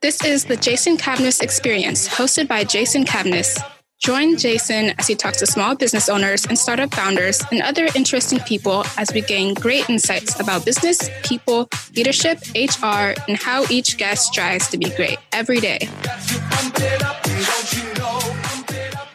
This 0.00 0.24
is 0.24 0.44
the 0.44 0.56
Jason 0.56 0.96
Cavness 0.96 1.40
Experience, 1.40 2.08
hosted 2.08 2.46
by 2.48 2.64
Jason 2.64 3.04
Cavness. 3.04 3.58
Join 4.00 4.36
Jason 4.36 4.92
as 4.98 5.06
he 5.06 5.14
talks 5.14 5.38
to 5.38 5.46
small 5.46 5.76
business 5.76 6.08
owners 6.08 6.44
and 6.44 6.58
startup 6.58 6.92
founders 6.92 7.42
and 7.52 7.62
other 7.62 7.88
interesting 7.94 8.40
people 8.40 8.84
as 8.98 9.12
we 9.14 9.20
gain 9.20 9.54
great 9.54 9.88
insights 9.88 10.38
about 10.40 10.64
business, 10.64 11.08
people, 11.22 11.68
leadership, 11.96 12.38
HR, 12.54 13.14
and 13.28 13.36
how 13.36 13.64
each 13.70 13.96
guest 13.96 14.26
strives 14.26 14.68
to 14.68 14.76
be 14.76 14.90
great 14.90 15.18
every 15.32 15.60
day. 15.60 15.88
Got 16.02 16.20
to 16.20 16.38
pump 16.40 16.74
it 16.78 17.02
up. 17.04 17.22
Don't 17.22 17.72
you 17.72 17.94
know? 17.94 18.18
Pump 18.42 18.70
it 18.70 18.96
up. 18.96 19.08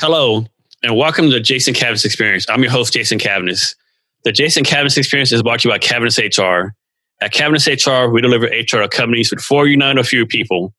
Hello, 0.00 0.46
and 0.82 0.96
welcome 0.96 1.26
to 1.26 1.32
the 1.32 1.40
Jason 1.40 1.74
Cavness 1.74 2.04
Experience. 2.04 2.46
I'm 2.48 2.62
your 2.62 2.72
host, 2.72 2.92
Jason 2.92 3.18
Cavness. 3.18 3.76
The 4.24 4.32
Jason 4.32 4.64
Cavness 4.64 4.96
Experience 4.96 5.32
is 5.32 5.42
brought 5.42 5.60
to 5.60 5.68
you 5.68 5.74
by 5.74 5.78
Cavness 5.78 6.18
HR. 6.18 6.74
At 7.20 7.34
Cavness 7.34 7.68
HR, 7.68 8.10
we 8.10 8.22
deliver 8.22 8.46
HR 8.46 8.80
to 8.82 8.88
companies 8.88 9.30
with 9.30 9.42
four 9.42 9.66
united 9.66 10.00
or 10.00 10.04
fewer 10.04 10.24
people. 10.24 10.72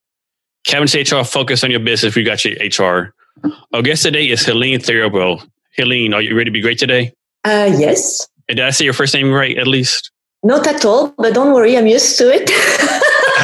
Cavness 0.68 0.96
HR 0.96 1.24
focus 1.24 1.64
on 1.64 1.70
your 1.70 1.80
business. 1.80 2.16
We 2.16 2.24
got 2.24 2.44
your 2.44 2.56
HR. 2.56 3.14
Our 3.72 3.84
guest 3.84 4.02
today 4.02 4.28
is 4.30 4.44
Helene 4.44 4.80
Thibieroz. 4.80 5.48
Helene, 5.78 6.16
are 6.16 6.24
you 6.24 6.36
ready 6.36 6.50
to 6.50 6.52
be 6.52 6.62
great 6.62 6.80
today? 6.80 7.14
Uh, 7.44 7.72
yes. 7.78 8.28
And 8.50 8.58
did 8.58 8.66
I 8.66 8.72
say 8.72 8.84
your 8.84 8.94
first 8.94 9.14
name 9.14 9.32
right, 9.32 9.56
at 9.60 9.68
least? 9.68 10.10
Not 10.42 10.66
at 10.66 10.84
all, 10.84 11.14
but 11.16 11.36
don't 11.36 11.54
worry, 11.54 11.78
I'm 11.78 11.86
used 11.86 12.18
to 12.18 12.32
it. 12.34 12.50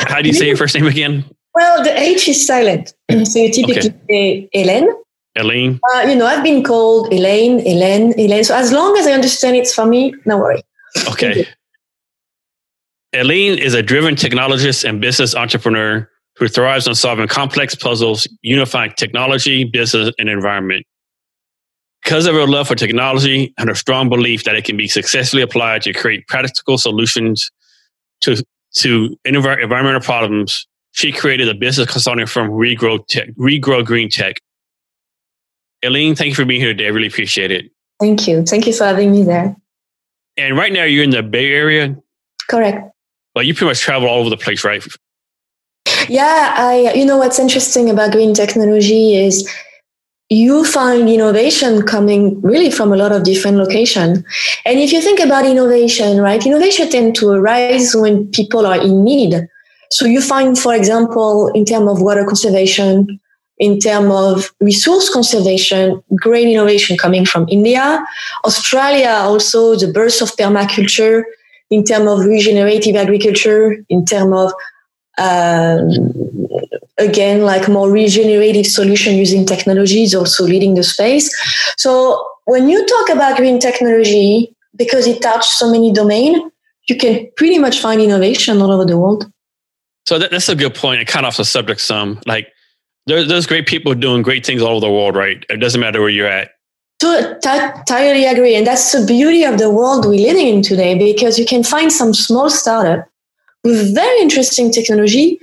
How 0.09 0.21
do 0.21 0.27
you 0.29 0.33
say 0.33 0.47
your 0.47 0.57
first 0.63 0.73
name 0.73 0.87
again? 0.87 1.25
well, 1.53 1.83
the 1.83 1.95
H 1.99 2.27
is 2.27 2.45
silent. 2.47 2.93
so 3.23 3.39
you 3.39 3.51
typically 3.51 3.93
say 4.09 4.49
Hélène. 4.55 4.87
Helene? 5.35 5.79
Uh, 5.95 6.01
you 6.01 6.15
know, 6.15 6.25
I've 6.25 6.43
been 6.43 6.63
called 6.63 7.11
Elaine, 7.13 7.59
Hélène, 7.59 8.17
Elaine. 8.17 8.43
So 8.43 8.55
as 8.55 8.71
long 8.71 8.97
as 8.97 9.07
I 9.07 9.13
understand 9.13 9.55
it's 9.55 9.73
for 9.73 9.85
me, 9.85 10.13
no 10.25 10.37
worry. 10.37 10.61
Okay. 11.07 11.47
Elaine 13.13 13.57
is 13.57 13.73
a 13.73 13.81
driven 13.81 14.15
technologist 14.15 14.87
and 14.87 15.01
business 15.01 15.35
entrepreneur 15.35 16.09
who 16.37 16.47
thrives 16.47 16.87
on 16.87 16.95
solving 16.95 17.27
complex 17.27 17.75
puzzles, 17.75 18.27
unifying 18.41 18.93
technology, 18.97 19.63
business, 19.63 20.13
and 20.17 20.29
environment. 20.29 20.85
Because 22.03 22.25
of 22.25 22.33
her 22.33 22.47
love 22.47 22.67
for 22.67 22.75
technology 22.75 23.53
and 23.57 23.69
her 23.69 23.75
strong 23.75 24.09
belief 24.09 24.43
that 24.45 24.55
it 24.55 24.65
can 24.65 24.75
be 24.75 24.87
successfully 24.87 25.43
applied 25.43 25.83
to 25.83 25.93
create 25.93 26.27
practical 26.27 26.77
solutions 26.77 27.51
to, 28.21 28.43
to 28.75 29.15
envir- 29.27 29.61
environmental 29.61 30.01
problems, 30.01 30.65
she 30.93 31.11
created 31.11 31.47
a 31.47 31.53
business 31.53 31.91
consulting 31.91 32.25
firm, 32.25 32.51
We 32.51 32.75
Grow, 32.75 32.97
Tech, 32.97 33.29
We 33.37 33.59
Grow 33.59 33.83
Green 33.83 34.09
Tech. 34.09 34.37
Helene, 35.81 36.15
thank 36.15 36.29
you 36.29 36.35
for 36.35 36.45
being 36.45 36.61
here 36.61 36.69
today. 36.69 36.85
I 36.85 36.89
really 36.89 37.07
appreciate 37.07 37.51
it. 37.51 37.71
Thank 37.99 38.27
you. 38.27 38.43
Thank 38.43 38.67
you 38.67 38.73
for 38.73 38.85
having 38.85 39.11
me 39.11 39.23
there. 39.23 39.55
And 40.37 40.57
right 40.57 40.71
now, 40.71 40.83
you're 40.83 41.03
in 41.03 41.09
the 41.09 41.23
Bay 41.23 41.51
Area, 41.51 41.95
Correct. 42.47 42.89
but 43.33 43.45
you 43.45 43.53
pretty 43.53 43.67
much 43.67 43.81
travel 43.81 44.07
all 44.07 44.19
over 44.19 44.29
the 44.29 44.37
place, 44.37 44.63
right? 44.63 44.83
Yeah, 46.07 46.55
I 46.57 46.93
you 46.93 47.05
know 47.05 47.17
what's 47.17 47.39
interesting 47.39 47.89
about 47.89 48.11
green 48.11 48.33
technology 48.33 49.15
is 49.15 49.49
you 50.29 50.63
find 50.63 51.09
innovation 51.09 51.81
coming 51.83 52.39
really 52.41 52.71
from 52.71 52.93
a 52.93 52.95
lot 52.95 53.11
of 53.11 53.23
different 53.23 53.57
locations. 53.57 54.23
And 54.65 54.79
if 54.79 54.93
you 54.93 55.01
think 55.01 55.19
about 55.19 55.45
innovation, 55.45 56.21
right, 56.21 56.43
innovation 56.45 56.89
tend 56.89 57.15
to 57.15 57.29
arise 57.31 57.93
when 57.95 58.27
people 58.31 58.65
are 58.65 58.81
in 58.81 59.03
need. 59.03 59.35
So 59.91 60.05
you 60.05 60.21
find, 60.21 60.57
for 60.57 60.73
example, 60.73 61.49
in 61.53 61.65
terms 61.65 61.89
of 61.91 62.01
water 62.01 62.23
conservation, 62.23 63.19
in 63.61 63.79
terms 63.79 64.11
of 64.11 64.51
resource 64.59 65.07
conservation, 65.13 66.03
great 66.15 66.47
innovation 66.47 66.97
coming 66.97 67.25
from 67.25 67.45
India. 67.47 68.03
Australia 68.43 69.13
also 69.21 69.75
the 69.75 69.87
birth 69.93 70.19
of 70.19 70.35
permaculture 70.35 71.23
in 71.69 71.83
terms 71.83 72.07
of 72.09 72.25
regenerative 72.25 72.95
agriculture, 72.95 73.77
in 73.87 74.03
terms 74.03 74.33
of 74.33 74.51
um, 75.19 75.89
again 76.97 77.43
like 77.43 77.69
more 77.69 77.91
regenerative 77.91 78.65
solution 78.65 79.15
using 79.15 79.45
technology 79.45 80.01
is 80.01 80.15
also 80.15 80.43
leading 80.43 80.73
the 80.73 80.83
space. 80.83 81.29
So 81.77 82.19
when 82.45 82.67
you 82.67 82.83
talk 82.87 83.09
about 83.09 83.37
green 83.37 83.59
technology, 83.59 84.55
because 84.75 85.05
it 85.05 85.21
touches 85.21 85.51
so 85.51 85.71
many 85.71 85.93
domains, 85.93 86.41
you 86.89 86.97
can 86.97 87.29
pretty 87.37 87.59
much 87.59 87.79
find 87.79 88.01
innovation 88.01 88.59
all 88.59 88.71
over 88.71 88.85
the 88.85 88.97
world. 88.97 89.31
So 90.07 90.17
that, 90.17 90.31
that's 90.31 90.49
a 90.49 90.55
good 90.55 90.73
point. 90.73 91.07
Kind 91.07 91.27
of 91.27 91.29
off 91.29 91.37
the 91.37 91.45
subject 91.45 91.79
some. 91.79 92.19
Like 92.25 92.47
there, 93.11 93.25
there's 93.25 93.45
great 93.45 93.67
people 93.67 93.93
doing 93.93 94.21
great 94.21 94.45
things 94.45 94.61
all 94.61 94.77
over 94.77 94.85
the 94.85 94.91
world, 94.91 95.15
right? 95.15 95.45
It 95.49 95.57
doesn't 95.57 95.81
matter 95.81 95.99
where 95.99 96.09
you're 96.09 96.27
at. 96.27 96.51
So 97.01 97.37
t- 97.39 97.49
entirely 97.49 98.25
agree, 98.25 98.55
and 98.55 98.65
that's 98.65 98.91
the 98.91 99.05
beauty 99.05 99.43
of 99.43 99.57
the 99.57 99.69
world 99.69 100.05
we're 100.05 100.27
living 100.27 100.47
in 100.47 100.61
today, 100.61 100.97
because 100.97 101.37
you 101.37 101.45
can 101.45 101.63
find 101.63 101.91
some 101.91 102.13
small 102.13 102.49
startup 102.49 103.07
with 103.63 103.93
very 103.93 104.21
interesting 104.21 104.71
technology 104.71 105.39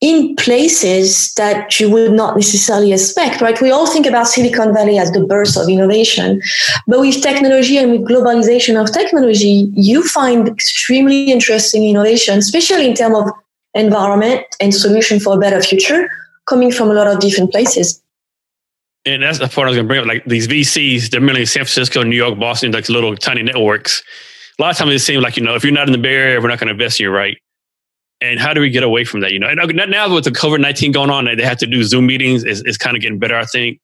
in 0.00 0.36
places 0.36 1.32
that 1.34 1.80
you 1.80 1.88
would 1.90 2.12
not 2.12 2.36
necessarily 2.36 2.92
expect, 2.92 3.40
right? 3.40 3.58
We 3.60 3.70
all 3.70 3.86
think 3.86 4.06
about 4.06 4.28
Silicon 4.28 4.74
Valley 4.74 4.98
as 4.98 5.10
the 5.12 5.24
birth 5.24 5.56
of 5.56 5.68
innovation, 5.68 6.42
but 6.86 7.00
with 7.00 7.22
technology 7.22 7.78
and 7.78 7.90
with 7.90 8.02
globalization 8.02 8.78
of 8.80 8.92
technology, 8.92 9.72
you 9.74 10.06
find 10.06 10.46
extremely 10.46 11.32
interesting 11.32 11.88
innovation, 11.88 12.38
especially 12.38 12.86
in 12.86 12.94
terms 12.94 13.16
of 13.16 13.30
environment 13.72 14.44
and 14.60 14.74
solution 14.74 15.18
for 15.18 15.36
a 15.36 15.38
better 15.38 15.62
future, 15.62 16.10
coming 16.46 16.72
from 16.72 16.90
a 16.90 16.94
lot 16.94 17.06
of 17.06 17.20
different 17.20 17.50
places. 17.50 18.02
And 19.06 19.22
that's 19.22 19.38
the 19.38 19.48
point 19.48 19.66
I 19.66 19.70
was 19.70 19.76
going 19.76 19.86
to 19.86 19.88
bring 19.88 20.00
up. 20.00 20.06
Like 20.06 20.24
these 20.24 20.48
VCs, 20.48 21.10
they're 21.10 21.20
mainly 21.20 21.44
San 21.44 21.64
Francisco, 21.64 22.02
New 22.02 22.16
York, 22.16 22.38
Boston, 22.38 22.72
like 22.72 22.88
little 22.88 23.14
tiny 23.16 23.42
networks. 23.42 24.02
A 24.58 24.62
lot 24.62 24.70
of 24.70 24.76
times 24.76 24.94
it 24.94 25.00
seems 25.00 25.22
like, 25.22 25.36
you 25.36 25.42
know, 25.42 25.54
if 25.54 25.64
you're 25.64 25.72
not 25.72 25.88
in 25.88 25.92
the 25.92 25.98
Bay 25.98 26.14
Area, 26.14 26.40
we're 26.40 26.48
not 26.48 26.58
going 26.58 26.68
to 26.68 26.72
invest 26.72 27.00
in 27.00 27.04
you, 27.04 27.10
right? 27.10 27.36
And 28.20 28.40
how 28.40 28.54
do 28.54 28.60
we 28.60 28.70
get 28.70 28.82
away 28.82 29.04
from 29.04 29.20
that? 29.20 29.32
You 29.32 29.40
know, 29.40 29.48
and 29.48 29.90
now 29.90 30.14
with 30.14 30.24
the 30.24 30.30
COVID 30.30 30.60
19 30.60 30.92
going 30.92 31.10
on, 31.10 31.26
they 31.36 31.42
have 31.42 31.58
to 31.58 31.66
do 31.66 31.82
Zoom 31.84 32.06
meetings. 32.06 32.44
It's, 32.44 32.62
it's 32.64 32.78
kind 32.78 32.96
of 32.96 33.02
getting 33.02 33.18
better, 33.18 33.36
I 33.36 33.44
think. 33.44 33.80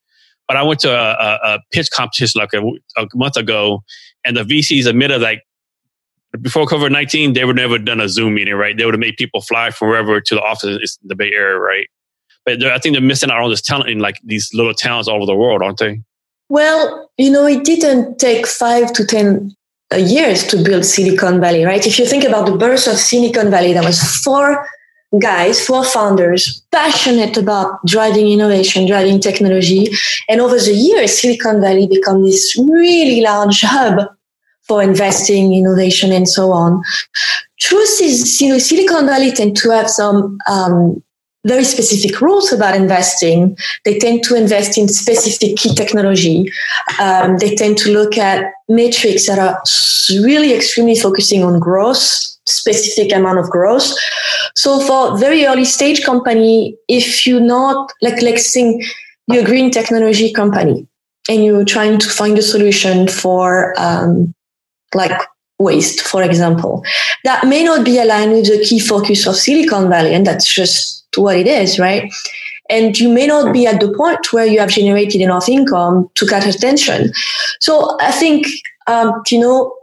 But 0.49 0.57
I 0.57 0.63
went 0.63 0.81
to 0.81 0.91
a, 0.91 1.13
a, 1.13 1.55
a 1.55 1.61
pitch 1.73 1.91
competition 1.91 2.41
like 2.41 2.55
a, 2.55 2.63
a 3.01 3.07
month 3.15 3.37
ago, 3.37 3.83
and 4.25 4.37
the 4.37 4.43
VCs 4.43 4.87
admitted 4.87 5.21
like 5.21 5.43
before 6.41 6.67
COVID 6.67 6.93
19, 6.93 7.33
they 7.33 7.45
would 7.45 7.57
never 7.57 7.79
done 7.79 8.01
a 8.01 8.09
Zoom 8.09 8.35
meeting, 8.35 8.55
right? 8.55 8.77
They 8.77 8.85
would 8.85 8.95
have 8.95 9.01
made 9.01 9.17
people 9.17 9.41
fly 9.41 9.71
from 9.71 9.89
wherever 9.89 10.21
to 10.21 10.35
the 10.35 10.41
office 10.41 10.99
in 11.03 11.09
the 11.09 11.15
Bay 11.15 11.33
Area, 11.33 11.59
right? 11.59 11.89
But 12.57 12.73
I 12.73 12.79
think 12.79 12.95
they're 12.95 13.03
missing 13.03 13.31
out 13.31 13.43
on 13.43 13.51
this 13.51 13.63
talent 13.63 13.91
in 13.91 13.99
like 13.99 14.17
these 14.25 14.53
little 14.55 14.75
towns 14.75 15.09
all 15.09 15.17
over 15.17 15.27
the 15.27 15.37
world, 15.37 15.63
aren't 15.63 15.79
they? 15.79 16.03
Well, 16.49 17.11
you 17.17 17.31
know, 17.31 17.47
it 17.47 17.65
didn't 17.65 18.19
take 18.19 18.47
five 18.47 18.93
to 18.95 19.07
10 19.07 19.55
uh, 19.93 19.97
years 19.97 20.47
to 20.49 20.63
build 20.63 20.85
Silicon 20.85 21.41
Valley, 21.41 21.65
right? 21.65 21.87
If 21.87 21.99
you 21.99 22.07
think 22.07 22.25
about 22.25 22.47
the 22.47 22.57
birth 22.57 22.87
of 22.87 22.97
Silicon 22.97 23.51
Valley, 23.51 23.73
there 23.73 23.85
was 23.85 24.03
four 24.23 24.67
guys, 25.19 25.65
four 25.65 25.85
founders, 25.85 26.63
passionate 26.71 27.37
about 27.37 27.85
driving 27.87 28.29
innovation, 28.29 28.87
driving 28.87 29.21
technology. 29.21 29.89
And 30.29 30.41
over 30.41 30.59
the 30.59 30.75
years, 30.75 31.19
Silicon 31.19 31.61
Valley 31.61 31.87
become 31.87 32.25
this 32.25 32.57
really 32.59 33.21
large 33.21 33.63
hub 33.63 34.09
for 34.63 34.83
investing, 34.83 35.53
innovation, 35.53 36.13
and 36.13 36.29
so 36.29 36.53
on. 36.53 36.83
Truth 37.59 38.01
is, 38.01 38.41
you 38.41 38.51
know, 38.51 38.59
Silicon 38.59 39.07
Valley 39.07 39.33
tend 39.33 39.57
to 39.59 39.71
have 39.71 39.91
some 39.91 40.39
um, 40.49 41.03
very 41.47 41.65
specific 41.65 42.21
rules 42.21 42.53
about 42.53 42.77
investing. 42.77 43.57
They 43.85 43.99
tend 43.99 44.23
to 44.25 44.35
invest 44.35 44.77
in 44.77 44.89
specific 44.89 45.57
key 45.57 45.75
technology. 45.75 46.51
Um, 47.01 47.39
they 47.39 47.55
tend 47.55 47.79
to 47.79 47.93
look 47.93 48.19
at 48.19 48.53
metrics 48.69 49.27
that 49.27 49.39
are 49.39 49.61
really 50.23 50.53
extremely 50.53 50.97
focusing 50.97 51.43
on 51.43 51.59
growth, 51.59 51.99
specific 52.47 53.13
amount 53.13 53.39
of 53.39 53.49
growth. 53.49 53.95
So 54.57 54.81
for 54.81 55.19
very 55.19 55.47
early 55.47 55.65
stage 55.65 56.05
company, 56.05 56.77
if 56.89 57.27
you're 57.27 57.41
not 57.41 57.91
like 58.03 58.21
let's 58.21 58.53
think 58.53 58.85
you're 59.27 59.43
a 59.43 59.47
green 59.47 59.71
technology 59.71 60.33
company 60.33 60.87
and 61.29 61.45
you're 61.45 61.65
trying 61.65 61.99
to 61.99 62.09
find 62.09 62.39
a 62.39 62.43
solution 62.43 63.09
for 63.09 63.75
um, 63.79 64.35
like 64.95 65.19
waste, 65.59 66.01
for 66.01 66.23
example, 66.23 66.83
that 67.25 67.47
may 67.47 67.63
not 67.63 67.85
be 67.85 67.99
aligned 67.99 68.33
with 68.33 68.47
the 68.47 68.65
key 68.65 68.79
focus 68.79 69.27
of 69.27 69.37
Silicon 69.37 69.89
Valley, 69.89 70.15
and 70.15 70.27
that's 70.27 70.53
just 70.53 71.00
what 71.17 71.37
it 71.37 71.47
is, 71.47 71.79
right? 71.79 72.13
And 72.69 72.99
you 72.99 73.09
may 73.09 73.27
not 73.27 73.53
be 73.53 73.67
at 73.67 73.81
the 73.81 73.93
point 73.93 74.33
where 74.33 74.47
you 74.47 74.61
have 74.61 74.71
generated 74.71 75.21
enough 75.21 75.49
income 75.49 76.09
to 76.15 76.27
catch 76.27 76.47
attention. 76.47 77.13
So 77.61 77.99
I 78.01 78.13
think, 78.13 78.47
um, 78.87 79.23
you 79.31 79.41
know, 79.41 79.75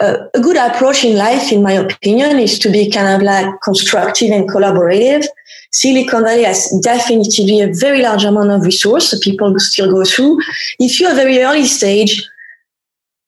a, 0.00 0.16
a 0.34 0.40
good 0.40 0.56
approach 0.56 1.04
in 1.04 1.16
life, 1.16 1.52
in 1.52 1.62
my 1.62 1.72
opinion, 1.72 2.38
is 2.38 2.58
to 2.60 2.70
be 2.70 2.90
kind 2.90 3.08
of 3.08 3.22
like 3.22 3.60
constructive 3.62 4.30
and 4.30 4.48
collaborative. 4.48 5.26
Silicon 5.72 6.24
Valley 6.24 6.44
has 6.44 6.70
definitely 6.82 7.60
a 7.60 7.72
very 7.72 8.02
large 8.02 8.24
amount 8.24 8.50
of 8.50 8.62
resource 8.62 9.10
that 9.10 9.22
people 9.22 9.54
still 9.58 9.90
go 9.90 10.04
through. 10.04 10.38
If 10.78 11.00
you're 11.00 11.14
very 11.14 11.42
early 11.42 11.66
stage, 11.66 12.26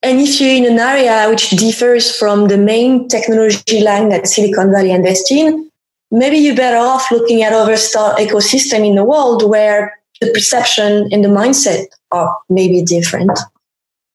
and 0.02 0.20
if 0.20 0.38
you're 0.38 0.50
in 0.50 0.66
an 0.66 0.78
area 0.78 1.30
which 1.30 1.50
differs 1.50 2.14
from 2.14 2.48
the 2.48 2.58
main 2.58 3.08
technology 3.08 3.80
line 3.80 4.10
that 4.10 4.26
Silicon 4.26 4.70
Valley 4.70 4.90
invests 4.90 5.30
in, 5.30 5.70
maybe 6.14 6.36
you're 6.38 6.56
better 6.56 6.76
off 6.76 7.10
looking 7.10 7.42
at 7.42 7.52
other 7.52 7.76
star 7.76 8.14
ecosystem 8.16 8.86
in 8.86 8.94
the 8.94 9.04
world 9.04 9.48
where 9.48 9.98
the 10.20 10.30
perception 10.32 11.08
and 11.12 11.24
the 11.24 11.28
mindset 11.28 11.86
are 12.12 12.36
maybe 12.48 12.82
different. 12.82 13.38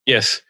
Yes. 0.06 0.42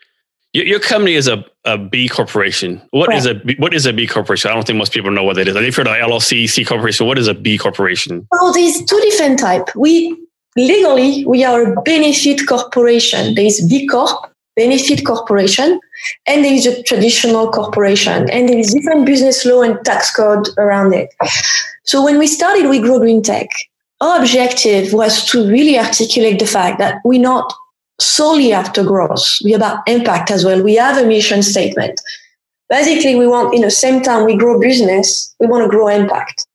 Your, 0.53 0.65
your 0.65 0.79
company 0.79 1.15
is 1.15 1.27
a, 1.27 1.43
a 1.65 1.77
B 1.77 2.07
corporation. 2.07 2.81
What 2.91 3.13
is 3.13 3.25
a 3.25 3.35
what 3.57 3.73
is 3.73 3.85
a 3.85 3.93
B 3.93 4.07
corporation? 4.07 4.49
I 4.49 4.55
don't 4.55 4.65
think 4.65 4.77
most 4.77 4.93
people 4.93 5.11
know 5.11 5.23
what 5.23 5.35
that 5.35 5.47
is. 5.47 5.55
Like 5.55 5.65
if 5.65 5.77
you're 5.77 5.83
the 5.83 5.91
LLC, 5.91 6.49
C 6.49 6.65
corporation, 6.65 7.05
what 7.05 7.19
is 7.19 7.27
a 7.27 7.33
B 7.33 7.57
corporation? 7.57 8.27
Well, 8.31 8.53
there's 8.53 8.83
two 8.83 8.99
different 9.01 9.39
type. 9.39 9.75
We 9.75 10.17
legally 10.55 11.25
we 11.25 11.43
are 11.43 11.73
a 11.73 11.81
benefit 11.81 12.47
corporation. 12.47 13.35
There 13.35 13.45
is 13.45 13.67
B 13.69 13.85
Corp, 13.87 14.31
benefit 14.61 15.05
corporation, 15.05 15.79
and 16.27 16.43
there 16.43 16.57
is 16.59 16.65
a 16.65 16.83
traditional 16.83 17.45
corporation, 17.57 18.29
and 18.29 18.49
there 18.49 18.61
is 18.63 18.73
different 18.73 19.05
business 19.05 19.45
law 19.45 19.61
and 19.61 19.77
tax 19.85 20.11
code 20.19 20.45
around 20.57 20.93
it. 20.93 21.09
So 21.85 22.03
when 22.03 22.17
we 22.19 22.27
started 22.27 22.69
We 22.69 22.79
Grow 22.79 22.99
Green 22.99 23.21
Tech, 23.21 23.49
our 24.01 24.19
objective 24.19 24.93
was 24.93 25.13
to 25.31 25.37
really 25.55 25.77
articulate 25.77 26.39
the 26.39 26.53
fact 26.57 26.79
that 26.79 26.95
we're 27.03 27.29
not 27.33 27.53
solely 27.99 28.53
after 28.53 28.83
growth. 28.83 29.25
We're 29.43 29.57
about 29.57 29.87
impact 29.87 30.31
as 30.31 30.45
well. 30.45 30.63
We 30.63 30.75
have 30.75 30.97
a 30.97 31.07
mission 31.07 31.41
statement. 31.43 31.99
Basically, 32.69 33.15
we 33.15 33.27
want, 33.27 33.53
in 33.53 33.61
the 33.61 33.71
same 33.83 34.01
time 34.01 34.25
we 34.25 34.37
grow 34.37 34.59
business, 34.59 35.35
we 35.39 35.47
want 35.47 35.63
to 35.63 35.69
grow 35.75 35.87
impact. 35.87 36.45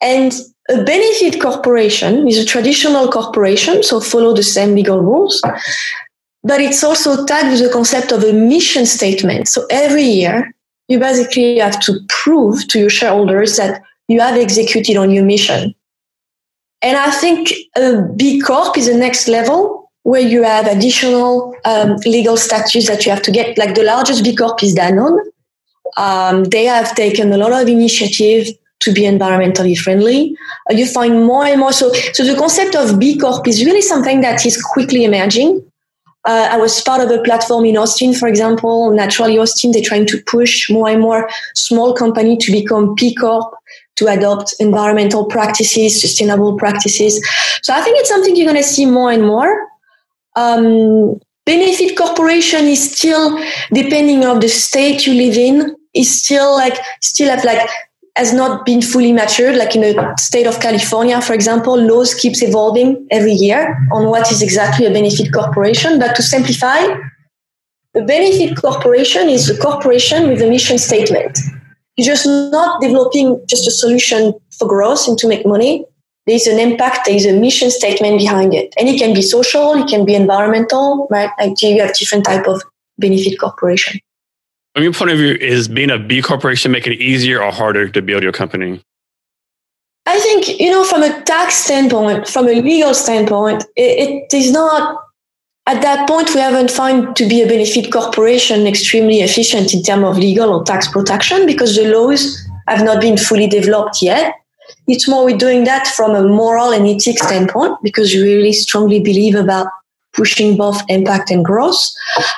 And 0.00 0.32
a 0.70 0.82
benefit 0.84 1.40
corporation 1.40 2.28
is 2.28 2.38
a 2.38 2.44
traditional 2.44 3.08
corporation, 3.08 3.82
so 3.82 4.00
follow 4.00 4.34
the 4.34 4.42
same 4.42 4.74
legal 4.74 5.00
rules, 5.00 5.40
but 6.48 6.62
it's 6.62 6.82
also 6.82 7.26
tagged 7.26 7.50
with 7.50 7.62
the 7.62 7.68
concept 7.70 8.10
of 8.10 8.24
a 8.24 8.32
mission 8.32 8.86
statement. 8.86 9.46
So 9.48 9.66
every 9.70 10.02
year, 10.02 10.54
you 10.88 10.98
basically 10.98 11.58
have 11.58 11.78
to 11.80 12.00
prove 12.08 12.66
to 12.68 12.78
your 12.78 12.88
shareholders 12.88 13.58
that 13.58 13.82
you 14.08 14.20
have 14.20 14.38
executed 14.38 14.96
on 14.96 15.10
your 15.10 15.24
mission. 15.24 15.74
And 16.80 16.96
I 16.96 17.10
think 17.10 17.52
a 17.76 18.00
B 18.16 18.40
Corp 18.40 18.78
is 18.78 18.86
the 18.86 18.96
next 18.96 19.28
level 19.28 19.90
where 20.04 20.22
you 20.22 20.42
have 20.42 20.66
additional 20.66 21.54
um, 21.66 21.96
legal 22.06 22.38
statutes 22.38 22.88
that 22.88 23.04
you 23.04 23.12
have 23.12 23.22
to 23.22 23.30
get. 23.30 23.58
Like 23.58 23.74
the 23.74 23.82
largest 23.82 24.24
B 24.24 24.34
Corp 24.34 24.62
is 24.62 24.74
Danone. 24.74 25.20
Um, 25.98 26.44
they 26.44 26.64
have 26.64 26.94
taken 26.94 27.30
a 27.30 27.36
lot 27.36 27.52
of 27.52 27.68
initiative 27.68 28.48
to 28.80 28.92
be 28.92 29.02
environmentally 29.02 29.76
friendly. 29.76 30.34
Uh, 30.70 30.74
you 30.74 30.86
find 30.86 31.26
more 31.26 31.44
and 31.44 31.60
more. 31.60 31.72
So, 31.72 31.92
so 32.14 32.24
the 32.24 32.36
concept 32.38 32.74
of 32.74 32.98
B 32.98 33.18
Corp 33.18 33.46
is 33.46 33.66
really 33.66 33.82
something 33.82 34.22
that 34.22 34.46
is 34.46 34.56
quickly 34.62 35.04
emerging. 35.04 35.68
Uh, 36.24 36.48
I 36.50 36.58
was 36.58 36.80
part 36.80 37.00
of 37.00 37.10
a 37.10 37.22
platform 37.22 37.64
in 37.64 37.76
Austin, 37.76 38.12
for 38.12 38.28
example, 38.28 38.90
Naturally 38.90 39.38
Austin. 39.38 39.70
They're 39.70 39.82
trying 39.82 40.06
to 40.06 40.22
push 40.22 40.68
more 40.68 40.88
and 40.88 41.00
more 41.00 41.28
small 41.54 41.94
company 41.94 42.36
to 42.38 42.52
become 42.52 42.94
B 42.94 43.14
Corp, 43.14 43.54
to 43.96 44.08
adopt 44.08 44.54
environmental 44.58 45.24
practices, 45.26 46.00
sustainable 46.00 46.56
practices. 46.56 47.24
So 47.62 47.72
I 47.72 47.82
think 47.82 47.98
it's 47.98 48.08
something 48.08 48.36
you're 48.36 48.50
going 48.50 48.62
to 48.62 48.68
see 48.68 48.86
more 48.86 49.10
and 49.10 49.26
more. 49.26 49.68
Um, 50.36 51.20
benefit 51.46 51.96
corporation 51.96 52.66
is 52.66 52.92
still 52.92 53.42
depending 53.72 54.24
on 54.24 54.38
the 54.40 54.48
state 54.48 55.06
you 55.06 55.14
live 55.14 55.36
in 55.36 55.74
is 55.94 56.22
still 56.22 56.52
like 56.52 56.78
still 57.02 57.30
have 57.30 57.42
like 57.42 57.68
has 58.18 58.32
not 58.32 58.66
been 58.66 58.82
fully 58.82 59.12
matured 59.12 59.56
like 59.56 59.74
in 59.74 59.82
the 59.82 60.14
state 60.16 60.46
of 60.46 60.60
california 60.60 61.20
for 61.20 61.34
example 61.34 61.76
laws 61.90 62.14
keeps 62.14 62.42
evolving 62.42 63.06
every 63.10 63.32
year 63.32 63.62
on 63.92 64.06
what 64.06 64.30
is 64.32 64.42
exactly 64.42 64.86
a 64.86 64.92
benefit 64.92 65.32
corporation 65.32 65.98
but 65.98 66.14
to 66.16 66.22
simplify 66.22 66.80
a 67.94 68.02
benefit 68.14 68.56
corporation 68.60 69.28
is 69.28 69.48
a 69.50 69.56
corporation 69.58 70.28
with 70.28 70.42
a 70.42 70.48
mission 70.48 70.78
statement 70.78 71.38
you're 71.96 72.10
just 72.14 72.26
not 72.26 72.80
developing 72.80 73.40
just 73.46 73.66
a 73.66 73.70
solution 73.70 74.32
for 74.58 74.68
growth 74.68 75.08
and 75.08 75.18
to 75.18 75.28
make 75.28 75.46
money 75.46 75.84
there's 76.28 76.46
an 76.46 76.58
impact, 76.60 77.06
there's 77.06 77.24
a 77.24 77.32
mission 77.32 77.70
statement 77.70 78.18
behind 78.18 78.52
it. 78.52 78.74
And 78.78 78.86
it 78.86 78.98
can 78.98 79.14
be 79.14 79.22
social, 79.22 79.72
it 79.82 79.88
can 79.88 80.04
be 80.04 80.14
environmental, 80.14 81.08
right? 81.10 81.30
Like 81.40 81.62
you 81.62 81.80
have 81.80 81.94
different 81.94 82.26
type 82.26 82.46
of 82.46 82.62
benefit 82.98 83.40
corporation. 83.40 83.98
From 84.78 84.84
your 84.84 84.92
point 84.92 85.10
of 85.10 85.18
view, 85.18 85.34
is 85.34 85.66
being 85.66 85.90
a 85.90 85.98
B 85.98 86.22
corporation 86.22 86.70
make 86.70 86.86
it 86.86 87.00
easier 87.00 87.42
or 87.42 87.50
harder 87.50 87.88
to 87.88 88.00
build 88.00 88.22
your 88.22 88.30
company? 88.30 88.80
I 90.06 90.20
think, 90.20 90.60
you 90.60 90.70
know, 90.70 90.84
from 90.84 91.02
a 91.02 91.20
tax 91.22 91.56
standpoint, 91.56 92.28
from 92.28 92.46
a 92.46 92.62
legal 92.62 92.94
standpoint, 92.94 93.64
it, 93.74 94.28
it 94.30 94.32
is 94.32 94.52
not 94.52 95.02
at 95.66 95.82
that 95.82 96.06
point 96.06 96.32
we 96.32 96.40
haven't 96.40 96.70
found 96.70 97.16
to 97.16 97.28
be 97.28 97.42
a 97.42 97.48
benefit 97.48 97.90
corporation 97.90 98.68
extremely 98.68 99.18
efficient 99.18 99.74
in 99.74 99.82
terms 99.82 100.04
of 100.04 100.16
legal 100.16 100.54
or 100.54 100.62
tax 100.62 100.86
protection 100.86 101.44
because 101.44 101.74
the 101.74 101.92
laws 101.92 102.38
have 102.68 102.84
not 102.84 103.00
been 103.00 103.16
fully 103.16 103.48
developed 103.48 104.00
yet. 104.00 104.32
It's 104.86 105.08
more 105.08 105.24
we're 105.24 105.36
doing 105.36 105.64
that 105.64 105.88
from 105.88 106.14
a 106.14 106.22
moral 106.22 106.70
and 106.70 106.86
ethics 106.86 107.26
standpoint 107.26 107.78
because 107.82 108.14
we 108.14 108.22
really 108.22 108.52
strongly 108.52 109.00
believe 109.00 109.34
about 109.34 109.66
pushing 110.18 110.56
both 110.56 110.78
impact 110.88 111.30
and 111.30 111.44
growth. 111.44 111.80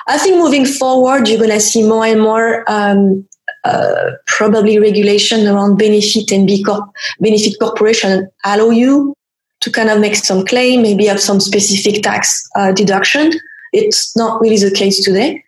I 0.06 0.16
think 0.18 0.36
moving 0.36 0.66
forward, 0.66 1.26
you're 1.26 1.42
going 1.44 1.58
to 1.58 1.66
see 1.72 1.82
more 1.82 2.06
and 2.12 2.20
more 2.20 2.70
um, 2.76 3.26
uh, 3.64 4.10
probably 4.26 4.78
regulation 4.78 5.46
around 5.48 5.78
benefit 5.78 6.30
and 6.32 6.46
B 6.46 6.62
Corp, 6.62 6.84
benefit 7.18 7.54
corporation 7.58 8.28
allow 8.44 8.70
you 8.70 9.14
to 9.60 9.70
kind 9.70 9.90
of 9.90 10.00
make 10.00 10.16
some 10.16 10.46
claim, 10.46 10.82
maybe 10.82 11.06
have 11.06 11.20
some 11.20 11.40
specific 11.40 12.02
tax 12.02 12.48
uh, 12.56 12.72
deduction. 12.72 13.32
It's 13.72 14.16
not 14.16 14.40
really 14.40 14.56
the 14.56 14.70
case 14.70 15.04
today. 15.04 15.44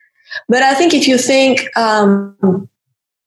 But 0.48 0.62
I 0.62 0.74
think 0.74 0.94
if 0.94 1.08
you 1.08 1.18
think 1.18 1.54
um, 1.76 2.68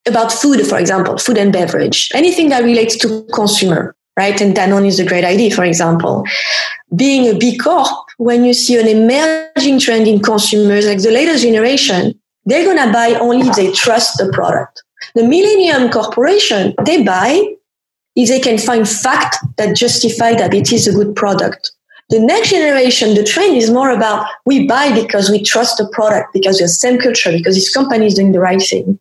about 0.07 0.31
food, 0.31 0.66
for 0.66 0.78
example, 0.78 1.18
food 1.18 1.38
and 1.38 1.52
beverage, 1.52 2.10
anything 2.13 2.50
that 2.50 2.63
relates 2.63 2.96
to 2.98 3.25
consumer, 3.34 3.96
right? 4.17 4.39
And 4.41 4.56
Danone 4.56 4.88
is 4.88 5.00
a 5.00 5.06
great 5.06 5.23
idea, 5.23 5.53
for 5.53 5.63
example. 5.63 6.23
Being 6.95 7.33
a 7.33 7.38
B 7.38 7.57
Corp, 7.57 7.88
when 8.17 8.45
you 8.45 8.53
see 8.53 8.79
an 8.79 8.88
emerging 8.88 9.79
trend 9.79 10.07
in 10.07 10.21
consumers, 10.21 10.85
like 10.85 11.01
the 11.01 11.12
latest 11.12 11.44
generation, 11.44 12.19
they're 12.45 12.63
going 12.63 12.85
to 12.85 12.94
buy 12.94 13.15
only 13.15 13.47
if 13.47 13.56
they 13.56 13.71
trust 13.71 14.17
the 14.17 14.31
product. 14.31 14.83
The 15.15 15.23
Millennium 15.23 15.89
Corporation, 15.91 16.73
they 16.85 17.03
buy 17.03 17.56
if 18.15 18.29
they 18.29 18.39
can 18.39 18.57
find 18.57 18.88
fact 18.88 19.38
that 19.57 19.75
justify 19.75 20.33
that 20.35 20.53
it 20.53 20.71
is 20.71 20.88
a 20.88 20.94
good 20.94 21.15
product. 21.15 21.71
The 22.09 22.19
next 22.19 22.51
generation, 22.51 23.15
the 23.15 23.23
trend 23.23 23.57
is 23.57 23.71
more 23.71 23.89
about 23.89 24.27
we 24.45 24.68
buy 24.68 24.94
because 24.94 25.29
we 25.29 25.41
trust 25.41 25.77
the 25.77 25.88
product, 25.91 26.33
because 26.33 26.61
we're 26.61 26.68
same 26.68 27.00
culture, 27.00 27.31
because 27.31 27.56
this 27.56 27.73
company 27.73 28.06
is 28.06 28.13
doing 28.13 28.31
the 28.31 28.39
right 28.39 28.61
thing. 28.61 29.00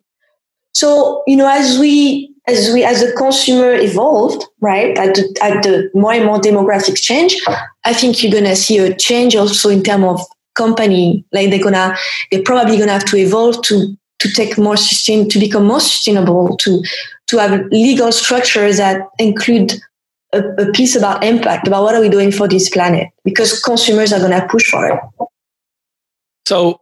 So, 0.72 1.22
you 1.26 1.37
know, 1.37 1.49
as 1.49 1.78
we, 1.78 2.33
as 2.46 2.73
we, 2.73 2.85
as 2.85 3.00
the 3.00 3.12
consumer 3.12 3.73
evolved, 3.75 4.44
right, 4.61 4.96
at 4.99 5.14
the, 5.14 5.37
at 5.43 5.62
the 5.62 5.91
more 5.94 6.12
and 6.12 6.26
more 6.26 6.38
demographics 6.38 7.02
change, 7.02 7.35
I 7.85 7.94
think 7.94 8.23
you're 8.23 8.32
to 8.44 8.56
see 8.56 8.79
a 8.79 8.94
change 8.94 9.35
also 9.35 9.70
in 9.70 9.82
terms 9.82 10.05
of 10.05 10.20
company. 10.55 11.25
Like 11.32 11.50
they're 11.50 11.62
gonna, 11.62 11.96
they're 12.31 12.43
probably 12.43 12.77
to 12.89 12.93
have 12.93 13.05
to 13.06 13.17
evolve 13.17 13.63
to, 13.63 13.96
to 14.19 14.32
take 14.32 14.58
more 14.58 14.77
sustain, 14.77 15.29
to 15.31 15.39
become 15.39 15.65
more 15.65 15.81
sustainable, 15.81 16.56
to, 16.58 16.82
to 17.29 17.39
have 17.39 17.67
legal 17.67 18.13
structures 18.13 18.77
that 18.77 19.08
include 19.19 19.72
a, 20.34 20.41
a 20.58 20.72
piece 20.72 20.94
about 20.96 21.24
impact, 21.24 21.67
about 21.67 21.82
what 21.82 21.94
are 21.94 22.01
we 22.01 22.10
doing 22.10 22.31
for 22.31 22.46
this 22.46 22.69
planet, 22.69 23.08
because 23.24 23.60
consumers 23.63 24.13
are 24.13 24.20
to 24.20 24.46
push 24.48 24.70
for 24.70 24.89
it. 24.91 25.29
So 26.46 26.79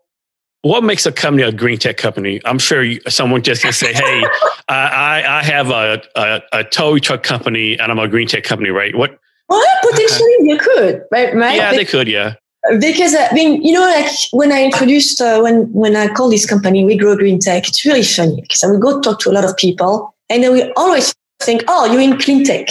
what 0.63 0.85
makes 0.85 1.07
a 1.07 1.13
company 1.13 1.43
a 1.43 1.53
green 1.53 1.79
tech 1.79 1.97
company? 1.97 2.41
I'm 2.45 2.59
sure 2.59 2.83
you, 2.83 3.01
someone 3.09 3.43
just 3.43 3.63
can 3.63 3.73
say, 3.73 3.93
"Hey, 3.93 4.25
I, 4.69 5.23
I 5.27 5.43
have 5.43 5.71
a, 5.71 6.03
a, 6.17 6.43
a 6.53 6.65
tow 6.65 6.99
truck 6.99 7.23
company 7.23 7.79
and 7.79 7.93
I'm 7.93 7.99
a 7.99 8.09
green 8.09 8.29
tech 8.29 8.45
company, 8.45 8.71
right?" 8.71 8.95
What? 8.97 9.19
Well, 9.49 9.63
potentially 9.83 10.37
you 10.41 10.59
could, 10.59 11.03
right? 11.11 11.35
Right? 11.35 11.57
Yeah, 11.57 11.73
they 11.73 11.85
could. 11.85 12.09
Yeah. 12.09 12.35
Because 12.79 13.15
I 13.15 13.33
mean, 13.33 13.61
you 13.63 13.73
know, 13.73 13.81
like 13.81 14.09
when 14.31 14.53
I 14.53 14.63
introduced 14.63 15.21
uh, 15.21 15.41
when 15.41 15.71
when 15.73 15.97
I 15.97 16.07
call 16.09 16.31
this 16.31 16.47
company 16.47 16.85
We 16.85 16.97
Grow 16.97 17.17
Green 17.17 17.41
Tech, 17.41 17.69
it's 17.69 17.85
really 17.85 18.05
funny 18.05 18.41
because 18.41 18.63
I 18.63 18.69
will 18.69 18.79
go 18.79 19.01
talk 19.01 19.19
to 19.21 19.31
a 19.31 19.33
lot 19.33 19.45
of 19.45 19.57
people, 19.57 20.15
and 20.31 20.45
then 20.45 20.53
we 20.53 20.73
always 20.77 21.13
think, 21.41 21.65
"Oh, 21.67 21.87
you're 21.87 22.01
in 22.01 22.19
clean 22.19 22.45
tech." 22.45 22.69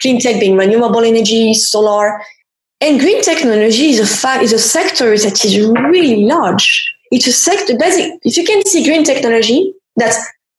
Clean 0.00 0.18
tech 0.18 0.40
being 0.40 0.56
renewable 0.56 1.04
energy, 1.04 1.52
solar, 1.52 2.18
and 2.80 2.98
green 2.98 3.22
technology 3.22 3.90
is 3.90 4.00
a 4.00 4.06
fact 4.06 4.42
is 4.42 4.54
a 4.54 4.58
sector 4.58 5.16
that 5.16 5.44
is 5.44 5.58
really 5.58 6.24
large 6.24 6.95
it's 7.10 7.26
a 7.26 7.32
sector. 7.32 7.76
Basic. 7.78 8.12
If 8.22 8.36
you 8.36 8.44
can 8.44 8.64
see 8.64 8.84
green 8.84 9.04
technology, 9.04 9.74
that's 9.96 10.18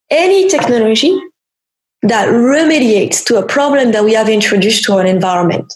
any 0.10 0.50
technology 0.50 1.20
that 2.04 2.30
remediates 2.30 3.24
to 3.25 3.38
a 3.38 3.46
problem 3.46 3.92
that 3.92 4.04
we 4.04 4.13
have 4.13 4.30
introduced 4.30 4.84
to 4.86 4.94
our 4.94 5.06
environment. 5.06 5.74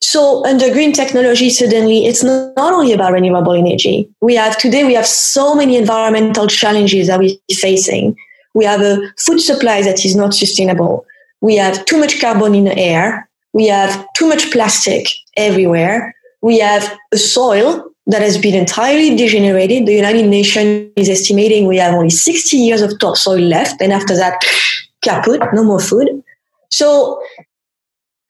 So 0.00 0.44
under 0.46 0.70
green 0.72 0.92
technology, 0.92 1.50
suddenly 1.50 2.06
it's 2.06 2.22
not 2.22 2.52
only 2.56 2.92
about 2.92 3.12
renewable 3.12 3.54
energy. 3.54 4.08
We 4.20 4.34
have 4.36 4.56
today, 4.58 4.84
we 4.84 4.94
have 4.94 5.06
so 5.06 5.54
many 5.54 5.76
environmental 5.76 6.46
challenges 6.46 7.06
that 7.08 7.18
we're 7.18 7.36
facing. 7.50 8.16
We 8.54 8.64
have 8.64 8.80
a 8.80 9.00
food 9.18 9.40
supply 9.40 9.82
that 9.82 10.04
is 10.04 10.14
not 10.14 10.34
sustainable. 10.34 11.06
We 11.40 11.56
have 11.56 11.84
too 11.86 11.98
much 11.98 12.20
carbon 12.20 12.54
in 12.54 12.64
the 12.64 12.78
air. 12.78 13.28
We 13.52 13.66
have 13.68 14.06
too 14.16 14.28
much 14.28 14.50
plastic 14.52 15.08
everywhere. 15.36 16.14
We 16.42 16.58
have 16.60 16.96
a 17.12 17.16
soil 17.16 17.90
that 18.06 18.22
has 18.22 18.36
been 18.36 18.54
entirely 18.54 19.16
degenerated. 19.16 19.86
The 19.86 19.94
United 19.94 20.26
Nations 20.26 20.90
is 20.96 21.08
estimating 21.08 21.66
we 21.66 21.78
have 21.78 21.94
only 21.94 22.10
60 22.10 22.56
years 22.56 22.82
of 22.82 22.98
topsoil 22.98 23.38
left, 23.38 23.80
and 23.80 23.92
after 23.92 24.16
that, 24.16 24.42
kaput, 25.02 25.40
no 25.52 25.64
more 25.64 25.80
food. 25.80 26.22
So 26.70 27.22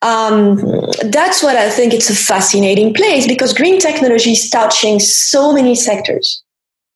um, 0.03 0.57
that's 1.05 1.43
what 1.43 1.57
I 1.57 1.71
think 1.71 1.95
it's 1.95 2.11
a 2.11 2.15
fascinating 2.15 2.93
place 2.93 3.27
because 3.27 3.55
green 3.55 3.81
technology 3.81 4.33
is 4.33 4.51
touching 4.51 5.01
so 5.01 5.53
many 5.53 5.75
sectors, 5.75 6.43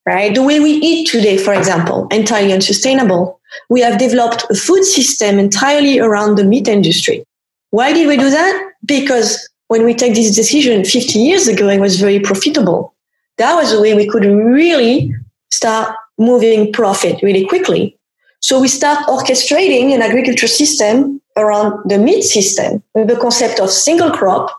right? 0.04 0.34
The 0.34 0.42
way 0.42 0.60
we 0.60 0.72
eat 0.72 1.08
today, 1.08 1.38
for 1.38 1.54
example, 1.54 2.06
entirely 2.10 2.52
unsustainable. 2.52 3.40
We 3.70 3.80
have 3.80 3.98
developed 3.98 4.44
a 4.50 4.54
food 4.54 4.84
system 4.84 5.38
entirely 5.38 5.98
around 5.98 6.36
the 6.36 6.44
meat 6.44 6.68
industry. 6.68 7.24
Why 7.70 7.92
did 7.92 8.06
we 8.08 8.18
do 8.18 8.30
that? 8.30 8.72
Because 8.84 9.47
when 9.68 9.84
we 9.84 9.94
take 9.94 10.14
this 10.14 10.34
decision 10.34 10.84
50 10.84 11.18
years 11.18 11.46
ago, 11.46 11.68
it 11.68 11.80
was 11.80 12.00
very 12.00 12.20
profitable. 12.20 12.94
That 13.36 13.54
was 13.54 13.70
the 13.70 13.80
way 13.80 13.94
we 13.94 14.08
could 14.08 14.24
really 14.24 15.14
start 15.50 15.94
moving 16.18 16.72
profit 16.72 17.22
really 17.22 17.46
quickly. 17.46 17.96
So 18.40 18.60
we 18.60 18.68
start 18.68 19.06
orchestrating 19.06 19.94
an 19.94 20.02
agriculture 20.02 20.48
system 20.48 21.20
around 21.36 21.88
the 21.88 21.98
meat 21.98 22.22
system 22.22 22.82
with 22.94 23.08
the 23.08 23.16
concept 23.16 23.60
of 23.60 23.70
single 23.70 24.10
crop, 24.10 24.50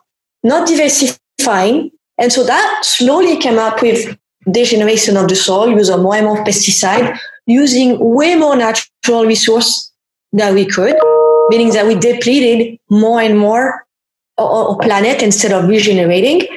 not 0.43 0.67
diversifying. 0.67 1.91
And 2.17 2.31
so 2.31 2.43
that 2.43 2.85
slowly 2.85 3.37
came 3.37 3.57
up 3.57 3.81
with 3.81 4.17
degeneration 4.51 5.17
of 5.17 5.27
the 5.27 5.35
soil, 5.35 5.69
use 5.69 5.89
of 5.89 6.01
more 6.01 6.15
and 6.15 6.25
more 6.25 6.43
pesticide, 6.43 7.17
using 7.45 7.97
way 7.99 8.35
more 8.35 8.55
natural 8.55 9.25
resource 9.25 9.91
than 10.31 10.53
we 10.53 10.65
could, 10.65 10.95
meaning 11.49 11.73
that 11.73 11.87
we 11.87 11.95
depleted 11.95 12.79
more 12.89 13.21
and 13.21 13.37
more 13.37 13.85
our 14.39 14.77
planet 14.77 15.21
instead 15.21 15.51
of 15.51 15.67
regenerating. 15.67 16.47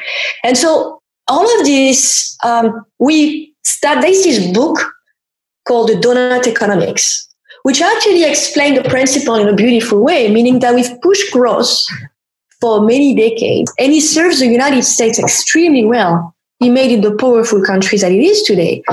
And 0.45 0.57
so 0.57 1.01
all 1.29 1.61
of 1.61 1.67
this, 1.67 2.37
um, 2.45 2.85
we 2.99 3.55
start, 3.65 4.03
there's 4.03 4.25
this 4.25 4.53
book 4.53 4.79
called 5.67 5.89
the 5.89 5.95
donut 5.95 6.47
economics, 6.47 7.29
which 7.63 7.81
actually 7.81 8.25
explain 8.25 8.75
the 8.75 8.89
principle 8.89 9.35
in 9.37 9.49
a 9.49 9.55
beautiful 9.55 10.01
way, 10.01 10.31
meaning 10.31 10.59
that 10.61 10.75
we've 10.75 11.01
pushed 11.01 11.33
growth 11.33 11.87
for 12.61 12.81
many 12.81 13.15
decades 13.15 13.73
and 13.79 13.93
it 13.93 14.03
serves 14.03 14.39
the 14.39 14.47
United 14.47 14.85
States 14.85 15.19
extremely 15.19 15.85
well. 15.85 16.35
He 16.61 16.71
made 16.71 16.93
it 16.93 17.03
the 17.03 17.17
powerful 17.17 17.63
country 17.65 17.99
that 17.99 18.13
it 18.13 18.23
is 18.23 18.43
today. 18.43 18.85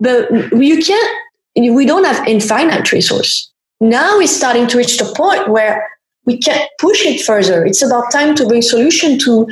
But 0.00 0.30
you 0.52 0.82
can't, 0.82 1.18
we 1.56 1.86
don't 1.86 2.04
have 2.04 2.26
infinite 2.26 2.90
resource. 2.90 3.50
Now 3.80 4.18
we're 4.18 4.26
starting 4.26 4.66
to 4.68 4.78
reach 4.78 4.98
the 4.98 5.12
point 5.16 5.48
where 5.48 5.88
we 6.24 6.38
can't 6.38 6.68
push 6.78 7.04
it 7.04 7.20
further. 7.22 7.64
It's 7.64 7.82
about 7.82 8.10
time 8.12 8.34
to 8.36 8.46
bring 8.46 8.62
solution 8.62 9.18
to 9.20 9.48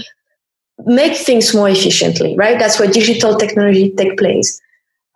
make 0.87 1.17
things 1.17 1.55
more 1.55 1.69
efficiently, 1.69 2.37
right? 2.37 2.59
That's 2.59 2.79
where 2.79 2.91
digital 2.91 3.37
technology 3.37 3.91
take 3.91 4.19
place 4.19 4.61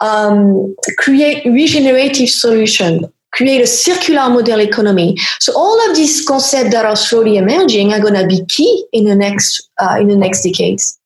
um, 0.00 0.75
create 0.99 1.44
regenerative 1.44 2.28
solution, 2.28 3.12
create 3.32 3.61
a 3.61 3.66
circular 3.66 4.28
model 4.28 4.61
economy. 4.61 5.16
So 5.40 5.52
all 5.56 5.90
of 5.90 5.96
these 5.96 6.26
concepts 6.26 6.73
that 6.73 6.84
are 6.84 6.96
slowly 6.96 7.37
emerging 7.37 7.92
are 7.92 8.00
going 8.00 8.14
to 8.14 8.26
be 8.26 8.44
key 8.46 8.87
in 8.92 9.04
the 9.04 9.14
next 9.14 9.68
uh, 9.78 9.96
in 10.00 10.08
the 10.08 10.16
next 10.16 10.42
decades. 10.42 10.99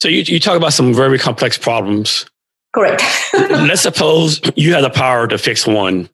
So 0.00 0.08
you, 0.08 0.22
you 0.22 0.40
talk 0.40 0.56
about 0.56 0.72
some 0.72 0.94
very 0.94 1.18
complex 1.18 1.58
problems. 1.58 2.26
Correct. 2.72 3.02
Let's 3.34 3.82
suppose 3.82 4.40
you 4.56 4.72
have 4.74 4.82
the 4.82 4.90
power 4.90 5.26
to 5.26 5.36
fix 5.36 5.66
one, 5.66 6.08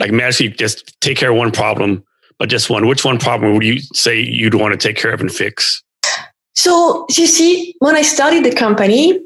like 0.00 0.10
magically 0.10 0.48
just 0.48 1.00
take 1.00 1.18
care 1.18 1.30
of 1.30 1.36
one 1.36 1.52
problem, 1.52 2.02
but 2.38 2.48
just 2.48 2.70
one. 2.70 2.86
Which 2.86 3.04
one 3.04 3.18
problem 3.18 3.54
would 3.54 3.64
you 3.64 3.80
say 3.80 4.20
you'd 4.20 4.54
want 4.54 4.72
to 4.72 4.78
take 4.78 4.96
care 4.96 5.12
of 5.12 5.20
and 5.20 5.32
fix? 5.32 5.82
So 6.54 7.06
you 7.10 7.26
see, 7.26 7.74
when 7.78 7.94
I 7.94 8.02
started 8.02 8.44
the 8.44 8.54
company, 8.54 9.20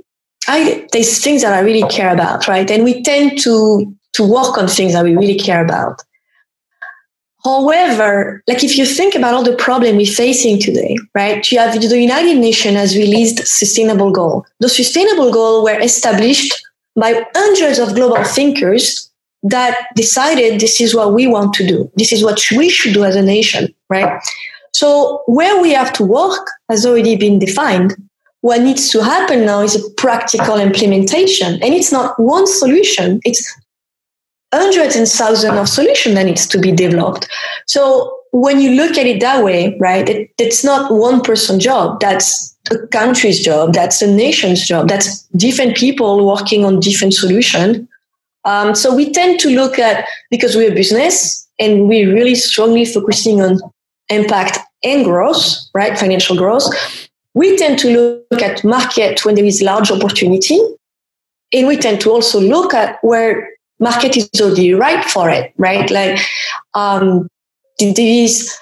I, 0.49 0.87
there's 0.93 1.23
things 1.23 1.43
that 1.43 1.53
I 1.53 1.61
really 1.61 1.87
care 1.89 2.13
about, 2.13 2.49
right? 2.49 2.69
And 2.71 2.85
we 2.85 3.03
tend 3.03 3.39
to, 3.41 3.95
to 4.15 4.25
work 4.25 4.59
on 4.59 4.69
things 4.69 4.93
that 4.93 5.05
we 5.05 5.17
really 5.17 5.39
care 5.39 5.65
about. 5.65 6.03
However, 7.45 8.43
like 8.47 8.63
if 8.63 8.79
you 8.79 8.87
think 8.87 9.15
about 9.15 9.35
all 9.35 9.43
the 9.43 9.57
problem 9.57 9.97
we're 9.97 10.07
facing 10.07 10.61
today, 10.61 10.97
right? 11.15 11.51
You 11.51 11.59
have 11.59 11.81
the 11.81 12.01
United 12.01 12.39
Nations 12.39 12.77
has 12.77 12.97
released 12.97 13.47
sustainable 13.47 14.13
goal. 14.13 14.47
The 14.61 14.69
sustainable 14.69 15.33
goal 15.33 15.65
were 15.65 15.81
established 15.81 16.55
by 16.95 17.25
hundreds 17.35 17.79
of 17.79 17.95
global 17.95 18.23
thinkers 18.23 19.11
that 19.43 19.77
decided 19.97 20.61
this 20.61 20.81
is 20.81 20.95
what 20.95 21.13
we 21.13 21.27
want 21.27 21.53
to 21.55 21.67
do. 21.67 21.91
This 21.97 22.13
is 22.13 22.23
what 22.23 22.41
we 22.57 22.69
should 22.69 22.95
do 22.95 23.05
as 23.05 23.17
a 23.17 23.23
nation, 23.23 23.75
right? 23.89 24.23
So 24.73 25.23
where 25.27 25.61
we 25.61 25.73
have 25.73 25.93
to 25.95 26.05
work 26.05 26.49
has 26.69 26.87
already 26.87 27.17
been 27.17 27.39
defined 27.39 27.95
what 28.43 28.61
needs 28.61 28.91
to 28.91 29.03
happen 29.03 29.47
now 29.47 29.61
is 29.63 29.77
a 29.77 29.91
practical 29.93 30.59
implementation. 30.59 31.55
And 31.63 31.73
it's 31.75 31.91
not 31.91 32.19
one 32.21 32.47
solution, 32.47 33.21
it's 33.25 33.43
hundreds 34.53 34.97
and 34.97 35.09
thousands 35.09 35.59
of 35.59 35.69
solutions 35.69 36.17
that 36.17 36.27
needs 36.27 36.47
to 36.49 36.59
be 36.59 36.73
developed. 36.73 37.29
So 37.67 38.19
when 38.33 38.61
you 38.61 38.73
look 38.73 38.99
at 38.99 39.07
it 39.07 39.21
that 39.21 39.45
way, 39.45 39.79
right, 39.79 40.09
it, 40.09 40.31
it's 40.39 40.65
not 40.65 40.93
one 40.93 41.23
person 41.23 41.61
job. 41.61 42.01
That's 42.01 42.55
a 42.71 42.87
country's 42.89 43.41
job. 43.41 43.75
That's 43.75 44.03
a 44.03 44.13
nation's 44.13 44.67
job. 44.67 44.89
That's 44.89 45.23
different 45.37 45.77
people 45.77 46.27
working 46.27 46.65
on 46.65 46.81
different 46.81 47.15
solutions. 47.15 47.87
Um, 48.45 48.75
so 48.75 48.95
we 48.95 49.13
tend 49.13 49.41
to 49.41 49.51
look 49.51 49.79
at, 49.79 50.07
because 50.31 50.57
we're 50.57 50.73
a 50.73 50.75
business 50.75 51.49
and 51.59 51.89
we're 51.89 52.13
really 52.13 52.35
strongly 52.35 52.85
focusing 52.85 53.41
on 53.41 53.61
impact 54.09 54.59
and 54.83 55.05
growth, 55.05 55.57
right? 55.75 55.99
Financial 55.99 56.37
growth 56.37 56.65
we 57.35 57.57
tend 57.57 57.79
to 57.81 58.25
look 58.31 58.43
at 58.43 58.65
market 58.65 59.25
when 59.25 59.35
there 59.35 59.45
is 59.45 59.63
large 59.63 59.91
opportunity. 59.91 60.61
And 61.53 61.67
we 61.67 61.77
tend 61.77 62.01
to 62.03 62.11
also 62.11 62.41
look 62.41 62.75
at 62.75 62.99
where 63.03 63.51
market 63.79 64.17
is 64.17 64.29
already 64.41 64.75
right 64.75 65.05
for 65.05 65.29
it, 65.29 65.53
right? 65.57 65.91
Like, 65.91 66.21
um, 66.75 67.29
there 67.79 67.95
is, 67.99 68.55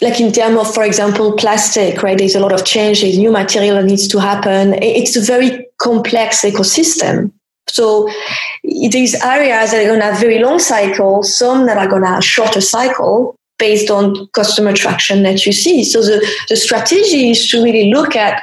like 0.00 0.20
in 0.20 0.32
terms 0.32 0.58
of, 0.58 0.74
for 0.74 0.84
example, 0.84 1.36
plastic, 1.36 2.02
right? 2.02 2.16
There's 2.16 2.34
a 2.34 2.40
lot 2.40 2.52
of 2.52 2.64
change. 2.64 3.02
New 3.02 3.32
material 3.32 3.76
that 3.76 3.84
needs 3.84 4.08
to 4.08 4.18
happen. 4.18 4.74
It's 4.82 5.16
a 5.16 5.20
very 5.20 5.66
complex 5.78 6.42
ecosystem. 6.42 7.32
So 7.72 8.08
these 8.64 9.14
areas 9.24 9.70
that 9.70 9.82
are 9.82 9.88
going 9.88 10.00
to 10.00 10.06
have 10.06 10.20
very 10.20 10.38
long 10.38 10.58
cycles, 10.58 11.36
some 11.36 11.66
that 11.66 11.78
are 11.78 11.88
going 11.88 12.02
to 12.02 12.08
have 12.08 12.24
shorter 12.24 12.60
cycle, 12.60 13.36
based 13.58 13.90
on 13.90 14.26
customer 14.28 14.72
traction 14.72 15.22
that 15.22 15.44
you 15.44 15.52
see. 15.52 15.84
So 15.84 16.00
the, 16.02 16.26
the 16.48 16.56
strategy 16.56 17.30
is 17.30 17.48
to 17.50 17.62
really 17.62 17.92
look 17.92 18.16
at 18.16 18.42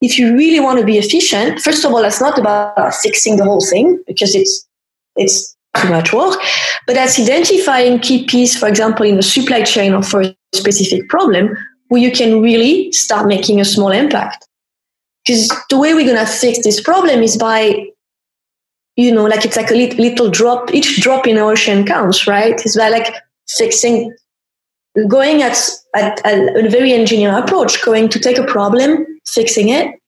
if 0.00 0.18
you 0.18 0.36
really 0.36 0.60
want 0.60 0.78
to 0.80 0.84
be 0.84 0.98
efficient, 0.98 1.60
first 1.60 1.84
of 1.84 1.92
all, 1.92 2.04
it's 2.04 2.20
not 2.20 2.38
about 2.38 2.94
fixing 2.94 3.36
the 3.36 3.44
whole 3.44 3.64
thing 3.64 4.02
because 4.06 4.34
it's 4.34 4.66
it's 5.16 5.56
too 5.76 5.88
much 5.88 6.12
work, 6.12 6.38
but 6.86 6.94
that's 6.94 7.18
identifying 7.18 7.98
key 7.98 8.24
pieces, 8.26 8.58
for 8.58 8.68
example, 8.68 9.06
in 9.06 9.16
the 9.16 9.22
supply 9.22 9.62
chain 9.62 9.94
or 9.94 10.02
for 10.02 10.22
a 10.22 10.36
specific 10.54 11.08
problem 11.08 11.56
where 11.88 12.00
you 12.00 12.10
can 12.10 12.40
really 12.40 12.90
start 12.92 13.26
making 13.26 13.60
a 13.60 13.64
small 13.64 13.90
impact. 13.90 14.46
Because 15.24 15.48
the 15.70 15.78
way 15.78 15.94
we're 15.94 16.06
going 16.06 16.24
to 16.24 16.30
fix 16.30 16.62
this 16.62 16.80
problem 16.80 17.22
is 17.22 17.36
by, 17.36 17.86
you 18.96 19.12
know, 19.12 19.24
like 19.24 19.44
it's 19.44 19.56
like 19.56 19.70
a 19.70 19.74
little 19.74 20.30
drop, 20.30 20.72
each 20.72 21.00
drop 21.00 21.26
in 21.26 21.36
the 21.36 21.42
ocean 21.42 21.84
counts, 21.84 22.26
right? 22.26 22.54
It's 22.64 22.76
by 22.76 22.88
like 22.88 23.14
fixing 23.48 24.14
going 25.08 25.42
at, 25.42 25.58
at, 25.94 26.20
a 26.24 26.68
very 26.68 26.92
engineer 26.92 27.36
approach, 27.36 27.84
going 27.84 28.08
to 28.08 28.20
take 28.20 28.38
a 28.38 28.44
problem, 28.44 29.06
fixing 29.26 29.68
it, 29.68 30.00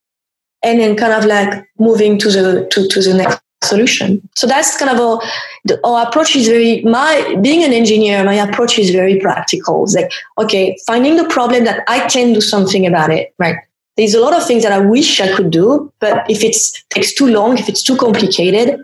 and 0.63 0.79
then 0.79 0.95
kind 0.95 1.13
of 1.13 1.25
like 1.25 1.67
moving 1.77 2.17
to 2.19 2.31
the 2.31 2.67
to, 2.71 2.87
to 2.87 3.01
the 3.01 3.13
next 3.13 3.41
solution. 3.63 4.27
So 4.35 4.47
that's 4.47 4.77
kind 4.77 4.91
of 4.91 5.21
the, 5.65 5.79
our 5.85 6.07
approach 6.07 6.35
is 6.35 6.47
very 6.47 6.81
my 6.83 7.37
being 7.41 7.63
an 7.63 7.73
engineer. 7.73 8.23
My 8.23 8.35
approach 8.35 8.79
is 8.79 8.91
very 8.91 9.19
practical. 9.19 9.83
It's 9.83 9.95
like 9.95 10.11
okay, 10.37 10.77
finding 10.85 11.17
the 11.17 11.27
problem 11.27 11.65
that 11.65 11.83
I 11.87 12.07
can 12.07 12.33
do 12.33 12.41
something 12.41 12.85
about 12.85 13.11
it. 13.11 13.33
Right. 13.37 13.57
There's 13.97 14.13
a 14.13 14.21
lot 14.21 14.35
of 14.35 14.45
things 14.45 14.63
that 14.63 14.71
I 14.71 14.79
wish 14.79 15.19
I 15.19 15.33
could 15.35 15.49
do, 15.49 15.91
but 15.99 16.29
if 16.29 16.43
it 16.43 16.55
takes 16.89 17.13
too 17.13 17.27
long, 17.27 17.57
if 17.57 17.67
it's 17.67 17.83
too 17.83 17.97
complicated, 17.97 18.79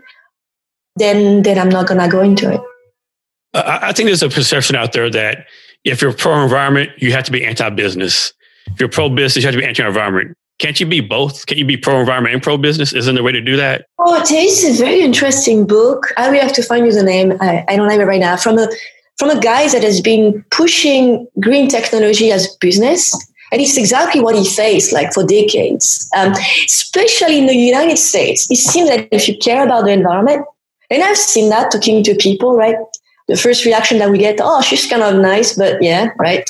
then 0.96 1.42
then 1.42 1.58
I'm 1.58 1.68
not 1.68 1.86
gonna 1.86 2.08
go 2.08 2.20
into 2.20 2.52
it. 2.52 2.60
I 3.54 3.92
think 3.92 4.08
there's 4.08 4.22
a 4.22 4.28
perception 4.28 4.74
out 4.74 4.92
there 4.92 5.08
that 5.10 5.46
if 5.84 6.02
you're 6.02 6.12
pro 6.12 6.42
environment, 6.42 6.90
you 6.98 7.12
have 7.12 7.24
to 7.24 7.32
be 7.32 7.44
anti 7.44 7.70
business. 7.70 8.32
If 8.66 8.80
you're 8.80 8.88
pro 8.88 9.08
business, 9.08 9.44
you 9.44 9.48
have 9.48 9.54
to 9.54 9.60
be 9.60 9.66
anti 9.66 9.86
environment. 9.86 10.36
Can't 10.58 10.78
you 10.78 10.86
be 10.86 11.00
both? 11.00 11.46
Can 11.46 11.58
you 11.58 11.64
be 11.64 11.76
pro 11.76 12.00
environment 12.00 12.34
and 12.34 12.42
pro 12.42 12.56
business? 12.56 12.92
Isn't 12.92 13.14
there 13.14 13.22
a 13.22 13.24
way 13.24 13.32
to 13.32 13.40
do 13.40 13.56
that? 13.56 13.86
Oh, 13.98 14.18
this 14.20 14.62
is 14.64 14.80
a 14.80 14.84
very 14.84 15.00
interesting 15.00 15.66
book. 15.66 16.12
I 16.16 16.30
will 16.30 16.40
have 16.40 16.52
to 16.54 16.62
find 16.62 16.86
you 16.86 16.92
the 16.92 17.02
name. 17.02 17.34
I, 17.40 17.64
I 17.68 17.76
don't 17.76 17.90
have 17.90 18.00
it 18.00 18.04
right 18.04 18.20
now. 18.20 18.36
From 18.36 18.58
a 18.58 18.68
from 19.18 19.30
a 19.30 19.40
guy 19.40 19.68
that 19.68 19.82
has 19.82 20.00
been 20.00 20.44
pushing 20.50 21.26
green 21.40 21.68
technology 21.68 22.32
as 22.32 22.56
business. 22.56 23.14
And 23.52 23.60
it's 23.60 23.76
exactly 23.76 24.20
what 24.20 24.34
he 24.34 24.48
faced 24.48 24.92
like 24.92 25.12
for 25.12 25.24
decades, 25.24 26.08
um, 26.16 26.32
especially 26.64 27.38
in 27.38 27.46
the 27.46 27.54
United 27.54 27.98
States. 27.98 28.50
It 28.50 28.56
seems 28.56 28.88
that 28.88 29.08
if 29.12 29.28
you 29.28 29.36
care 29.38 29.64
about 29.64 29.84
the 29.84 29.92
environment, 29.92 30.44
and 30.90 31.02
I've 31.02 31.16
seen 31.16 31.50
that 31.50 31.70
talking 31.70 32.02
to 32.04 32.14
people, 32.14 32.56
right? 32.56 32.76
the 33.28 33.36
first 33.36 33.64
reaction 33.64 33.98
that 33.98 34.10
we 34.10 34.18
get, 34.18 34.38
oh, 34.42 34.60
she's 34.60 34.86
kind 34.86 35.02
of 35.02 35.20
nice, 35.20 35.54
but 35.54 35.82
yeah, 35.82 36.10
right. 36.18 36.48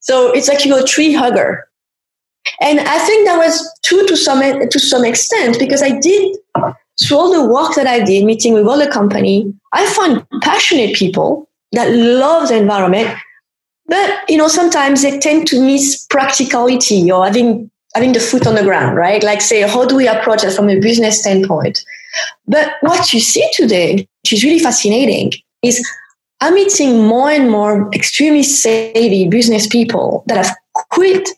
So 0.00 0.32
it's 0.32 0.48
like 0.48 0.64
you're 0.64 0.80
a 0.80 0.84
tree 0.84 1.12
hugger. 1.12 1.66
And 2.60 2.80
I 2.80 2.98
think 2.98 3.26
that 3.26 3.36
was 3.36 3.78
true 3.84 4.06
to 4.06 4.16
some 4.16 4.40
to 4.40 4.78
some 4.78 5.04
extent 5.04 5.58
because 5.58 5.82
I 5.82 5.98
did 5.98 6.36
through 7.00 7.16
all 7.16 7.32
the 7.32 7.52
work 7.52 7.74
that 7.76 7.86
I 7.86 8.00
did, 8.00 8.24
meeting 8.24 8.52
with 8.52 8.66
all 8.66 8.78
the 8.78 8.88
company, 8.88 9.52
I 9.72 9.86
found 9.86 10.26
passionate 10.42 10.94
people 10.94 11.48
that 11.72 11.90
love 11.94 12.48
the 12.48 12.56
environment, 12.56 13.16
but 13.90 14.30
you 14.30 14.36
know 14.36 14.48
sometimes 14.48 15.02
they 15.02 15.18
tend 15.18 15.46
to 15.48 15.60
miss 15.60 16.06
practicality 16.08 17.10
or 17.10 17.26
having 17.26 17.70
having 17.94 18.12
the 18.12 18.20
foot 18.20 18.46
on 18.46 18.54
the 18.54 18.62
ground, 18.62 18.96
right? 18.96 19.22
Like 19.22 19.40
say, 19.40 19.62
how 19.62 19.84
do 19.84 19.96
we 19.96 20.06
approach 20.06 20.44
it 20.44 20.52
from 20.52 20.70
a 20.70 20.78
business 20.78 21.20
standpoint? 21.20 21.84
But 22.46 22.74
what 22.82 23.12
you 23.12 23.18
see 23.18 23.46
today, 23.52 24.08
which 24.22 24.32
is 24.32 24.44
really 24.44 24.60
fascinating, 24.60 25.32
is 25.62 25.84
I'm 26.40 26.54
meeting 26.54 27.04
more 27.04 27.30
and 27.30 27.50
more 27.50 27.90
extremely 27.92 28.44
savvy 28.44 29.28
business 29.28 29.66
people 29.66 30.22
that 30.28 30.44
have 30.44 30.56
quit 30.74 31.28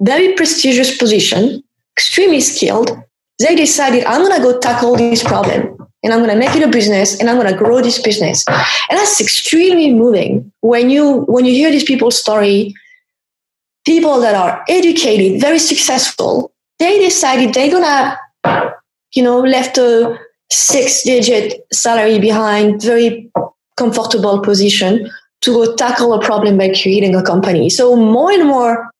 very 0.00 0.32
prestigious 0.34 0.96
position, 0.96 1.62
extremely 1.96 2.40
skilled. 2.40 2.90
They 3.38 3.54
decided, 3.54 4.04
I'm 4.04 4.22
going 4.22 4.36
to 4.36 4.42
go 4.42 4.58
tackle 4.58 4.96
this 4.96 5.22
problem 5.22 5.83
and 6.04 6.12
I'm 6.12 6.20
going 6.20 6.30
to 6.30 6.38
make 6.38 6.54
it 6.54 6.62
a 6.62 6.68
business 6.68 7.18
and 7.18 7.28
I'm 7.28 7.36
going 7.36 7.50
to 7.50 7.58
grow 7.58 7.80
this 7.80 8.00
business. 8.00 8.44
And 8.46 8.98
that's 8.98 9.20
extremely 9.20 9.92
moving 9.92 10.52
when 10.60 10.90
you, 10.90 11.22
when 11.22 11.46
you 11.46 11.52
hear 11.52 11.70
these 11.70 11.84
people's 11.84 12.18
story, 12.18 12.74
people 13.86 14.20
that 14.20 14.34
are 14.34 14.62
educated, 14.68 15.40
very 15.40 15.58
successful, 15.58 16.52
they 16.78 16.98
decided 16.98 17.54
they're 17.54 17.70
going 17.70 17.82
to, 17.82 18.74
you 19.14 19.22
know, 19.22 19.40
left 19.40 19.78
a 19.78 20.18
six 20.52 21.02
digit 21.02 21.66
salary 21.72 22.18
behind, 22.18 22.82
very 22.82 23.30
comfortable 23.76 24.40
position 24.40 25.10
to 25.40 25.52
go 25.52 25.74
tackle 25.74 26.12
a 26.12 26.22
problem 26.22 26.58
by 26.58 26.68
creating 26.68 27.14
a 27.14 27.22
company. 27.22 27.70
So 27.70 27.96
more 27.96 28.30
and 28.30 28.46
more 28.46 28.90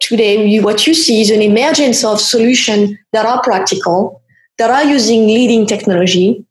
today, 0.00 0.46
you, 0.46 0.62
what 0.62 0.86
you 0.86 0.94
see 0.94 1.20
is 1.20 1.30
an 1.30 1.42
emergence 1.42 2.04
of 2.04 2.20
solutions 2.20 2.96
that 3.12 3.26
are 3.26 3.42
practical, 3.42 4.22
that 4.58 4.70
are 4.70 4.84
using 4.84 5.26
leading 5.26 5.66
technology, 5.66 6.44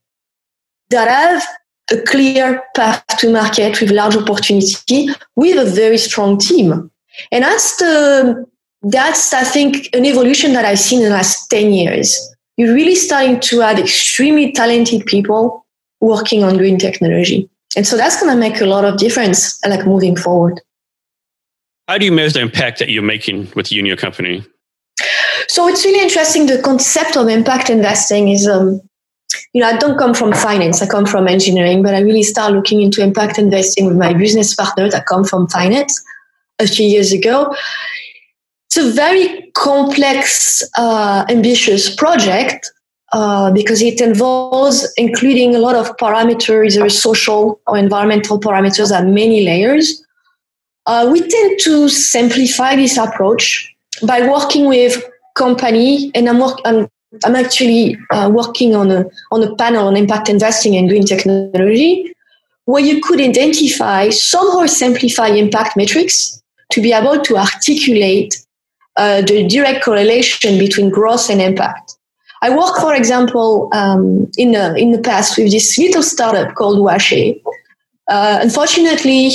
that 0.89 1.07
have 1.07 1.43
a 1.91 2.01
clear 2.03 2.63
path 2.75 3.03
to 3.19 3.31
market 3.31 3.79
with 3.79 3.91
large 3.91 4.15
opportunity 4.15 5.09
with 5.35 5.57
a 5.57 5.69
very 5.69 5.97
strong 5.97 6.37
team. 6.37 6.89
And 7.31 7.43
that's 7.43 7.77
the, 7.77 8.45
that's, 8.81 9.33
I 9.33 9.43
think, 9.43 9.89
an 9.93 10.05
evolution 10.05 10.53
that 10.53 10.65
I've 10.65 10.79
seen 10.79 10.99
in 10.99 11.09
the 11.09 11.15
last 11.15 11.47
10 11.49 11.73
years. 11.73 12.35
You're 12.57 12.73
really 12.73 12.95
starting 12.95 13.39
to 13.41 13.61
add 13.61 13.79
extremely 13.79 14.51
talented 14.51 15.05
people 15.05 15.65
working 16.01 16.43
on 16.43 16.57
green 16.57 16.77
technology. 16.77 17.49
And 17.75 17.85
so 17.85 17.97
that's 17.97 18.19
going 18.21 18.33
to 18.33 18.39
make 18.39 18.61
a 18.61 18.65
lot 18.65 18.85
of 18.85 18.97
difference, 18.97 19.63
like 19.65 19.85
moving 19.85 20.15
forward. 20.15 20.61
How 21.87 21.97
do 21.97 22.05
you 22.05 22.11
measure 22.11 22.33
the 22.33 22.41
impact 22.41 22.79
that 22.79 22.89
you're 22.89 23.03
making 23.03 23.49
with 23.55 23.71
you 23.71 23.79
and 23.79 23.87
your 23.87 23.97
company? 23.97 24.43
So 25.47 25.67
it's 25.67 25.85
really 25.85 26.01
interesting. 26.01 26.45
The 26.45 26.61
concept 26.61 27.15
of 27.15 27.27
impact 27.27 27.69
investing 27.69 28.29
is, 28.29 28.47
um, 28.47 28.81
you 29.53 29.61
know, 29.61 29.67
I 29.67 29.77
don't 29.77 29.97
come 29.97 30.13
from 30.13 30.33
finance. 30.33 30.81
I 30.81 30.87
come 30.87 31.05
from 31.05 31.27
engineering, 31.27 31.83
but 31.83 31.93
I 31.93 31.99
really 31.99 32.23
start 32.23 32.53
looking 32.53 32.81
into 32.81 33.01
impact 33.01 33.39
investing 33.39 33.85
with 33.85 33.97
my 33.97 34.13
business 34.13 34.53
partner 34.53 34.89
that 34.89 35.05
come 35.05 35.23
from 35.23 35.47
finance 35.47 36.03
a 36.59 36.67
few 36.67 36.87
years 36.87 37.11
ago. 37.11 37.55
It's 38.67 38.77
a 38.77 38.91
very 38.91 39.49
complex, 39.55 40.63
uh, 40.77 41.25
ambitious 41.29 41.95
project 41.95 42.69
uh, 43.13 43.51
because 43.51 43.81
it 43.81 44.01
involves 44.01 44.91
including 44.97 45.55
a 45.55 45.59
lot 45.59 45.75
of 45.75 45.95
parameters, 45.97 46.75
either 46.75 46.89
social 46.89 47.61
or 47.67 47.77
environmental 47.77 48.39
parameters 48.39 48.91
at 48.91 49.05
many 49.05 49.45
layers. 49.45 50.03
Uh, 50.85 51.09
we 51.11 51.19
tend 51.21 51.59
to 51.61 51.87
simplify 51.89 52.75
this 52.75 52.97
approach 52.97 53.73
by 54.05 54.27
working 54.27 54.65
with 54.65 55.01
company, 55.37 56.11
and 56.15 56.27
I'm, 56.27 56.39
work, 56.39 56.59
I'm, 56.65 56.87
I'm 57.23 57.35
actually 57.35 57.97
uh, 58.11 58.29
working 58.33 58.75
on 58.75 58.91
a, 58.91 59.05
on 59.31 59.43
a 59.43 59.55
panel 59.55 59.87
on 59.87 59.95
impact 59.95 60.27
investing 60.29 60.75
and 60.75 60.89
green 60.89 61.05
technology, 61.05 62.13
where 62.65 62.83
you 62.83 63.01
could 63.01 63.21
identify, 63.21 64.09
somehow 64.09 64.65
simplify 64.65 65.27
impact 65.27 65.77
metrics 65.77 66.43
to 66.71 66.81
be 66.81 66.91
able 66.91 67.21
to 67.21 67.37
articulate 67.37 68.45
uh, 68.97 69.21
the 69.21 69.47
direct 69.47 69.85
correlation 69.85 70.57
between 70.57 70.89
growth 70.89 71.29
and 71.29 71.41
impact. 71.41 71.93
I 72.41 72.49
work, 72.49 72.75
for 72.77 72.93
example, 72.93 73.69
um, 73.73 74.29
in 74.37 74.51
the 74.51 74.75
in 74.75 74.91
the 74.91 75.01
past 75.01 75.37
with 75.37 75.51
this 75.51 75.77
little 75.77 76.03
startup 76.03 76.53
called 76.55 76.79
Washi. 76.79 77.41
Uh, 78.07 78.39
unfortunately, 78.41 79.31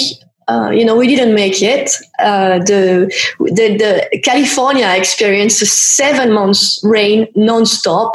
uh, 0.52 0.70
you 0.70 0.84
know, 0.84 0.96
we 0.96 1.06
didn't 1.06 1.34
make 1.34 1.62
it. 1.62 1.90
Uh, 2.18 2.58
the, 2.58 3.12
the 3.38 3.66
the 3.82 4.20
California 4.22 4.88
experienced 4.96 5.64
seven 5.66 6.32
months 6.32 6.80
rain 6.84 7.26
nonstop, 7.34 8.12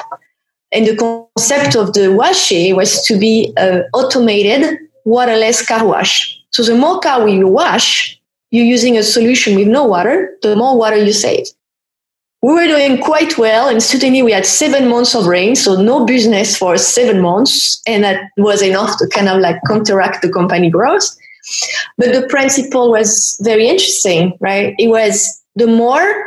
and 0.71 0.85
the 0.85 0.95
concept 0.95 1.75
of 1.75 1.93
the 1.93 2.13
Washe 2.13 2.73
was 2.73 3.03
to 3.07 3.17
be 3.17 3.53
an 3.57 3.83
automated 3.93 4.77
waterless 5.05 5.65
car 5.65 5.85
wash. 5.85 6.37
So 6.51 6.63
the 6.63 6.75
more 6.75 6.99
car 6.99 7.27
you 7.27 7.47
wash, 7.47 8.19
you're 8.51 8.65
using 8.65 8.97
a 8.97 9.03
solution 9.03 9.55
with 9.55 9.67
no 9.67 9.85
water, 9.85 10.37
the 10.41 10.55
more 10.55 10.77
water 10.77 10.97
you 10.97 11.13
save 11.13 11.47
we 12.41 12.53
were 12.53 12.67
doing 12.67 13.01
quite 13.01 13.37
well 13.37 13.67
and 13.67 13.81
suddenly 13.81 14.21
we 14.21 14.31
had 14.31 14.45
seven 14.45 14.87
months 14.87 15.15
of 15.15 15.25
rain 15.25 15.55
so 15.55 15.81
no 15.81 16.05
business 16.05 16.55
for 16.55 16.77
seven 16.77 17.19
months 17.21 17.81
and 17.87 18.03
that 18.03 18.29
was 18.37 18.61
enough 18.61 18.97
to 18.97 19.07
kind 19.07 19.27
of 19.27 19.39
like 19.39 19.57
counteract 19.67 20.21
the 20.21 20.31
company 20.31 20.69
growth 20.69 21.15
but 21.97 22.13
the 22.13 22.27
principle 22.27 22.91
was 22.91 23.39
very 23.43 23.67
interesting 23.67 24.37
right? 24.39 24.75
It 24.77 24.87
was 24.87 25.41
the 25.55 25.67
more 25.67 26.25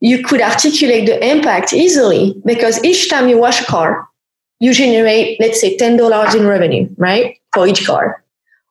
you 0.00 0.22
could 0.22 0.40
articulate 0.40 1.06
the 1.06 1.18
impact 1.26 1.72
easily 1.72 2.40
because 2.44 2.82
each 2.84 3.10
time 3.10 3.28
you 3.28 3.38
wash 3.38 3.60
a 3.60 3.64
car 3.64 4.06
you 4.60 4.72
generate 4.72 5.40
let's 5.40 5.60
say 5.60 5.76
$10 5.76 6.34
in 6.34 6.46
revenue 6.46 6.88
right 6.96 7.36
for 7.52 7.66
each 7.66 7.86
car. 7.86 8.22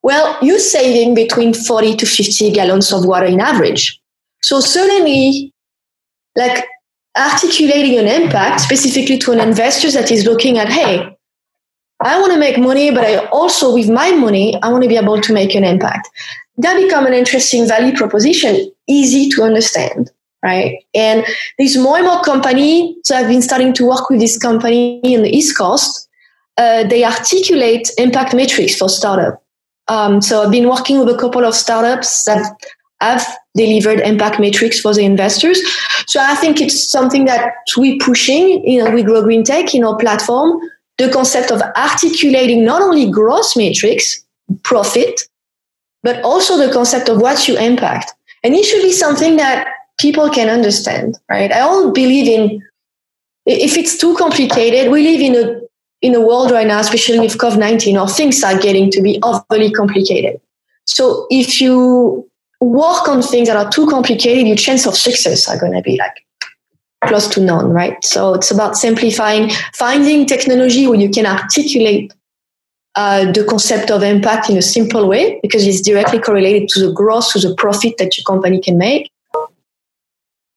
Well 0.03 0.37
you're 0.41 0.59
saving 0.59 1.15
between 1.15 1.53
40 1.53 1.95
to 1.97 2.05
50 2.05 2.51
gallons 2.51 2.91
of 2.91 3.05
water 3.05 3.25
in 3.25 3.39
average. 3.39 3.99
So 4.41 4.59
suddenly 4.59 5.53
like 6.35 6.65
articulating 7.17 7.97
an 7.97 8.07
impact 8.07 8.61
specifically 8.61 9.17
to 9.17 9.31
an 9.31 9.39
investor 9.39 9.91
that 9.91 10.11
is 10.11 10.25
looking 10.25 10.57
at, 10.57 10.69
hey, 10.69 11.16
I 12.01 12.19
want 12.19 12.33
to 12.33 12.39
make 12.39 12.57
money, 12.59 12.91
but 12.91 13.03
I 13.03 13.25
also, 13.27 13.73
with 13.73 13.89
my 13.89 14.11
money, 14.11 14.59
I 14.61 14.69
want 14.69 14.83
to 14.83 14.89
be 14.89 14.97
able 14.97 15.19
to 15.19 15.33
make 15.33 15.55
an 15.55 15.63
impact. 15.63 16.09
That 16.57 16.79
become 16.81 17.05
an 17.05 17.13
interesting 17.13 17.67
value 17.67 17.95
proposition, 17.95 18.71
easy 18.87 19.29
to 19.29 19.43
understand, 19.43 20.11
right? 20.43 20.83
And 20.93 21.25
there's 21.57 21.77
more 21.77 21.97
and 21.97 22.05
more 22.05 22.21
companies. 22.21 22.95
So 23.03 23.15
I've 23.15 23.27
been 23.27 23.41
starting 23.41 23.73
to 23.73 23.87
work 23.87 24.09
with 24.09 24.19
this 24.19 24.37
company 24.37 24.99
in 25.03 25.23
the 25.23 25.29
East 25.29 25.57
Coast. 25.57 26.07
Uh, 26.57 26.83
they 26.83 27.03
articulate 27.03 27.89
impact 27.97 28.33
metrics 28.33 28.75
for 28.75 28.89
startup. 28.89 29.43
Um, 29.87 30.21
so 30.21 30.43
I've 30.43 30.51
been 30.51 30.69
working 30.69 30.99
with 30.99 31.09
a 31.09 31.17
couple 31.17 31.45
of 31.45 31.55
startups 31.55 32.25
that 32.25 32.43
have 33.01 33.25
delivered 33.55 33.99
impact 34.01 34.39
metrics 34.39 34.79
for 34.79 34.93
the 34.93 35.03
investors. 35.03 35.61
So 36.07 36.19
I 36.19 36.35
think 36.35 36.61
it's 36.61 36.89
something 36.89 37.25
that 37.25 37.53
we're 37.77 37.97
pushing, 37.99 38.67
you 38.67 38.83
know, 38.83 38.91
with 38.91 39.05
Grow 39.05 39.21
Green 39.21 39.43
Tech 39.43 39.73
in 39.75 39.83
our 39.83 39.95
platform, 39.97 40.59
the 40.97 41.09
concept 41.09 41.51
of 41.51 41.61
articulating 41.75 42.65
not 42.65 42.81
only 42.81 43.09
gross 43.09 43.55
metrics, 43.55 44.23
profit, 44.63 45.21
but 46.03 46.21
also 46.23 46.57
the 46.57 46.71
concept 46.71 47.09
of 47.09 47.21
what 47.21 47.47
you 47.47 47.57
impact. 47.57 48.13
And 48.43 48.53
it 48.53 48.63
should 48.63 48.81
be 48.81 48.91
something 48.91 49.37
that 49.37 49.67
people 49.99 50.29
can 50.29 50.49
understand, 50.49 51.17
right? 51.29 51.51
I 51.51 51.59
don't 51.59 51.93
believe 51.93 52.27
in 52.27 52.63
if 53.45 53.77
it's 53.77 53.97
too 53.97 54.15
complicated, 54.17 54.91
we 54.91 55.03
live 55.03 55.21
in 55.21 55.35
a 55.35 55.61
in 56.01 56.13
a 56.13 56.21
world 56.21 56.51
right 56.51 56.67
now, 56.67 56.79
especially 56.79 57.19
with 57.19 57.37
COVID 57.37 57.57
nineteen, 57.57 57.97
or 57.97 58.07
things 58.07 58.43
are 58.43 58.57
getting 58.59 58.91
to 58.91 59.01
be 59.01 59.19
overly 59.23 59.71
complicated. 59.71 60.39
So 60.85 61.27
if 61.29 61.59
you 61.59 62.29
work 62.59 63.07
on 63.07 63.21
things 63.21 63.47
that 63.47 63.57
are 63.57 63.69
too 63.69 63.87
complicated, 63.87 64.47
your 64.47 64.57
chance 64.57 64.85
of 64.85 64.95
success 64.95 65.47
are 65.47 65.57
going 65.57 65.73
to 65.73 65.81
be 65.81 65.97
like 65.97 66.25
close 67.05 67.27
to 67.27 67.41
none, 67.41 67.69
right? 67.69 68.03
So 68.03 68.33
it's 68.33 68.51
about 68.51 68.77
simplifying, 68.77 69.51
finding 69.73 70.25
technology 70.25 70.87
where 70.87 70.99
you 70.99 71.09
can 71.09 71.25
articulate 71.25 72.13
uh, 72.95 73.31
the 73.31 73.43
concept 73.43 73.91
of 73.91 74.01
impact 74.01 74.49
in 74.49 74.57
a 74.57 74.61
simple 74.61 75.07
way 75.07 75.39
because 75.41 75.65
it's 75.67 75.81
directly 75.81 76.19
correlated 76.19 76.67
to 76.69 76.87
the 76.87 76.91
growth, 76.91 77.31
to 77.33 77.39
the 77.39 77.53
profit 77.55 77.95
that 77.99 78.17
your 78.17 78.23
company 78.23 78.59
can 78.59 78.77
make. 78.77 79.11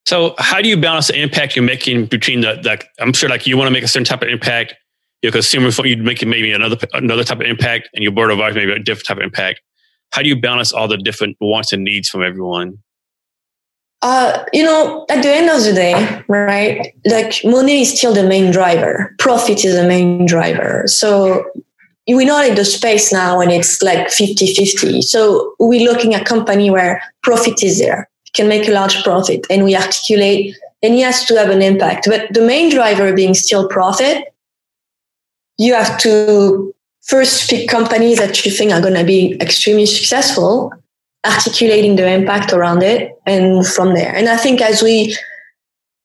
So, 0.06 0.34
how 0.38 0.62
do 0.62 0.68
you 0.68 0.78
balance 0.78 1.08
the 1.08 1.20
impact 1.20 1.54
you're 1.54 1.64
making 1.64 2.06
between 2.06 2.40
the, 2.40 2.82
I'm 2.98 3.12
sure, 3.12 3.28
like 3.28 3.46
you 3.46 3.56
want 3.56 3.68
to 3.68 3.72
make 3.72 3.84
a 3.84 3.88
certain 3.88 4.06
type 4.06 4.22
of 4.22 4.28
impact, 4.28 4.74
your 5.22 5.30
consumers 5.30 5.78
want 5.78 5.90
you 5.90 5.96
to 5.96 6.02
make 6.02 6.24
maybe 6.26 6.50
another 6.52 6.78
another 6.94 7.22
type 7.22 7.40
of 7.40 7.46
impact, 7.46 7.90
and 7.92 8.02
your 8.02 8.10
board 8.10 8.30
of 8.30 8.38
advisors 8.38 8.56
maybe 8.56 8.72
a 8.72 8.78
different 8.78 9.06
type 9.06 9.18
of 9.18 9.22
impact 9.22 9.60
how 10.12 10.22
do 10.22 10.28
you 10.28 10.40
balance 10.40 10.72
all 10.72 10.88
the 10.88 10.96
different 10.96 11.36
wants 11.40 11.72
and 11.72 11.84
needs 11.84 12.08
from 12.08 12.22
everyone? 12.22 12.78
Uh, 14.02 14.44
you 14.52 14.62
know, 14.62 15.04
at 15.10 15.22
the 15.22 15.28
end 15.28 15.50
of 15.50 15.62
the 15.62 15.74
day, 15.74 16.22
right? 16.26 16.94
Like 17.04 17.44
money 17.44 17.82
is 17.82 17.98
still 17.98 18.14
the 18.14 18.26
main 18.26 18.50
driver. 18.50 19.14
Profit 19.18 19.62
is 19.64 19.74
the 19.76 19.86
main 19.86 20.24
driver. 20.24 20.84
So 20.86 21.44
we're 22.08 22.26
not 22.26 22.46
in 22.46 22.54
the 22.54 22.64
space 22.64 23.12
now 23.12 23.38
when 23.38 23.50
it's 23.50 23.82
like 23.82 24.06
50-50. 24.08 25.02
So 25.02 25.54
we're 25.58 25.88
looking 25.90 26.14
at 26.14 26.24
company 26.24 26.70
where 26.70 27.02
profit 27.22 27.62
is 27.62 27.78
there. 27.78 28.08
Can 28.32 28.48
make 28.48 28.68
a 28.68 28.72
large 28.72 29.02
profit 29.02 29.44
and 29.50 29.64
we 29.64 29.76
articulate 29.76 30.56
and 30.82 30.98
has 31.00 31.24
to 31.26 31.36
have 31.36 31.50
an 31.50 31.62
impact. 31.62 32.06
But 32.08 32.32
the 32.32 32.40
main 32.40 32.70
driver 32.70 33.12
being 33.12 33.34
still 33.34 33.68
profit, 33.68 34.32
you 35.58 35.74
have 35.74 35.98
to 35.98 36.74
first 37.02 37.50
pick 37.50 37.68
companies 37.68 38.18
that 38.18 38.44
you 38.44 38.50
think 38.50 38.72
are 38.72 38.80
going 38.80 38.94
to 38.94 39.04
be 39.04 39.36
extremely 39.40 39.84
successful, 39.84 40.72
articulating 41.26 41.96
the 41.96 42.08
impact 42.10 42.52
around 42.52 42.82
it, 42.82 43.12
and 43.26 43.66
from 43.66 43.94
there. 43.94 44.14
And 44.14 44.28
I 44.28 44.36
think 44.36 44.60
as 44.60 44.82
we, 44.82 45.16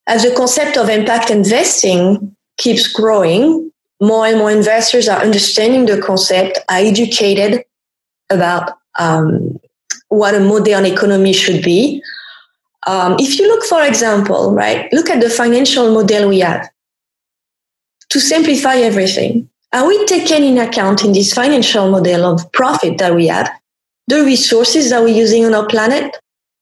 as 0.08 0.24
the 0.24 0.36
concept 0.36 0.78
of 0.78 0.90
impact 0.90 1.30
investing 1.30 2.36
keeps 2.58 2.88
growing, 2.88 3.72
more 4.02 4.26
and 4.26 4.38
more 4.38 4.52
investors 4.52 5.08
are 5.08 5.22
understanding 5.22 5.86
the 5.86 6.02
concept, 6.02 6.60
are 6.70 6.80
educated 6.80 7.64
about 8.30 8.74
um, 9.00 9.58
what 10.10 10.36
a 10.36 10.40
modern 10.40 10.86
economy 10.86 11.34
should 11.34 11.64
be. 11.64 12.02
Um, 12.88 13.16
if 13.18 13.40
you 13.40 13.48
look, 13.48 13.64
for 13.64 13.84
example, 13.84 14.54
right, 14.54 14.92
look 14.94 15.10
at 15.10 15.22
the 15.22 15.30
financial 15.30 15.94
model 15.94 16.30
we 16.30 16.40
have. 16.40 16.70
To 18.10 18.20
simplify 18.20 18.76
everything, 18.76 19.50
are 19.74 19.88
we 19.88 20.06
taking 20.06 20.44
in 20.44 20.58
account 20.58 21.04
in 21.04 21.12
this 21.12 21.34
financial 21.34 21.90
model 21.90 22.26
of 22.26 22.50
profit 22.52 22.98
that 23.00 23.16
we 23.16 23.28
have 23.28 23.50
the 24.08 24.24
resources 24.24 24.90
that 24.90 25.02
we're 25.02 25.16
using 25.16 25.46
on 25.46 25.54
our 25.54 25.68
planet? 25.68 26.16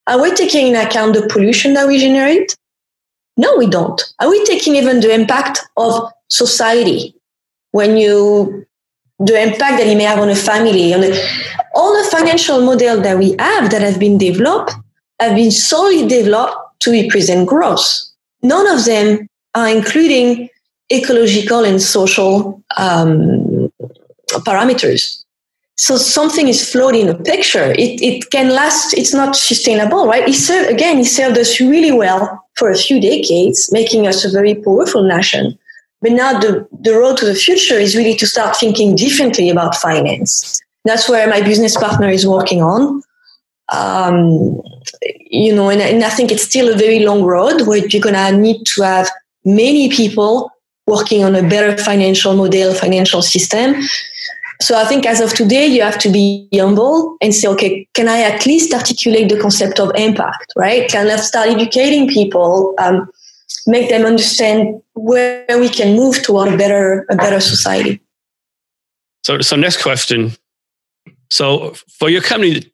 Are 0.07 0.21
we 0.21 0.33
taking 0.33 0.67
into 0.67 0.85
account 0.85 1.13
the 1.13 1.27
pollution 1.27 1.73
that 1.73 1.87
we 1.87 1.99
generate? 1.99 2.55
No, 3.37 3.55
we 3.57 3.67
don't. 3.67 4.01
Are 4.19 4.29
we 4.29 4.43
taking 4.45 4.75
even 4.75 4.99
the 4.99 5.13
impact 5.13 5.59
of 5.77 6.11
society 6.29 7.15
when 7.71 7.97
you 7.97 8.65
the 9.19 9.41
impact 9.41 9.77
that 9.77 9.87
it 9.87 9.95
may 9.95 10.03
have 10.03 10.19
on 10.19 10.29
a 10.29 10.35
family 10.35 10.93
on 10.93 11.01
the, 11.01 11.29
all 11.75 11.93
the 11.93 12.09
financial 12.09 12.61
model 12.61 12.99
that 12.99 13.17
we 13.17 13.35
have 13.39 13.69
that 13.71 13.81
have 13.81 13.99
been 13.99 14.17
developed 14.17 14.73
have 15.19 15.35
been 15.35 15.51
solely 15.51 16.07
developed 16.07 16.55
to 16.81 16.91
represent 16.91 17.47
growth. 17.47 18.01
None 18.41 18.67
of 18.67 18.83
them 18.85 19.27
are 19.55 19.69
including 19.69 20.49
ecological 20.91 21.63
and 21.63 21.81
social 21.81 22.61
um, 22.77 23.71
parameters. 24.29 25.22
So 25.75 25.97
something 25.97 26.47
is 26.47 26.71
floating 26.71 27.01
in 27.01 27.07
the 27.07 27.23
picture. 27.23 27.71
It, 27.71 28.01
it 28.01 28.29
can 28.29 28.49
last. 28.49 28.93
It's 28.93 29.13
not 29.13 29.35
sustainable, 29.35 30.05
right? 30.07 30.27
It 30.27 30.35
served, 30.35 30.69
again, 30.69 30.99
it 30.99 31.05
served 31.05 31.37
us 31.37 31.59
really 31.59 31.91
well 31.91 32.45
for 32.55 32.69
a 32.69 32.77
few 32.77 33.01
decades, 33.01 33.71
making 33.71 34.05
us 34.05 34.23
a 34.23 34.29
very 34.29 34.55
powerful 34.55 35.03
nation. 35.03 35.57
But 36.01 36.11
now 36.11 36.39
the, 36.39 36.67
the 36.81 36.93
road 36.93 37.17
to 37.17 37.25
the 37.25 37.33
future 37.33 37.75
is 37.75 37.95
really 37.95 38.15
to 38.15 38.27
start 38.27 38.55
thinking 38.55 38.95
differently 38.95 39.49
about 39.49 39.75
finance. 39.75 40.61
That's 40.85 41.09
where 41.09 41.27
my 41.27 41.41
business 41.41 41.75
partner 41.75 42.09
is 42.09 42.27
working 42.27 42.61
on. 42.61 43.01
Um, 43.71 44.61
you 45.31 45.55
know, 45.55 45.69
and, 45.69 45.81
and 45.81 46.03
I 46.03 46.09
think 46.09 46.31
it's 46.31 46.43
still 46.43 46.71
a 46.71 46.77
very 46.77 46.99
long 46.99 47.23
road 47.23 47.65
where 47.65 47.79
you're 47.87 48.01
going 48.01 48.15
to 48.15 48.37
need 48.37 48.65
to 48.65 48.83
have 48.83 49.09
many 49.45 49.89
people 49.89 50.51
working 50.85 51.23
on 51.23 51.35
a 51.35 51.47
better 51.47 51.81
financial 51.81 52.35
model, 52.35 52.73
financial 52.73 53.21
system. 53.21 53.75
So 54.61 54.77
I 54.79 54.85
think 54.85 55.05
as 55.05 55.19
of 55.19 55.33
today, 55.33 55.65
you 55.65 55.81
have 55.81 55.97
to 55.99 56.09
be 56.09 56.47
humble 56.53 57.17
and 57.21 57.33
say, 57.33 57.47
okay, 57.49 57.87
can 57.93 58.07
I 58.07 58.21
at 58.21 58.45
least 58.45 58.73
articulate 58.73 59.29
the 59.29 59.39
concept 59.39 59.79
of 59.79 59.91
impact, 59.95 60.53
right? 60.55 60.89
Can 60.89 61.09
I 61.09 61.15
start 61.17 61.49
educating 61.49 62.07
people? 62.07 62.73
Um, 62.77 63.09
make 63.67 63.89
them 63.89 64.05
understand 64.05 64.81
where 64.93 65.45
we 65.59 65.69
can 65.69 65.95
move 65.95 66.21
toward 66.23 66.53
a 66.53 66.57
better 66.57 67.05
a 67.09 67.15
better 67.15 67.39
society. 67.39 68.01
So, 69.23 69.41
so 69.41 69.55
next 69.55 69.81
question. 69.81 70.31
So, 71.29 71.73
for 71.89 72.09
your 72.09 72.21
company, 72.21 72.71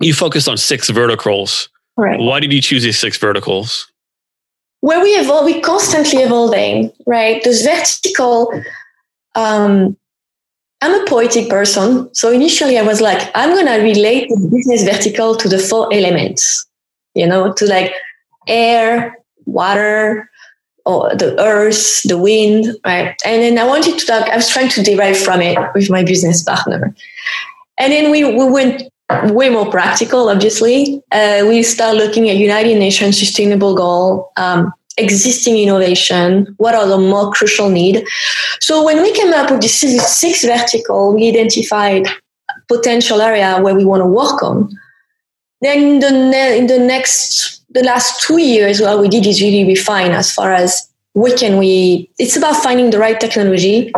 you 0.00 0.14
focus 0.14 0.48
on 0.48 0.56
six 0.56 0.88
verticals. 0.90 1.68
Right. 1.96 2.18
Why 2.18 2.40
did 2.40 2.52
you 2.52 2.62
choose 2.62 2.82
these 2.82 2.98
six 2.98 3.18
verticals? 3.18 3.90
Where 4.80 5.02
we 5.02 5.10
evolve, 5.10 5.44
we 5.44 5.60
constantly 5.60 6.22
evolving, 6.22 6.90
right? 7.06 7.42
This 7.44 7.62
vertical. 7.62 8.50
Um, 9.34 9.96
I'm 10.82 11.02
a 11.02 11.06
poetic 11.06 11.50
person, 11.50 12.12
so 12.14 12.32
initially 12.32 12.78
I 12.78 12.82
was 12.82 13.00
like, 13.00 13.30
I'm 13.34 13.54
gonna 13.54 13.82
relate 13.82 14.28
the 14.30 14.48
business 14.50 14.82
vertical 14.82 15.36
to 15.36 15.48
the 15.48 15.58
four 15.58 15.92
elements, 15.92 16.66
you 17.14 17.26
know, 17.26 17.52
to 17.52 17.66
like 17.66 17.92
air, 18.46 19.18
water, 19.44 20.30
or 20.86 21.14
the 21.14 21.38
earth, 21.38 22.02
the 22.04 22.16
wind, 22.16 22.76
right? 22.84 23.14
And 23.24 23.42
then 23.42 23.58
I 23.58 23.66
wanted 23.66 23.98
to 23.98 24.06
talk, 24.06 24.28
I 24.28 24.36
was 24.36 24.48
trying 24.48 24.70
to 24.70 24.82
derive 24.82 25.18
from 25.18 25.40
it 25.40 25.58
with 25.74 25.90
my 25.90 26.02
business 26.02 26.42
partner. 26.42 26.94
And 27.78 27.92
then 27.92 28.10
we, 28.10 28.24
we 28.24 28.50
went 28.50 28.82
way 29.24 29.50
more 29.50 29.70
practical, 29.70 30.28
obviously. 30.28 31.02
Uh, 31.12 31.44
we 31.46 31.62
start 31.62 31.96
looking 31.96 32.28
at 32.30 32.36
United 32.36 32.78
Nations 32.78 33.18
Sustainable 33.18 33.74
Goal, 33.74 34.32
um, 34.36 34.72
existing 35.00 35.58
innovation, 35.58 36.54
what 36.58 36.74
are 36.74 36.86
the 36.86 36.98
more 36.98 37.30
crucial 37.32 37.68
need. 37.70 38.04
So 38.60 38.84
when 38.84 39.02
we 39.02 39.12
came 39.12 39.32
up 39.32 39.50
with 39.50 39.62
this 39.62 39.80
six 40.18 40.44
vertical, 40.44 41.14
we 41.14 41.28
identified 41.28 42.06
potential 42.68 43.20
area 43.20 43.60
where 43.60 43.74
we 43.74 43.84
want 43.84 44.02
to 44.02 44.06
work 44.06 44.42
on. 44.42 44.70
Then 45.60 45.78
in 45.78 45.98
the, 46.00 46.10
ne- 46.10 46.58
in 46.58 46.66
the 46.66 46.78
next 46.78 47.60
the 47.72 47.82
last 47.82 48.22
two 48.22 48.38
years, 48.38 48.80
what 48.80 49.00
we 49.00 49.08
did 49.08 49.26
is 49.26 49.40
really 49.40 49.64
refine 49.64 50.10
as 50.12 50.32
far 50.32 50.52
as 50.52 50.88
what 51.12 51.38
can 51.38 51.56
we, 51.58 52.10
it's 52.18 52.36
about 52.36 52.56
finding 52.56 52.90
the 52.90 52.98
right 52.98 53.20
technology, 53.20 53.92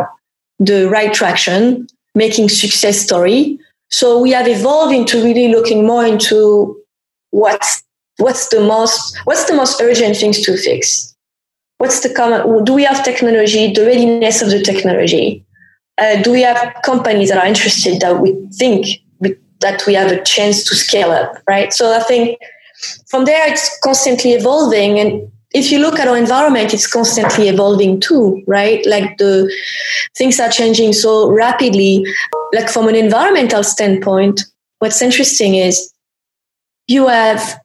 the 0.59 0.89
right 0.89 1.13
traction, 1.13 1.87
making 2.15 2.49
success 2.49 2.99
story. 2.99 3.59
So 3.89 4.19
we 4.19 4.31
have 4.31 4.47
evolved 4.47 4.93
into 4.93 5.23
really 5.23 5.49
looking 5.49 5.85
more 5.85 6.05
into 6.05 6.79
what's, 7.31 7.83
what's 8.17 8.49
the 8.49 8.61
most, 8.61 9.17
what's 9.25 9.45
the 9.45 9.55
most 9.55 9.81
urgent 9.81 10.17
things 10.17 10.41
to 10.41 10.57
fix? 10.57 11.15
What's 11.77 12.01
the 12.01 12.13
common, 12.13 12.63
do 12.63 12.73
we 12.73 12.83
have 12.83 13.03
technology, 13.03 13.73
the 13.73 13.85
readiness 13.85 14.41
of 14.41 14.49
the 14.49 14.61
technology? 14.61 15.45
Uh, 15.97 16.21
do 16.21 16.31
we 16.31 16.41
have 16.41 16.75
companies 16.83 17.29
that 17.29 17.37
are 17.37 17.47
interested 17.47 17.99
that 18.01 18.19
we 18.19 18.35
think 18.53 18.87
we, 19.19 19.35
that 19.59 19.85
we 19.85 19.93
have 19.93 20.11
a 20.11 20.23
chance 20.23 20.63
to 20.63 20.75
scale 20.75 21.11
up, 21.11 21.37
right? 21.47 21.71
So 21.73 21.95
I 21.95 22.01
think 22.03 22.39
from 23.07 23.25
there, 23.25 23.51
it's 23.51 23.79
constantly 23.79 24.31
evolving. 24.31 24.99
And 24.99 25.31
if 25.53 25.71
you 25.71 25.79
look 25.79 25.99
at 25.99 26.07
our 26.07 26.17
environment, 26.17 26.73
it's 26.73 26.87
constantly 26.87 27.47
evolving 27.47 27.99
too, 27.99 28.41
right? 28.47 28.83
Like 28.87 29.17
the 29.17 29.53
things 30.17 30.39
are 30.39 30.49
changing 30.49 30.93
so 30.93 31.29
rapidly. 31.29 32.05
Like 32.53 32.69
from 32.69 32.87
an 32.87 32.95
environmental 32.95 33.63
standpoint, 33.63 34.41
what's 34.79 35.01
interesting 35.01 35.55
is 35.55 35.93
you 36.87 37.07
have, 37.07 37.59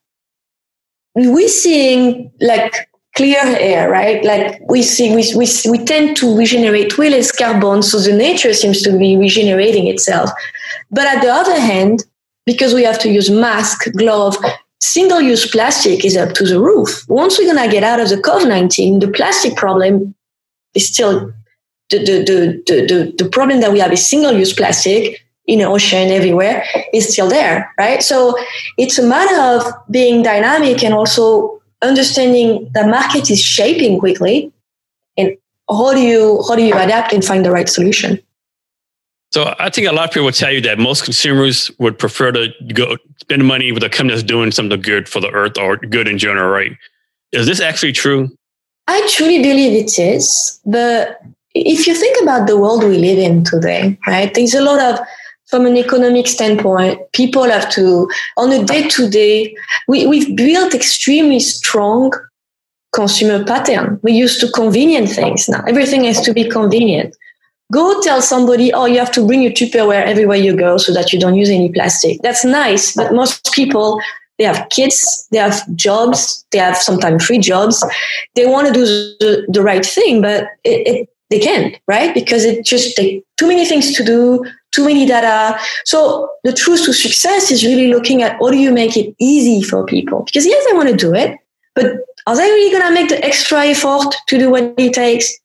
we're 1.27 1.49
seeing 1.49 2.31
like 2.41 2.89
clear 3.17 3.41
air, 3.43 3.91
right? 3.91 4.23
Like 4.25 4.61
we 4.69 4.83
see, 4.83 5.15
we, 5.15 5.35
we, 5.35 5.47
we 5.71 5.85
tend 5.85 6.17
to 6.19 6.37
regenerate 6.37 6.97
way 6.99 7.11
less 7.11 7.33
carbon, 7.33 7.83
so 7.83 7.99
the 7.99 8.17
nature 8.17 8.55
seems 8.55 8.83
to 8.83 8.97
be 8.97 9.17
regenerating 9.17 9.89
itself. 9.89 10.31
But 10.91 11.07
at 11.07 11.23
the 11.23 11.29
other 11.29 11.59
hand, 11.61 12.05
because 12.47 12.75
we 12.75 12.85
have 12.85 12.99
to 13.01 13.11
use 13.11 13.29
mask, 13.29 13.91
glove, 13.95 14.37
single 14.81 15.21
use 15.21 15.51
plastic 15.51 16.05
is 16.05 16.17
up 16.17 16.33
to 16.35 16.45
the 16.45 16.61
roof. 16.61 17.05
Once 17.09 17.39
we're 17.39 17.53
going 17.53 17.63
to 17.63 17.73
get 17.73 17.83
out 17.83 18.01
of 18.01 18.09
the 18.09 18.17
COVID 18.17 18.49
19, 18.49 19.01
the 19.01 19.09
plastic 19.09 19.57
problem 19.57 20.15
is 20.75 20.87
still 20.87 21.33
the, 21.91 21.99
the, 21.99 22.63
the, 22.67 22.87
the, 22.87 23.25
the, 23.25 23.29
problem 23.31 23.61
that 23.61 23.73
we 23.73 23.81
have 23.81 23.93
is 23.93 24.07
single 24.07 24.33
use 24.33 24.53
plastic 24.53 25.25
in 25.49 25.59
the 25.59 25.65
ocean 25.65 26.11
everywhere 26.11 26.65
is 26.93 27.13
still 27.13 27.29
there, 27.29 27.73
right? 27.79 28.03
So 28.03 28.39
it's 28.77 28.99
a 28.99 29.03
matter 29.03 29.41
of 29.41 29.73
being 29.91 30.23
dynamic 30.23 30.85
and 30.85 30.95
also 30.95 31.61
understanding 31.83 32.71
the 32.75 32.87
market 32.87 33.31
is 33.31 33.41
shaping 33.43 33.99
quickly 33.99 34.53
and 35.17 35.37
how 35.69 35.95
do 35.95 36.01
you 36.01 36.45
how 36.47 36.55
do 36.55 36.63
you 36.63 36.75
adapt 36.75 37.13
and 37.13 37.25
find 37.25 37.45
the 37.45 37.51
right 37.51 37.69
solution 37.69 38.19
so 39.31 39.55
I 39.59 39.69
think 39.71 39.87
a 39.87 39.93
lot 39.93 40.09
of 40.09 40.11
people 40.11 40.25
would 40.25 40.35
tell 40.35 40.53
you 40.53 40.61
that 40.63 40.79
most 40.79 41.05
consumers 41.05 41.71
would 41.79 41.99
prefer 41.99 42.33
to 42.33 42.49
go 42.73 42.97
spend 43.21 43.47
money 43.47 43.73
with 43.73 43.83
a 43.83 43.91
company 43.91 44.15
that's 44.15 44.23
doing 44.27 44.51
something 44.51 44.81
good 44.81 45.09
for 45.09 45.21
the 45.21 45.31
earth 45.31 45.59
or 45.59 45.77
good 45.77 46.09
in 46.09 46.17
general, 46.17 46.51
right? 46.51 46.73
Is 47.33 47.47
this 47.47 47.61
actually 47.61 47.93
true? 47.93 48.31
I 48.87 49.07
truly 49.15 49.43
believe 49.43 49.85
it 49.85 49.99
is. 49.99 50.59
But 50.65 51.21
if 51.55 51.87
you 51.87 51.95
think 51.95 52.21
about 52.23 52.47
the 52.47 52.57
world 52.57 52.83
we 52.83 52.97
live 52.97 53.19
in 53.19 53.45
today, 53.45 53.99
right, 54.07 54.33
there's 54.33 54.55
a 54.55 54.63
lot 54.63 54.81
of 54.81 55.07
from 55.49 55.67
an 55.67 55.77
economic 55.77 56.27
standpoint, 56.27 57.01
people 57.13 57.45
have 57.45 57.71
to, 57.71 58.09
on 58.37 58.53
a 58.53 58.65
day 58.65 58.87
to 58.89 59.09
day, 59.09 59.57
we've 59.89 60.37
built 60.37 60.75
extremely 60.75 61.41
strong 61.41 62.13
consumer 62.93 63.45
pattern. 63.45 63.99
We 64.03 64.13
used 64.13 64.41
to 64.41 64.51
convenient 64.53 65.09
things 65.09 65.49
now. 65.49 65.63
Everything 65.67 66.05
has 66.05 66.21
to 66.23 66.33
be 66.33 66.49
convenient. 66.49 67.17
Go 67.73 68.01
tell 68.03 68.23
somebody, 68.23 68.73
oh, 68.73 68.87
you 68.87 68.99
have 68.99 69.13
to 69.13 69.27
bring 69.27 69.43
your 69.43 69.53
Tupperware 69.53 70.05
everywhere 70.07 70.39
you 70.39 70.57
go 70.57 70.79
so 70.79 70.93
that 70.93 71.13
you 71.13 71.21
don't 71.21 71.37
use 71.37 71.51
any 71.51 71.71
plastic. 71.71 72.21
That's 72.23 72.45
nice, 72.45 72.95
but 72.95 73.13
most 73.13 73.53
people, 73.53 74.01
they 74.39 74.45
have 74.45 74.69
kids, 74.71 75.29
they 75.33 75.39
have 75.39 75.63
jobs, 75.75 76.47
they 76.51 76.59
have 76.59 76.77
sometimes 76.77 77.27
free 77.27 77.39
jobs. 77.39 77.85
They 78.35 78.47
want 78.47 78.69
to 78.69 78.73
do 78.73 78.85
the, 78.87 79.47
the 79.49 79.63
right 79.63 79.85
thing, 79.85 80.23
but 80.23 80.45
it, 80.65 80.87
it, 80.87 81.09
they 81.31 81.39
can't, 81.39 81.79
right? 81.87 82.15
Because 82.15 82.45
it 82.45 82.65
just 82.65 82.97
takes 82.97 83.25
too 83.37 83.49
many 83.49 83.67
things 83.67 83.95
to 83.95 84.05
do, 84.05 84.45
too 84.73 84.85
many 84.85 85.07
data. 85.07 85.59
So 85.85 86.31
the 86.45 86.53
truth 86.53 86.85
to 86.87 86.93
success 86.93 87.51
is 87.51 87.65
really 87.65 87.89
looking 87.89 88.23
at 88.23 88.33
how 88.39 88.51
do 88.51 88.57
you 88.57 88.73
make 88.73 88.97
it 88.97 89.15
easy 89.19 89.63
for 89.63 89.85
people? 89.85 90.23
Because 90.25 90.47
yes, 90.47 90.65
they 90.67 90.77
want 90.77 90.89
to 90.89 90.97
do 90.97 91.15
it, 91.15 91.39
but 91.75 91.87
are 92.27 92.37
they 92.37 92.43
really 92.43 92.73
going 92.73 92.87
to 92.89 92.95
make 92.95 93.09
the 93.09 93.25
extra 93.25 93.67
effort 93.67 94.15
to 94.29 94.39
do 94.39 94.51
what 94.51 94.75
it 94.79 94.95
takes? 94.95 95.39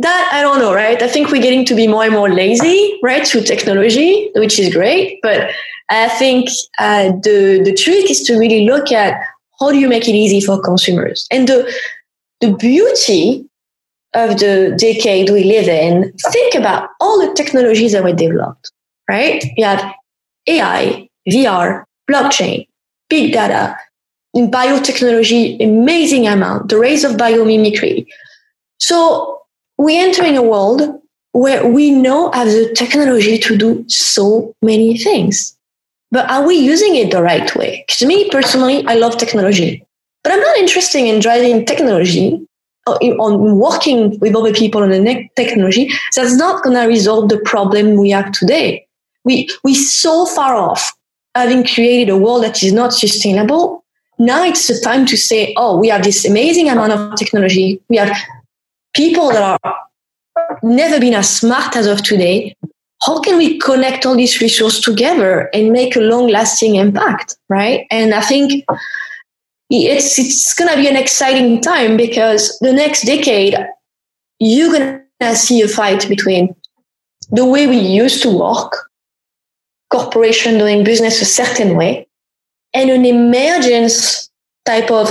that 0.00 0.30
I 0.32 0.40
don't 0.40 0.58
know, 0.58 0.72
right? 0.72 1.00
I 1.00 1.08
think 1.08 1.30
we're 1.30 1.42
getting 1.42 1.66
to 1.66 1.74
be 1.74 1.86
more 1.86 2.04
and 2.04 2.14
more 2.14 2.30
lazy, 2.30 2.98
right, 3.02 3.26
through 3.26 3.42
technology, 3.42 4.30
which 4.34 4.58
is 4.58 4.74
great. 4.74 5.20
But 5.22 5.50
I 5.90 6.08
think 6.08 6.48
uh, 6.78 7.12
the 7.22 7.60
the 7.62 7.74
trick 7.74 8.10
is 8.10 8.22
to 8.22 8.38
really 8.38 8.64
look 8.64 8.90
at 8.90 9.20
how 9.60 9.70
do 9.70 9.78
you 9.78 9.88
make 9.88 10.08
it 10.08 10.12
easy 10.12 10.40
for 10.40 10.60
consumers, 10.60 11.26
and 11.30 11.46
the 11.46 11.70
the 12.40 12.56
beauty 12.56 13.46
of 14.14 14.38
the 14.38 14.74
decade 14.78 15.30
we 15.30 15.44
live 15.44 15.68
in, 15.68 16.12
think 16.32 16.54
about 16.54 16.90
all 17.00 17.18
the 17.24 17.32
technologies 17.34 17.92
that 17.92 18.02
were 18.02 18.12
developed, 18.12 18.72
right? 19.08 19.44
You 19.56 19.64
have 19.64 19.94
AI, 20.46 21.08
VR, 21.28 21.84
blockchain, 22.10 22.66
big 23.08 23.32
data, 23.32 23.76
in 24.34 24.50
biotechnology, 24.50 25.62
amazing 25.62 26.26
amount, 26.26 26.68
the 26.68 26.78
rise 26.78 27.04
of 27.04 27.12
biomimicry. 27.12 28.06
So 28.78 29.42
we're 29.78 30.00
entering 30.00 30.36
a 30.36 30.42
world 30.42 31.00
where 31.32 31.66
we 31.66 31.90
know 31.90 32.30
have 32.32 32.48
the 32.48 32.72
technology 32.74 33.38
to 33.38 33.56
do 33.56 33.84
so 33.88 34.54
many 34.62 34.98
things. 34.98 35.56
But 36.10 36.28
are 36.28 36.44
we 36.44 36.56
using 36.56 36.96
it 36.96 37.12
the 37.12 37.22
right 37.22 37.54
way? 37.54 37.84
Because 37.86 38.06
me 38.06 38.28
personally, 38.30 38.84
I 38.86 38.94
love 38.94 39.16
technology, 39.16 39.84
but 40.24 40.32
I'm 40.32 40.40
not 40.40 40.56
interested 40.56 40.98
in 40.98 41.20
driving 41.20 41.64
technology 41.64 42.44
Oh, 42.86 42.96
on 43.18 43.58
working 43.58 44.18
with 44.20 44.34
other 44.34 44.54
people 44.54 44.82
on 44.82 44.90
the 44.90 45.28
technology. 45.36 45.90
That's 46.16 46.34
not 46.36 46.62
going 46.62 46.76
to 46.76 46.86
resolve 46.86 47.28
the 47.28 47.38
problem 47.40 47.96
we 47.96 48.10
have 48.10 48.32
today. 48.32 48.86
We, 49.24 49.48
we 49.64 49.74
so 49.74 50.24
far 50.24 50.56
off 50.56 50.92
having 51.34 51.66
created 51.66 52.10
a 52.10 52.16
world 52.16 52.42
that 52.44 52.62
is 52.62 52.72
not 52.72 52.94
sustainable. 52.94 53.84
Now 54.18 54.42
it's 54.44 54.66
the 54.66 54.80
time 54.80 55.04
to 55.06 55.16
say, 55.16 55.52
oh, 55.58 55.76
we 55.76 55.88
have 55.88 56.04
this 56.04 56.24
amazing 56.24 56.70
amount 56.70 56.92
of 56.92 57.18
technology. 57.18 57.80
We 57.90 57.98
have 57.98 58.16
people 58.94 59.28
that 59.28 59.58
are 59.62 59.76
never 60.62 60.98
been 60.98 61.14
as 61.14 61.28
smart 61.28 61.76
as 61.76 61.86
of 61.86 62.02
today 62.02 62.56
how 63.02 63.18
can 63.20 63.38
we 63.38 63.58
connect 63.58 64.04
all 64.04 64.14
these 64.14 64.40
resources 64.40 64.80
together 64.80 65.48
and 65.54 65.72
make 65.72 65.96
a 65.96 66.00
long 66.00 66.28
lasting 66.28 66.76
impact 66.76 67.36
right 67.48 67.86
and 67.90 68.14
i 68.14 68.20
think 68.20 68.64
it's 69.70 70.18
it's 70.18 70.54
to 70.54 70.76
be 70.76 70.88
an 70.88 70.96
exciting 70.96 71.60
time 71.60 71.96
because 71.96 72.58
the 72.60 72.72
next 72.72 73.02
decade 73.02 73.56
you're 74.38 75.04
to 75.20 75.36
see 75.36 75.62
a 75.62 75.68
fight 75.68 76.08
between 76.08 76.54
the 77.30 77.44
way 77.44 77.66
we 77.66 77.78
used 77.78 78.22
to 78.22 78.30
work 78.36 78.90
corporation 79.90 80.58
doing 80.58 80.84
business 80.84 81.20
a 81.20 81.24
certain 81.24 81.76
way 81.76 82.06
and 82.74 82.90
an 82.90 83.04
emergence 83.04 84.30
type 84.64 84.90
of 84.90 85.10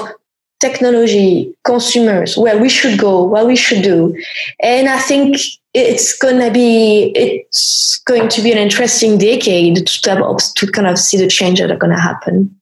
technology 0.60 1.56
consumers 1.64 2.38
where 2.38 2.58
we 2.58 2.68
should 2.70 3.00
go 3.00 3.24
what 3.24 3.48
we 3.48 3.56
should 3.56 3.82
do. 3.82 4.16
And 4.62 4.90
i 4.90 5.00
think 5.00 5.38
it's 5.74 6.18
gonna 6.18 6.52
be 6.52 7.14
it's 7.16 8.00
going 8.00 8.28
to 8.28 8.42
be 8.42 8.52
an 8.52 8.58
interesting 8.58 9.18
decade 9.18 9.88
to, 9.88 10.38
to 10.56 10.72
kind 10.72 10.88
of 10.88 10.98
see 10.98 11.18
the 11.18 11.28
change 11.28 11.60
that 11.60 11.72
are 11.72 11.78
to 11.92 12.00
happen. 12.00 12.60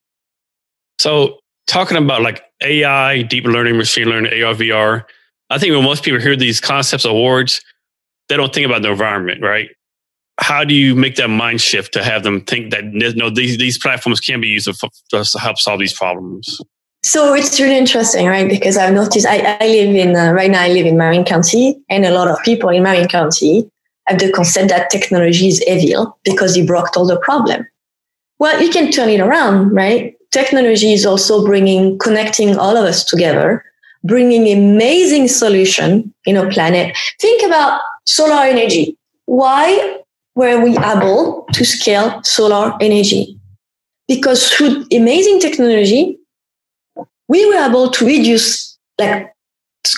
So 1.00 1.40
talking 1.68 1.98
about 1.98 2.22
like 2.22 2.44
ai 2.62 3.22
deep 3.24 3.46
learning 3.46 3.78
machine 3.78 4.08
learning 4.08 4.32
ar 4.44 4.54
vr 4.54 5.04
i 5.50 5.58
think 5.58 5.74
when 5.74 5.84
most 5.84 6.04
people 6.04 6.20
hear 6.20 6.36
these 6.36 6.60
concepts 6.60 7.06
awards 7.06 7.62
they 8.30 8.36
don't 8.38 8.54
think 8.54 8.66
about 8.66 8.82
the 8.82 8.92
environment 8.92 9.42
right 9.42 9.70
how 10.40 10.64
do 10.64 10.74
you 10.74 10.96
make 10.96 11.16
that 11.16 11.30
mind 11.30 11.60
shift 11.62 11.94
to 11.94 12.04
have 12.04 12.22
them 12.24 12.42
think 12.42 12.72
that 12.72 12.86
know, 12.86 13.30
these, 13.30 13.58
these 13.58 13.78
platforms 13.78 14.20
can 14.20 14.40
be 14.40 14.48
used 14.48 14.68
to, 14.68 14.90
to 15.10 15.40
help 15.40 15.58
solve 15.58 15.80
these 15.80 15.94
problems 15.94 16.62
so 17.04 17.34
it's 17.34 17.58
really 17.58 17.78
interesting, 17.78 18.28
right? 18.28 18.50
Because 18.50 18.76
I've 18.76 18.94
noticed 18.94 19.26
I, 19.26 19.58
I 19.62 19.68
live 19.68 19.96
in, 19.96 20.14
uh, 20.14 20.34
right 20.34 20.52
now 20.52 20.64
I 20.64 20.68
live 20.68 20.86
in 20.86 20.98
Marin 20.98 21.24
County 21.24 21.78
and 21.90 22.04
a 22.06 22.12
lot 22.12 22.28
of 22.28 22.38
people 22.44 22.68
in 22.68 22.84
Marin 22.84 23.08
County 23.08 23.70
have 24.08 24.20
the 24.20 24.30
concept 24.32 24.70
that 24.70 24.90
technology 24.90 25.48
is 25.48 25.64
evil 25.66 26.20
because 26.26 26.58
it 26.58 26.68
brought 26.68 26.98
all 26.98 27.06
the 27.06 27.18
problem. 27.20 27.66
Well, 28.40 28.62
you 28.62 28.70
can 28.70 28.92
turn 28.92 29.08
it 29.08 29.22
around, 29.22 29.74
right? 29.74 30.17
Technology 30.38 30.94
is 30.94 31.04
also 31.04 31.44
bringing, 31.44 31.98
connecting 31.98 32.60
all 32.60 32.78
of 32.78 32.86
us 32.86 33.04
together, 33.04 33.66
bringing 34.04 34.48
amazing 34.56 35.28
solution 35.28 36.14
in 36.26 36.38
a 36.38 36.48
planet. 36.48 36.96
Think 37.20 37.42
about 37.44 37.82
solar 38.06 38.44
energy. 38.44 38.96
Why 39.26 39.98
were 40.36 40.64
we 40.64 40.78
able 40.78 41.48
to 41.54 41.66
scale 41.66 42.22
solar 42.24 42.78
energy? 42.80 43.36
Because 44.08 44.52
through 44.52 44.86
amazing 44.94 45.40
technology, 45.40 46.20
we 47.28 47.44
were 47.48 47.66
able 47.68 47.90
to 47.90 48.06
reduce 48.06 48.78
like 49.00 49.34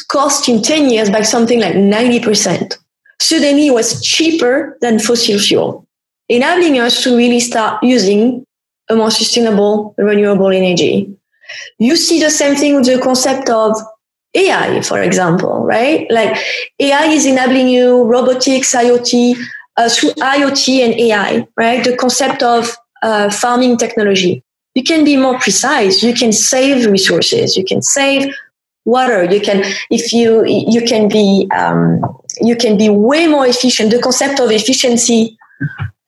cost 0.07 0.47
in 0.47 0.61
10 0.61 0.89
years 0.89 1.09
by 1.09 1.21
something 1.21 1.59
like 1.59 1.75
90%. 1.75 2.77
Suddenly 3.19 3.67
it 3.67 3.73
was 3.73 4.01
cheaper 4.01 4.77
than 4.79 4.99
fossil 4.99 5.37
fuel, 5.37 5.85
enabling 6.29 6.79
us 6.79 7.03
to 7.03 7.17
really 7.17 7.41
start 7.41 7.83
using 7.83 8.45
a 8.89 8.95
more 8.95 9.11
sustainable 9.11 9.95
renewable 9.97 10.49
energy. 10.49 11.15
You 11.77 11.95
see 11.95 12.19
the 12.19 12.29
same 12.29 12.55
thing 12.55 12.75
with 12.75 12.85
the 12.85 12.99
concept 12.99 13.49
of 13.49 13.75
AI, 14.35 14.81
for 14.81 15.01
example, 15.01 15.63
right? 15.63 16.09
Like 16.11 16.37
AI 16.79 17.05
is 17.05 17.25
enabling 17.25 17.69
you 17.69 18.03
robotics, 18.03 18.75
IoT, 18.75 19.35
uh, 19.77 19.89
through 19.89 20.11
IoT 20.11 20.85
and 20.85 20.93
AI, 20.93 21.47
right? 21.55 21.83
The 21.83 21.95
concept 21.95 22.43
of 22.43 22.75
uh, 23.01 23.31
farming 23.31 23.77
technology 23.77 24.43
you 24.75 24.83
can 24.83 25.03
be 25.03 25.17
more 25.17 25.37
precise 25.39 26.03
you 26.03 26.13
can 26.13 26.31
save 26.31 26.85
resources 26.89 27.57
you 27.57 27.65
can 27.65 27.81
save 27.81 28.33
water 28.85 29.23
you 29.25 29.41
can 29.41 29.63
if 29.89 30.13
you 30.13 30.45
you 30.45 30.81
can 30.81 31.07
be 31.07 31.47
um, 31.55 32.01
you 32.41 32.55
can 32.55 32.77
be 32.77 32.89
way 32.89 33.27
more 33.27 33.45
efficient 33.45 33.91
the 33.91 34.01
concept 34.01 34.39
of 34.39 34.51
efficiency 34.51 35.37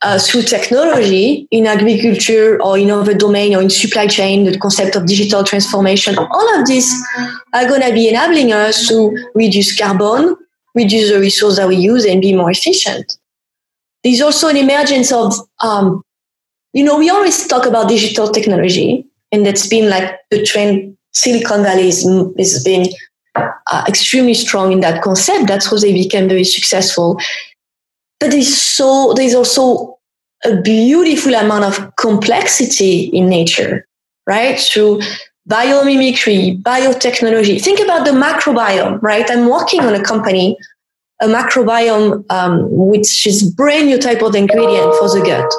uh, 0.04 0.18
through 0.18 0.42
technology 0.42 1.48
in 1.52 1.68
agriculture 1.68 2.62
or 2.62 2.78
in 2.78 2.90
other 2.90 3.14
domain 3.14 3.56
or 3.56 3.62
in 3.62 3.70
supply 3.70 4.08
chain 4.08 4.46
the 4.46 4.58
concept 4.58 4.96
of 4.96 5.06
digital 5.06 5.44
transformation 5.44 6.18
all 6.18 6.60
of 6.60 6.68
these 6.68 6.92
are 7.54 7.68
going 7.68 7.82
to 7.82 7.94
be 7.94 8.10
enabling 8.10 8.52
us 8.52 8.88
to 8.88 9.16
reduce 9.36 9.78
carbon 9.78 10.36
reduce 10.76 11.12
the 11.12 11.20
resource 11.20 11.58
that 11.58 11.68
we 11.68 11.76
use 11.76 12.06
and 12.06 12.22
be 12.22 12.34
more 12.34 12.52
efficient 12.52 13.18
there's 14.04 14.22
also 14.22 14.48
an 14.48 14.58
emergence 14.58 15.12
of 15.12 15.34
um, 15.60 16.04
you 16.74 16.84
know, 16.84 16.98
we 16.98 17.10
always 17.10 17.48
talk 17.48 17.66
about 17.66 17.90
digital 17.90 18.30
technology, 18.30 19.06
and 19.32 19.46
that's 19.46 19.68
been 19.68 19.90
like 19.90 20.20
the 20.30 20.44
trend. 20.44 20.98
Silicon 21.14 21.62
Valley 21.64 21.90
is, 21.90 22.04
has 22.38 22.64
been 22.64 22.86
uh, 23.36 23.84
extremely 23.86 24.34
strong 24.34 24.72
in 24.72 24.80
that 24.80 25.02
concept. 25.02 25.48
That's 25.48 25.70
how 25.70 25.78
they 25.78 25.92
became 25.92 26.30
very 26.30 26.46
successful. 26.46 27.20
But 28.21 28.31
there's 28.31 28.55
so 28.55 29.13
there's 29.15 29.36
also 29.36 29.97
a 30.45 30.62
beautiful 30.62 31.36
amount 31.36 31.65
of 31.65 31.95
complexity 31.97 33.07
in 33.07 33.27
nature, 33.27 33.86
right? 34.25 34.57
Through 34.57 35.01
biomimicry, 35.49 36.62
biotechnology. 36.62 37.62
Think 37.62 37.81
about 37.81 38.05
the 38.05 38.12
microbiome, 38.12 39.01
right? 39.01 39.29
I'm 39.29 39.49
working 39.49 39.81
on 39.81 39.93
a 39.93 40.03
company, 40.03 40.57
a 41.21 41.25
microbiome, 41.25 42.23
um, 42.31 42.67
which 42.69 43.27
is 43.27 43.51
brand 43.51 43.88
new 43.88 43.97
type 43.97 44.21
of 44.21 44.36
ingredient 44.36 44.95
for 44.95 45.10
the 45.10 45.21
gut 45.25 45.51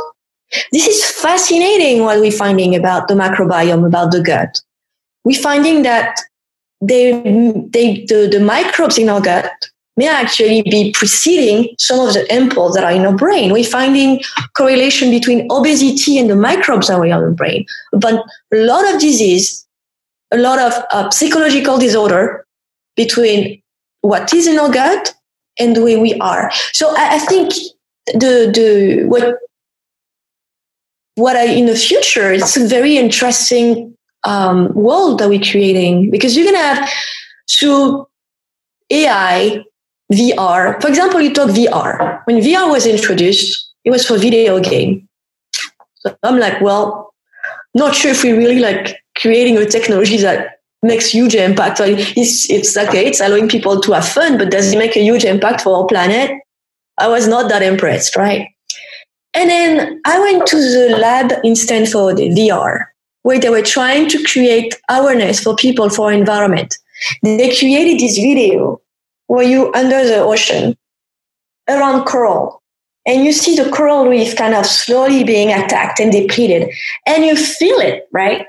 this 0.71 0.87
is 0.87 1.05
fascinating 1.21 2.03
what 2.03 2.21
we're 2.21 2.31
finding 2.31 2.75
about 2.75 3.09
the 3.09 3.15
microbiome, 3.15 3.87
about 3.87 4.13
the 4.13 4.23
gut. 4.23 4.61
We're 5.25 5.41
finding 5.41 5.83
that 5.83 6.21
they, 6.81 7.13
they, 7.71 8.05
the, 8.07 8.29
the 8.31 8.41
microbes 8.41 8.99
in 8.99 9.09
our 9.09 9.21
gut 9.21 9.51
may 10.03 10.09
actually 10.09 10.63
be 10.63 10.93
preceding 10.93 11.75
some 11.79 12.01
of 12.07 12.15
the 12.15 12.25
impulses 12.35 12.75
that 12.75 12.85
are 12.85 12.93
in 12.93 13.07
our 13.07 13.17
brain. 13.25 13.53
We're 13.53 13.65
finding 13.65 14.21
correlation 14.57 15.11
between 15.11 15.47
obesity 15.51 16.19
and 16.19 16.29
the 16.29 16.37
microbes 16.37 16.89
that 16.89 16.99
are 16.99 17.07
in 17.07 17.13
our 17.13 17.31
brain. 17.31 17.67
But 17.93 18.15
a 18.53 18.57
lot 18.73 18.85
of 18.93 19.01
disease, 19.01 19.67
a 20.33 20.39
lot 20.39 20.59
of 20.59 20.73
uh, 20.91 21.11
psychological 21.11 21.79
disorder 21.79 22.47
between 22.97 23.63
what 24.01 24.35
is 24.35 24.47
in 24.47 24.59
our 24.59 24.71
gut 24.71 25.15
and 25.59 25.77
the 25.77 25.83
way 25.83 25.97
we 25.97 26.15
are. 26.19 26.51
So 26.73 26.95
I, 26.97 27.15
I 27.17 27.19
think 27.19 27.53
the 28.07 28.51
the 28.59 29.05
what 29.07 29.39
what 31.15 31.37
I 31.37 31.45
in 31.45 31.67
the 31.67 31.77
future, 31.77 32.33
it's 32.33 32.57
a 32.57 32.67
very 32.67 32.97
interesting 32.97 33.97
um, 34.25 34.73
world 34.75 35.19
that 35.19 35.29
we're 35.29 35.51
creating 35.53 36.11
because 36.11 36.37
you're 36.37 36.47
gonna 36.51 36.59
have 36.75 36.89
through 37.51 38.07
AI, 38.91 39.65
VR. 40.13 40.81
For 40.81 40.89
example, 40.89 41.21
you 41.21 41.33
talk 41.33 41.51
VR. 41.51 42.23
When 42.27 42.41
VR 42.41 42.71
was 42.71 42.87
introduced, 42.87 43.73
it 43.85 43.91
was 43.91 44.07
for 44.07 44.19
video 44.19 44.61
game. 44.61 45.09
So 45.97 46.17
I'm 46.23 46.39
like, 46.39 46.61
well, 46.61 47.15
not 47.75 47.95
sure 47.95 48.11
if 48.11 48.23
we 48.23 48.33
really 48.33 48.59
like 48.59 49.03
creating 49.17 49.57
a 49.57 49.67
technology 49.67 50.17
that 50.19 50.61
makes 50.83 51.07
huge 51.07 51.35
impact. 51.35 51.81
It's, 51.81 52.51
it's 52.51 52.77
okay, 52.77 53.07
it's 53.07 53.21
allowing 53.21 53.49
people 53.49 53.81
to 53.81 53.93
have 53.93 54.07
fun, 54.07 54.39
but 54.39 54.51
does 54.51 54.73
it 54.73 54.79
make 54.79 54.97
a 54.97 55.03
huge 55.03 55.25
impact 55.25 55.63
for 55.63 55.77
our 55.77 55.87
planet? 55.87 56.31
I 56.99 57.09
was 57.09 57.29
not 57.29 57.49
that 57.49 57.63
impressed, 57.63 58.17
right? 58.17 58.49
And 59.35 59.49
then 59.49 60.01
I 60.05 60.21
went 60.21 60.47
to 60.49 60.57
the 60.57 60.97
lab 60.99 61.33
in 61.43 61.57
Stanford, 61.57 62.17
VR, 62.17 62.85
where 63.23 63.39
they 63.39 63.49
were 63.49 63.63
trying 63.63 64.09
to 64.11 64.23
create 64.25 64.79
awareness 64.91 65.41
for 65.43 65.57
people 65.57 65.89
for 65.89 66.13
environment. 66.13 66.77
They 67.23 67.57
created 67.57 67.99
this 67.99 68.17
video 68.19 68.82
where 69.27 69.45
you 69.45 69.73
under 69.75 70.05
the 70.05 70.19
ocean 70.19 70.77
around 71.69 72.05
coral 72.05 72.63
and 73.07 73.25
you 73.25 73.33
see 73.33 73.57
the 73.57 73.71
coral 73.71 74.09
reef 74.09 74.37
kind 74.37 74.55
of 74.55 74.67
slowly 74.67 75.25
being 75.25 75.51
attacked 75.51 76.01
and 76.01 76.13
depleted 76.13 76.71
and 77.07 77.25
you 77.25 77.37
feel 77.37 77.79
it, 77.79 78.09
right? 78.13 78.47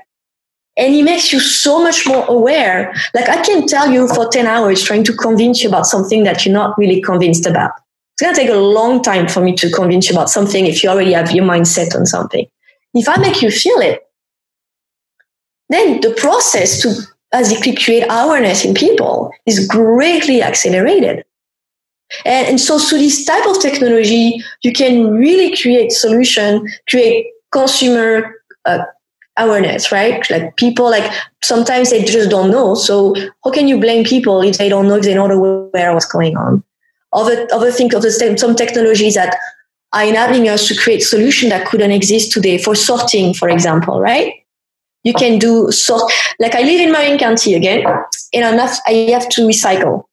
and 0.75 0.95
it 0.95 1.03
makes 1.03 1.31
you 1.31 1.39
so 1.39 1.81
much 1.83 2.07
more 2.07 2.25
aware. 2.25 2.93
Like 3.13 3.29
I 3.29 3.43
can 3.43 3.67
tell 3.67 3.91
you 3.91 4.07
for 4.07 4.27
10 4.27 4.47
hours 4.47 4.83
trying 4.83 5.03
to 5.05 5.13
convince 5.13 5.63
you 5.63 5.69
about 5.69 5.85
something 5.85 6.23
that 6.23 6.45
you're 6.45 6.53
not 6.53 6.77
really 6.77 7.01
convinced 7.01 7.45
about. 7.45 7.71
It's 8.13 8.21
going 8.21 8.33
to 8.33 8.41
take 8.41 8.49
a 8.49 8.55
long 8.55 9.01
time 9.01 9.27
for 9.27 9.41
me 9.41 9.55
to 9.55 9.71
convince 9.71 10.09
you 10.09 10.15
about 10.15 10.29
something 10.29 10.65
if 10.65 10.83
you 10.83 10.89
already 10.89 11.13
have 11.13 11.31
your 11.31 11.45
mind 11.45 11.67
set 11.67 11.95
on 11.95 12.05
something. 12.05 12.47
If 12.93 13.07
I 13.09 13.17
make 13.17 13.41
you 13.41 13.51
feel 13.51 13.79
it, 13.79 14.01
then 15.69 16.01
the 16.01 16.11
process 16.11 16.81
to 16.81 16.93
basically 17.33 17.75
create 17.75 18.05
awareness 18.09 18.63
in 18.63 18.73
people 18.73 19.31
is 19.45 19.67
greatly 19.67 20.41
accelerated. 20.41 21.25
And, 22.25 22.47
and 22.47 22.61
so 22.61 22.79
through 22.79 22.99
this 22.99 23.25
type 23.25 23.45
of 23.47 23.59
technology, 23.59 24.41
you 24.61 24.71
can 24.71 25.11
really 25.11 25.57
create 25.57 25.91
solution, 25.91 26.69
create 26.87 27.25
consumer 27.51 28.35
uh, 28.65 28.83
awareness, 29.37 29.91
right? 29.91 30.23
Like 30.29 30.55
people, 30.57 30.89
like 30.89 31.11
sometimes 31.43 31.89
they 31.89 32.03
just 32.03 32.29
don't 32.29 32.51
know. 32.51 32.75
So 32.75 33.15
how 33.43 33.51
can 33.51 33.67
you 33.67 33.79
blame 33.79 34.05
people 34.05 34.41
if 34.41 34.59
they 34.59 34.69
don't 34.69 34.87
know, 34.87 34.97
if 34.97 35.03
they're 35.03 35.15
not 35.15 35.31
aware 35.31 35.89
of 35.89 35.95
what's 35.95 36.05
going 36.05 36.37
on? 36.37 36.63
Other, 37.13 37.47
other 37.51 37.71
things, 37.71 37.95
other 37.95 38.11
some 38.11 38.55
technologies 38.55 39.15
that 39.15 39.35
are 39.91 40.03
enabling 40.03 40.49
us 40.49 40.67
to 40.67 40.75
create 40.75 41.01
solutions 41.01 41.51
that 41.51 41.67
couldn't 41.67 41.91
exist 41.91 42.31
today 42.31 42.57
for 42.57 42.75
sorting, 42.75 43.33
for 43.33 43.49
example, 43.49 43.99
right? 43.99 44.42
You 45.03 45.13
can 45.13 45.37
do 45.39 45.71
sort, 45.71 46.11
like 46.39 46.55
I 46.55 46.61
live 46.61 46.81
in 46.81 46.91
Marin 46.91 47.17
County 47.17 47.55
again, 47.55 47.85
and 48.33 48.53
enough, 48.53 48.79
I 48.87 49.09
have 49.11 49.27
to 49.29 49.41
recycle. 49.41 50.05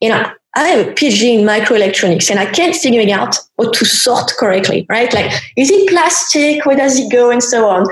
You 0.00 0.10
know, 0.10 0.30
I 0.54 0.68
have 0.68 0.86
a 0.86 0.90
PhD 0.92 1.38
in 1.38 1.46
microelectronics 1.46 2.30
and 2.30 2.40
I 2.40 2.46
can't 2.46 2.74
figure 2.74 3.02
out 3.14 3.36
how 3.58 3.70
to 3.70 3.84
sort 3.84 4.32
correctly, 4.38 4.86
right? 4.88 5.12
Like, 5.12 5.30
is 5.56 5.70
it 5.70 5.88
plastic? 5.88 6.64
Where 6.64 6.76
does 6.76 6.98
it 6.98 7.12
go? 7.12 7.30
And 7.30 7.42
so 7.42 7.68
on 7.68 7.86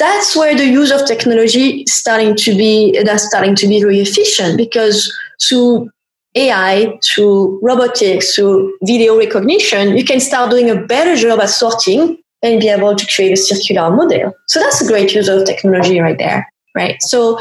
that's 0.00 0.34
where 0.34 0.56
the 0.56 0.64
use 0.64 0.90
of 0.90 1.06
technology 1.06 1.84
starting 1.86 2.34
to 2.34 2.56
be 2.56 2.98
that's 3.04 3.26
starting 3.26 3.54
to 3.54 3.68
be 3.68 3.80
very 3.80 4.00
efficient 4.00 4.56
because 4.56 5.14
through 5.42 5.90
AI, 6.34 6.98
through 7.04 7.60
robotics, 7.60 8.34
through 8.34 8.76
video 8.82 9.18
recognition, 9.18 9.96
you 9.96 10.04
can 10.04 10.18
start 10.18 10.50
doing 10.50 10.70
a 10.70 10.86
better 10.86 11.16
job 11.16 11.40
at 11.40 11.50
sorting 11.50 12.16
and 12.42 12.60
be 12.60 12.68
able 12.68 12.96
to 12.96 13.06
create 13.06 13.32
a 13.32 13.36
circular 13.36 13.90
model. 13.90 14.32
So 14.46 14.60
that's 14.60 14.80
a 14.80 14.86
great 14.86 15.14
use 15.14 15.28
of 15.28 15.44
technology 15.44 16.00
right 16.00 16.18
there, 16.18 16.50
right? 16.74 17.00
So 17.02 17.38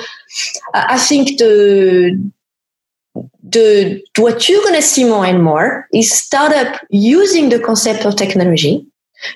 uh, 0.74 0.86
I 0.90 0.98
think 0.98 1.38
the 1.38 2.32
the 3.44 4.04
what 4.18 4.48
you're 4.48 4.62
going 4.62 4.76
to 4.76 4.82
see 4.82 5.04
more 5.06 5.26
and 5.26 5.44
more 5.44 5.88
is 5.94 6.12
startup 6.12 6.80
using 6.90 7.50
the 7.50 7.60
concept 7.60 8.06
of 8.06 8.16
technology 8.16 8.86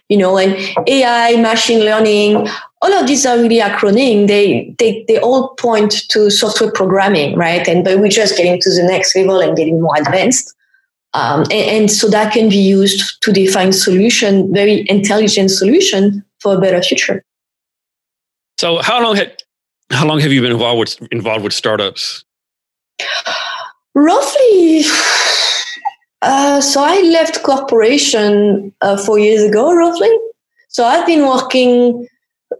you 0.09 0.17
know, 0.17 0.37
and 0.37 0.55
AI, 0.87 1.35
machine 1.41 1.79
learning, 1.79 2.47
all 2.81 2.93
of 2.93 3.07
these 3.07 3.25
are 3.25 3.37
really 3.37 3.59
acronym. 3.59 4.27
They, 4.27 4.73
they, 4.77 5.05
they 5.07 5.17
all 5.19 5.49
point 5.55 6.07
to 6.09 6.29
software 6.29 6.71
programming, 6.71 7.35
right? 7.37 7.67
And 7.67 7.83
but 7.83 7.99
we're 7.99 8.09
just 8.09 8.37
getting 8.37 8.59
to 8.61 8.69
the 8.69 8.83
next 8.83 9.15
level 9.15 9.39
and 9.39 9.55
getting 9.55 9.81
more 9.81 9.95
advanced. 9.97 10.53
Um, 11.15 11.41
and, 11.43 11.51
and, 11.51 11.91
so 11.91 12.09
that 12.09 12.33
can 12.33 12.49
be 12.49 12.57
used 12.57 13.21
to 13.21 13.31
define 13.31 13.71
solution, 13.71 14.51
very 14.51 14.83
intelligent 14.89 15.51
solution 15.51 16.25
for 16.39 16.55
a 16.55 16.59
better 16.59 16.81
future. 16.81 17.23
So 18.57 18.81
how 18.81 19.01
long 19.01 19.15
had, 19.15 19.43
how 19.91 20.07
long 20.07 20.19
have 20.21 20.31
you 20.31 20.41
been 20.41 20.51
involved 20.51 20.79
with 20.79 21.11
involved 21.11 21.43
with 21.43 21.53
startups? 21.53 22.25
Roughly 23.93 24.83
uh, 26.23 26.61
so 26.61 26.83
I 26.83 27.01
left 27.01 27.43
corporation 27.43 28.73
uh, 28.81 28.97
four 28.97 29.19
years 29.19 29.43
ago, 29.43 29.73
roughly. 29.73 30.11
So 30.69 30.83
I've 30.83 31.05
been 31.05 31.27
working 31.27 32.07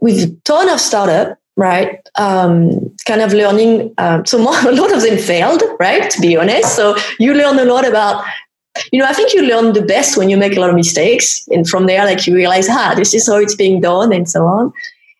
with 0.01 0.17
a 0.19 0.37
ton 0.43 0.69
of 0.69 0.79
startup, 0.79 1.39
right? 1.55 1.97
Um, 2.15 2.95
kind 3.05 3.21
of 3.21 3.33
learning. 3.33 3.93
Um, 3.97 4.25
so 4.25 4.37
more, 4.37 4.57
a 4.67 4.71
lot 4.71 4.93
of 4.93 5.01
them 5.01 5.17
failed, 5.17 5.63
right? 5.79 6.09
To 6.09 6.21
be 6.21 6.37
honest. 6.37 6.75
So 6.75 6.95
you 7.19 7.33
learn 7.33 7.59
a 7.59 7.65
lot 7.65 7.87
about. 7.87 8.23
You 8.91 8.99
know, 8.99 9.05
I 9.05 9.13
think 9.13 9.33
you 9.33 9.43
learn 9.43 9.73
the 9.73 9.81
best 9.81 10.17
when 10.17 10.29
you 10.29 10.37
make 10.37 10.57
a 10.57 10.59
lot 10.59 10.69
of 10.69 10.75
mistakes, 10.75 11.47
and 11.49 11.67
from 11.67 11.85
there, 11.85 12.05
like 12.05 12.25
you 12.25 12.35
realize, 12.35 12.67
ah, 12.69 12.93
this 12.95 13.13
is 13.13 13.27
how 13.27 13.37
it's 13.37 13.55
being 13.55 13.81
done, 13.81 14.11
and 14.11 14.29
so 14.29 14.45
on. 14.45 14.73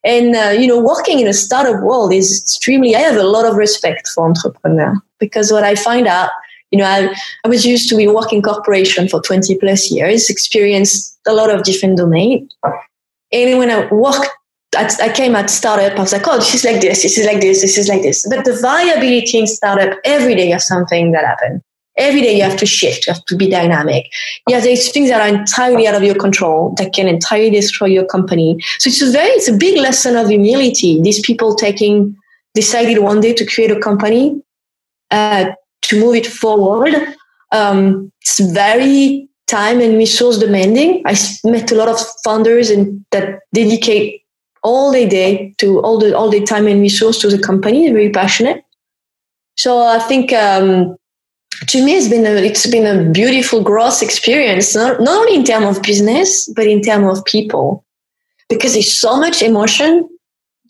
And 0.04 0.36
uh, 0.36 0.50
you 0.50 0.68
know, 0.68 0.82
working 0.82 1.20
in 1.20 1.28
a 1.28 1.34
startup 1.34 1.82
world 1.84 2.14
is 2.14 2.42
extremely. 2.42 2.96
I 2.96 3.00
have 3.00 3.18
a 3.18 3.24
lot 3.24 3.46
of 3.46 3.56
respect 3.56 4.08
for 4.08 4.28
entrepreneur 4.28 4.96
because 5.20 5.52
what 5.52 5.64
I 5.64 5.76
find 5.76 6.08
out 6.08 6.30
you 6.74 6.80
know, 6.80 6.86
I, 6.86 7.16
I 7.46 7.48
was 7.48 7.68
used 7.68 7.88
to 7.90 7.96
be 7.96 8.08
working 8.08 8.42
corporation 8.42 9.08
for 9.08 9.22
20 9.22 9.60
plus 9.60 9.92
years, 9.92 10.28
experienced 10.28 11.20
a 11.28 11.32
lot 11.32 11.52
of 11.52 11.62
different 11.64 11.98
domains. 11.98 12.52
And 13.32 13.60
when 13.60 13.70
I 13.70 13.88
worked, 13.94 14.32
at, 14.76 15.00
I 15.00 15.14
came 15.14 15.36
at 15.36 15.52
startup, 15.52 15.96
I 15.96 16.02
was 16.02 16.14
like, 16.14 16.28
oh, 16.28 16.38
this 16.38 16.56
is 16.56 16.64
like 16.64 16.82
this, 16.82 17.04
this 17.04 17.16
is 17.20 17.28
like 17.28 17.42
this, 17.42 17.62
this 17.62 17.78
is 17.78 17.88
like 17.88 18.02
this. 18.02 18.28
But 18.28 18.44
the 18.44 18.58
viability 18.60 19.38
in 19.38 19.46
startup, 19.46 20.00
every 20.04 20.34
day 20.34 20.50
have 20.50 20.64
something 20.64 21.12
that 21.12 21.26
happen. 21.26 21.62
Every 21.98 22.22
day 22.22 22.36
you 22.36 22.44
have 22.44 22.58
to 22.58 22.66
shift, 22.66 23.06
you 23.06 23.14
have 23.14 23.24
to 23.26 23.36
be 23.36 23.50
dynamic. 23.50 24.10
Yeah, 24.50 24.60
there's 24.60 24.92
things 24.92 25.10
that 25.10 25.22
are 25.22 25.36
entirely 25.36 25.88
out 25.88 25.96
of 25.96 26.04
your 26.04 26.16
control 26.16 26.74
that 26.78 26.94
can 26.94 27.08
entirely 27.08 27.52
destroy 27.52 27.88
your 27.88 28.06
company. 28.06 28.58
So 28.80 28.90
it's 28.90 29.02
a 29.02 29.12
very, 29.12 29.30
it's 29.30 29.48
a 29.48 29.54
big 29.54 29.78
lesson 29.80 30.16
of 30.16 30.28
humility. 30.30 31.02
These 31.02 31.22
people 31.22 31.56
taking, 31.56 32.16
decided 32.56 33.00
one 33.00 33.22
day 33.22 33.34
to 33.34 33.46
create 33.46 33.72
a 33.72 33.80
company, 33.80 34.42
uh, 35.12 35.52
to 35.84 36.00
move 36.00 36.16
it 36.16 36.26
forward. 36.26 36.96
Um, 37.52 38.12
it's 38.22 38.40
very 38.40 39.30
time 39.48 39.80
and 39.82 39.98
resource 39.98 40.38
demanding. 40.40 41.04
I 41.06 41.16
met 41.44 41.72
a 41.72 41.76
lot 41.76 41.90
of 41.90 42.00
founders 42.24 42.70
and 42.70 43.06
that 43.12 43.42
dedicate 43.54 44.24
all 44.64 44.92
their 44.92 45.08
day 45.08 45.54
to 45.58 45.80
all 45.82 46.00
the 46.00 46.18
all 46.18 46.30
the 46.30 46.42
time 46.42 46.68
and 46.68 46.82
resource 46.82 47.20
to 47.20 47.30
the 47.30 47.38
company. 47.38 47.86
They're 47.86 47.94
very 47.94 48.10
passionate. 48.10 48.64
So 49.56 49.80
I 49.80 50.00
think 50.00 50.34
um, 50.34 50.96
to 51.68 51.84
me 51.84 51.96
it's 51.96 52.10
been 52.10 52.26
a 52.26 52.36
it's 52.42 52.68
been 52.68 52.86
a 52.86 53.10
beautiful 53.12 53.64
growth 53.64 54.02
experience, 54.02 54.76
not, 54.76 55.00
not 55.02 55.18
only 55.18 55.36
in 55.36 55.44
terms 55.44 55.78
of 55.78 55.84
business 55.84 56.48
but 56.54 56.68
in 56.68 56.82
terms 56.82 57.18
of 57.18 57.26
people, 57.26 57.86
because 58.50 58.74
there's 58.74 58.94
so 58.94 59.18
much 59.18 59.42
emotion. 59.42 60.10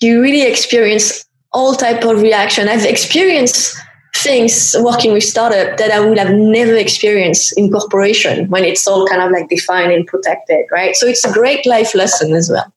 You 0.02 0.22
really 0.22 0.44
experience 0.44 1.26
all 1.52 1.76
type 1.76 2.04
of 2.04 2.22
reaction. 2.22 2.68
I've 2.68 2.86
experienced 2.86 3.78
things 4.16 4.76
working 4.80 5.14
with 5.14 5.24
startup 5.24 5.78
that 5.78 5.92
I 5.92 6.00
would 6.00 6.18
have 6.18 6.34
never 6.34 6.76
experienced 6.76 7.58
in 7.58 7.72
corporation 7.72 8.50
when 8.50 8.64
it's 8.64 8.88
all 8.88 9.08
kind 9.08 9.22
of 9.22 9.32
like 9.32 9.50
defined 9.50 9.92
and 9.92 10.08
protected, 10.08 10.66
right? 10.72 10.96
So 10.96 11.08
it's 11.08 11.26
a 11.26 11.32
great 11.32 11.66
life 11.66 11.94
lesson 11.94 12.34
as 12.34 12.50
well. 12.50 12.73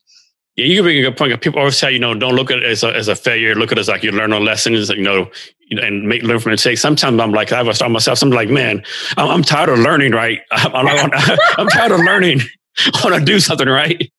Yeah, 0.56 0.64
you 0.64 0.82
bring 0.82 0.96
a 0.98 1.02
good 1.02 1.18
point. 1.18 1.38
People 1.42 1.58
always 1.58 1.76
say, 1.76 1.92
you 1.92 1.98
know, 1.98 2.14
don't 2.14 2.34
look 2.34 2.50
at 2.50 2.58
it 2.58 2.64
as 2.64 2.82
a, 2.82 2.88
as 2.96 3.08
a 3.08 3.14
failure. 3.14 3.54
Look 3.54 3.72
at 3.72 3.78
it 3.78 3.82
as 3.82 3.88
like 3.88 4.02
you 4.02 4.10
learn 4.10 4.32
a 4.32 4.40
lessons, 4.40 4.88
you 4.88 5.02
know, 5.02 5.30
and 5.70 6.08
make 6.08 6.22
learn 6.22 6.38
from 6.38 6.52
mistakes. 6.52 6.80
Sometimes 6.80 7.20
I'm 7.20 7.32
like, 7.32 7.52
I 7.52 7.62
have 7.62 7.76
start 7.76 7.92
myself. 7.92 8.22
I'm 8.22 8.30
like, 8.30 8.48
man, 8.48 8.82
I'm, 9.18 9.28
I'm 9.28 9.42
tired 9.42 9.68
of 9.68 9.78
learning, 9.80 10.12
right? 10.12 10.40
I'm, 10.50 10.86
I'm, 10.86 11.10
I'm 11.58 11.68
tired 11.68 11.92
of 11.92 12.00
learning. 12.00 12.40
I 12.78 13.00
want 13.04 13.16
to 13.16 13.24
do 13.24 13.38
something 13.38 13.68
right. 13.68 14.10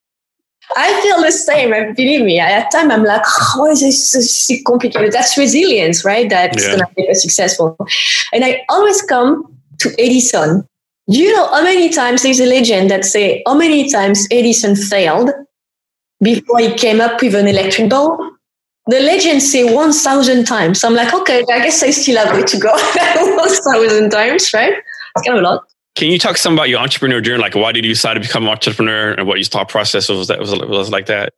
I 0.76 1.02
feel 1.02 1.22
the 1.22 1.32
same. 1.32 1.72
Believe 1.96 2.22
me, 2.22 2.40
at 2.40 2.70
time 2.72 2.92
I'm 2.92 3.04
like, 3.04 3.24
oh, 3.56 3.72
is 3.72 3.80
this 3.80 4.48
so 4.48 4.54
complicated? 4.66 5.14
That's 5.14 5.38
resilience, 5.38 6.04
right? 6.04 6.30
That's 6.30 6.64
yeah. 6.64 6.72
gonna 6.72 6.88
make 6.98 7.10
us 7.10 7.22
successful. 7.22 7.78
And 8.34 8.44
I 8.44 8.66
always 8.70 9.02
come 9.04 9.58
to 9.80 9.96
Edison. 9.98 10.68
Do 11.10 11.18
you 11.18 11.34
know 11.34 11.48
how 11.48 11.64
many 11.64 11.90
times 11.90 12.24
there's 12.24 12.42
a 12.42 12.46
legend 12.46 12.92
that 12.92 13.06
say 13.06 13.42
how 13.48 13.56
many 13.56 13.90
times 13.90 14.28
Edison 14.30 14.76
failed 14.76 15.32
before 16.22 16.60
he 16.60 16.74
came 16.74 17.02
up 17.02 17.22
with 17.22 17.36
an 17.36 17.48
electric 17.48 17.90
bulb? 17.90 18.20
The 18.88 19.02
legend 19.02 19.44
say 19.44 19.74
1,000 19.74 20.46
times. 20.46 20.80
So 20.80 20.88
I'm 20.88 20.96
like, 20.96 21.14
okay, 21.14 21.44
I 21.52 21.60
guess 21.60 21.84
I 21.84 21.90
still 21.90 22.18
have 22.18 22.34
way 22.34 22.44
to 22.44 22.58
go. 22.58 22.72
1,000 23.16 24.10
times, 24.10 24.54
right? 24.54 24.74
It's 24.74 25.28
kind 25.28 25.38
of 25.38 25.44
a 25.44 25.48
lot. 25.48 25.68
Can 25.96 26.12
you 26.12 26.20
talk 26.20 26.38
some 26.38 26.54
about 26.54 26.70
your 26.70 26.80
entrepreneur 26.80 27.20
journey? 27.20 27.42
Like, 27.42 27.56
why 27.56 27.72
did 27.72 27.84
you 27.84 27.92
decide 27.92 28.14
to 28.14 28.20
become 28.20 28.44
an 28.44 28.50
entrepreneur, 28.50 29.14
and 29.14 29.28
what 29.28 29.40
your 29.40 29.46
thought 29.46 29.68
process 29.68 30.08
was 30.10 30.28
that 30.28 30.40
was, 30.40 30.52
was 30.52 30.92
like 30.92 31.08
that? 31.08 31.34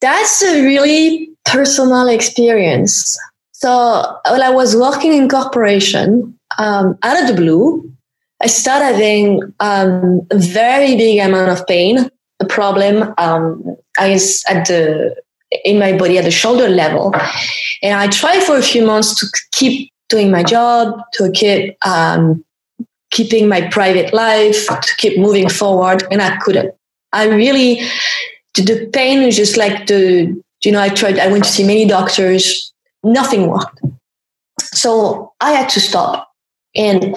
That's 0.00 0.42
a 0.44 0.62
really 0.62 1.28
personal 1.44 2.06
experience. 2.08 3.18
So, 3.50 3.68
while 3.70 4.44
I 4.44 4.50
was 4.50 4.76
working 4.76 5.12
in 5.12 5.28
corporation, 5.28 6.38
um, 6.56 6.96
out 7.02 7.20
of 7.20 7.28
the 7.28 7.34
blue, 7.34 7.92
I 8.40 8.46
started 8.46 8.94
having 8.94 9.42
um, 9.58 10.24
a 10.30 10.38
very 10.38 10.94
big 10.96 11.18
amount 11.18 11.50
of 11.50 11.66
pain, 11.66 12.08
a 12.40 12.46
problem. 12.46 13.14
Um, 13.18 13.76
I 13.98 14.10
was 14.10 14.44
at 14.48 14.66
the 14.66 15.16
in 15.64 15.78
my 15.78 15.96
body 15.96 16.18
at 16.18 16.24
the 16.24 16.30
shoulder 16.30 16.68
level, 16.68 17.14
and 17.82 17.94
I 17.98 18.08
tried 18.08 18.42
for 18.42 18.56
a 18.56 18.62
few 18.62 18.84
months 18.84 19.14
to 19.20 19.26
keep 19.52 19.92
doing 20.08 20.30
my 20.30 20.42
job, 20.42 21.00
to 21.14 21.30
keep 21.32 21.76
um, 21.86 22.44
keeping 23.10 23.48
my 23.48 23.68
private 23.68 24.12
life, 24.12 24.66
to 24.66 24.96
keep 24.96 25.18
moving 25.18 25.48
forward, 25.48 26.04
and 26.10 26.20
I 26.20 26.36
couldn't. 26.38 26.74
I 27.12 27.26
really, 27.28 27.80
the 28.54 28.88
pain 28.92 29.24
was 29.24 29.36
just 29.36 29.56
like 29.56 29.86
the, 29.86 30.42
you 30.62 30.72
know, 30.72 30.80
I 30.80 30.88
tried, 30.90 31.18
I 31.18 31.28
went 31.28 31.44
to 31.44 31.50
see 31.50 31.64
many 31.64 31.86
doctors, 31.86 32.72
nothing 33.02 33.48
worked. 33.48 33.80
So 34.60 35.32
I 35.40 35.52
had 35.52 35.68
to 35.70 35.80
stop. 35.80 36.30
And, 36.74 37.16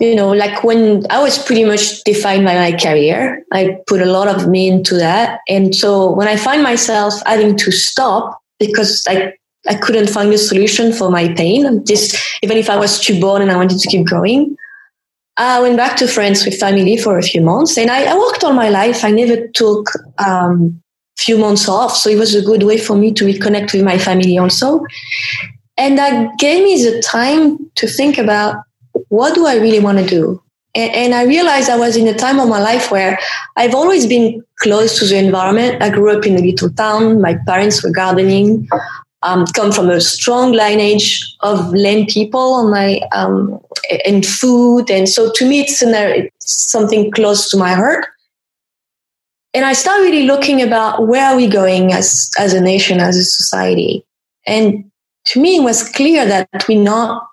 you 0.00 0.14
know, 0.14 0.32
like 0.32 0.64
when 0.64 1.04
I 1.10 1.22
was 1.22 1.38
pretty 1.38 1.64
much 1.64 2.02
defined 2.04 2.44
by 2.44 2.54
my 2.54 2.76
career, 2.76 3.44
I 3.52 3.76
put 3.86 4.00
a 4.00 4.06
lot 4.06 4.28
of 4.28 4.48
me 4.48 4.66
into 4.66 4.94
that. 4.96 5.40
And 5.46 5.74
so 5.74 6.10
when 6.10 6.26
I 6.26 6.36
find 6.36 6.62
myself 6.62 7.14
having 7.26 7.56
to 7.58 7.70
stop, 7.70 8.40
because 8.58 9.04
I 9.08 9.34
I 9.68 9.74
couldn't 9.74 10.08
find 10.08 10.32
a 10.32 10.38
solution 10.38 10.90
for 10.90 11.10
my 11.10 11.32
pain. 11.34 11.84
Just 11.84 12.16
even 12.42 12.56
if 12.56 12.70
I 12.70 12.76
was 12.76 12.96
stubborn 12.96 13.42
and 13.42 13.52
I 13.52 13.56
wanted 13.56 13.78
to 13.78 13.88
keep 13.88 14.06
going. 14.08 14.56
I 15.36 15.60
went 15.60 15.76
back 15.76 15.96
to 15.98 16.08
France 16.08 16.44
with 16.44 16.58
family 16.58 16.96
for 16.96 17.18
a 17.18 17.22
few 17.22 17.40
months, 17.40 17.78
and 17.78 17.90
I, 17.90 18.04
I 18.04 18.18
worked 18.18 18.44
all 18.44 18.52
my 18.52 18.68
life. 18.68 19.04
I 19.04 19.10
never 19.10 19.48
took 19.48 19.90
um, 20.18 20.82
few 21.16 21.38
months 21.38 21.68
off, 21.68 21.96
so 21.96 22.10
it 22.10 22.18
was 22.18 22.34
a 22.34 22.42
good 22.42 22.62
way 22.62 22.78
for 22.78 22.94
me 22.94 23.12
to 23.12 23.24
reconnect 23.24 23.72
with 23.72 23.82
my 23.82 23.96
family 23.96 24.36
also. 24.36 24.84
And 25.78 25.96
that 25.96 26.38
gave 26.38 26.62
me 26.62 26.82
the 26.82 27.00
time 27.00 27.70
to 27.76 27.86
think 27.86 28.18
about 28.18 28.56
what 29.08 29.34
do 29.34 29.46
I 29.46 29.56
really 29.56 29.80
want 29.80 29.98
to 29.98 30.06
do. 30.06 30.42
And, 30.74 30.92
and 30.94 31.14
I 31.14 31.24
realized 31.24 31.68
I 31.68 31.76
was 31.76 31.96
in 31.96 32.06
a 32.06 32.14
time 32.14 32.38
of 32.38 32.48
my 32.48 32.60
life 32.60 32.90
where 32.90 33.18
I've 33.56 33.74
always 33.74 34.06
been 34.06 34.44
close 34.60 34.98
to 35.00 35.04
the 35.04 35.16
environment. 35.16 35.82
I 35.82 35.90
grew 35.90 36.16
up 36.16 36.24
in 36.24 36.36
a 36.36 36.40
little 36.40 36.70
town. 36.70 37.20
My 37.20 37.36
parents 37.46 37.82
were 37.82 37.90
gardening 37.90 38.68
um, 39.22 39.44
come 39.46 39.72
from 39.72 39.90
a 39.90 40.00
strong 40.00 40.52
lineage 40.52 41.36
of 41.40 41.72
land 41.74 42.08
people 42.08 42.54
on 42.54 42.70
my 42.70 43.00
um, 43.12 43.60
and 44.06 44.24
food, 44.24 44.90
and 44.90 45.08
so 45.08 45.30
to 45.32 45.48
me 45.48 45.60
it's, 45.60 45.82
an, 45.82 45.94
it's 45.94 46.52
something 46.52 47.10
close 47.10 47.50
to 47.50 47.56
my 47.56 47.72
heart. 47.72 48.06
And 49.52 49.64
I 49.64 49.72
started 49.72 50.04
really 50.04 50.26
looking 50.26 50.62
about 50.62 51.08
where 51.08 51.26
are 51.26 51.36
we 51.36 51.48
going 51.48 51.92
as 51.92 52.30
as 52.38 52.54
a 52.54 52.60
nation, 52.60 53.00
as 53.00 53.16
a 53.16 53.24
society, 53.24 54.04
and 54.46 54.90
to 55.26 55.40
me 55.40 55.56
it 55.56 55.62
was 55.62 55.88
clear 55.90 56.24
that 56.24 56.48
we're 56.68 56.82
not 56.82 57.26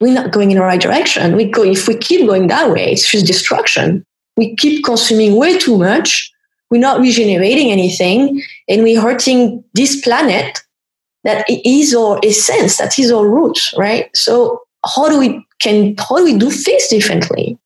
we're 0.00 0.14
not 0.14 0.30
going 0.30 0.50
in 0.50 0.58
the 0.58 0.62
right 0.62 0.80
direction. 0.80 1.36
We 1.36 1.44
go 1.44 1.64
if 1.64 1.88
we 1.88 1.96
keep 1.96 2.26
going 2.26 2.46
that 2.48 2.70
way, 2.70 2.92
it's 2.92 3.10
just 3.10 3.26
destruction. 3.26 4.04
We 4.36 4.54
keep 4.56 4.84
consuming 4.84 5.36
way 5.36 5.58
too 5.58 5.76
much. 5.76 6.32
We're 6.70 6.80
not 6.80 7.00
regenerating 7.00 7.70
anything, 7.70 8.42
and 8.68 8.82
we're 8.82 9.00
hurting 9.00 9.64
this 9.74 10.00
planet 10.02 10.62
that 11.24 11.44
is 11.48 11.94
our 11.94 12.20
essence, 12.22 12.76
that 12.76 12.98
is 12.98 13.10
our 13.10 13.28
roots, 13.28 13.74
right? 13.76 14.10
So 14.14 14.62
how 14.86 15.08
do 15.08 15.18
we 15.18 15.44
can 15.60 15.96
how 15.98 16.16
do 16.16 16.24
we 16.24 16.38
do 16.38 16.50
things 16.50 16.86
differently? 16.88 17.58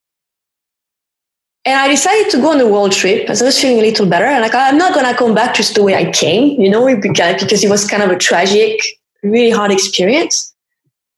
And 1.64 1.78
I 1.78 1.88
decided 1.88 2.30
to 2.30 2.38
go 2.38 2.50
on 2.50 2.60
a 2.60 2.66
world 2.66 2.92
trip 2.92 3.30
as 3.30 3.40
I 3.40 3.44
was 3.44 3.60
feeling 3.60 3.78
a 3.78 3.82
little 3.82 4.06
better. 4.06 4.24
And 4.24 4.42
like 4.42 4.54
I'm 4.54 4.78
not 4.78 4.94
gonna 4.94 5.16
come 5.16 5.34
back 5.34 5.54
just 5.54 5.74
the 5.74 5.82
way 5.82 5.94
I 5.94 6.10
came, 6.10 6.60
you 6.60 6.70
know, 6.70 6.86
because 6.96 7.62
it 7.62 7.70
was 7.70 7.86
kind 7.86 8.02
of 8.02 8.10
a 8.10 8.16
tragic, 8.16 8.80
really 9.22 9.50
hard 9.50 9.70
experience. 9.70 10.51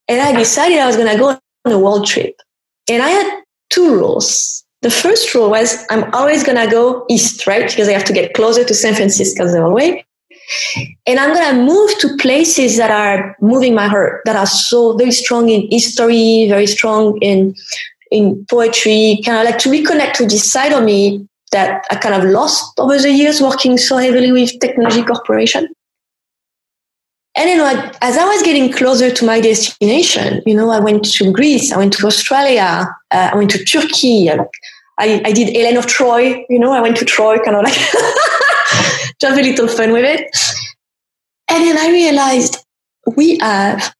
And 0.09 0.20
I 0.20 0.36
decided 0.36 0.78
I 0.78 0.86
was 0.86 0.96
gonna 0.96 1.18
go 1.18 1.38
on 1.64 1.72
a 1.72 1.78
world 1.78 2.07
trip. 2.07 2.34
And 2.90 3.02
I 3.02 3.09
had 3.09 3.42
two 3.70 3.94
rules. 3.94 4.64
The 4.82 4.90
first 4.90 5.34
rule 5.34 5.50
was 5.50 5.84
I'm 5.90 6.12
always 6.12 6.44
gonna 6.44 6.70
go 6.70 7.07
east, 7.09 7.46
right? 7.46 7.68
Because 7.68 7.88
I 7.88 7.92
have 7.92 8.05
to 8.05 8.12
get 8.12 8.34
closer 8.34 8.64
to 8.64 8.74
San 8.74 8.94
Francisco 8.94 9.46
the 9.46 9.62
whole 9.62 9.72
way. 9.72 10.05
And 11.07 11.18
I'm 11.18 11.32
going 11.32 11.55
to 11.55 11.62
move 11.62 11.98
to 12.00 12.16
places 12.18 12.76
that 12.76 12.90
are 12.90 13.36
moving 13.40 13.74
my 13.74 13.88
heart, 13.88 14.22
that 14.24 14.36
are 14.36 14.46
so 14.46 14.96
very 14.96 15.12
strong 15.12 15.48
in 15.48 15.68
history, 15.70 16.46
very 16.48 16.66
strong 16.66 17.18
in, 17.22 17.55
in 18.11 18.44
poetry, 18.50 19.20
kind 19.24 19.38
of 19.38 19.44
like 19.44 19.59
to 19.61 19.70
reconnect 19.70 20.14
to 20.14 20.26
this 20.26 20.50
side 20.50 20.72
of 20.72 20.84
me 20.84 21.26
that 21.52 21.84
I 21.90 21.96
kind 21.96 22.14
of 22.14 22.24
lost 22.24 22.78
over 22.78 22.98
the 22.98 23.11
years 23.11 23.40
working 23.40 23.78
so 23.78 23.96
heavily 23.96 24.32
with 24.32 24.59
technology 24.61 25.02
corporation. 25.02 25.68
And 27.37 27.51
you 27.51 27.57
know, 27.57 27.91
as 28.01 28.16
I 28.16 28.24
was 28.24 28.43
getting 28.43 28.72
closer 28.72 29.11
to 29.11 29.24
my 29.24 29.41
destination, 29.41 30.43
you 30.47 30.55
know, 30.55 30.70
I 30.70 30.78
went 30.78 31.05
to 31.05 31.32
Greece, 31.32 31.72
I 31.72 31.78
went 31.78 31.93
to 31.95 32.07
Australia, 32.07 32.87
uh, 33.11 33.30
I 33.32 33.37
went 33.37 33.51
to 33.51 33.64
Turkey, 33.64 34.30
I, 34.30 35.20
I 35.24 35.32
did 35.32 35.55
Helen 35.57 35.76
of 35.76 35.87
Troy, 35.87 36.45
you 36.49 36.59
know, 36.59 36.72
I 36.72 36.80
went 36.80 36.97
to 36.99 37.05
Troy, 37.05 37.39
kind 37.39 37.57
of 37.57 37.64
like 37.64 37.74
have 39.24 39.39
a 39.39 39.43
little 39.43 39.68
fun 39.68 39.93
with 39.93 40.05
it. 40.05 40.30
And 41.49 41.64
then 41.64 41.78
I 41.78 41.91
realized 41.91 42.64
we 43.16 43.39
have 43.39 43.95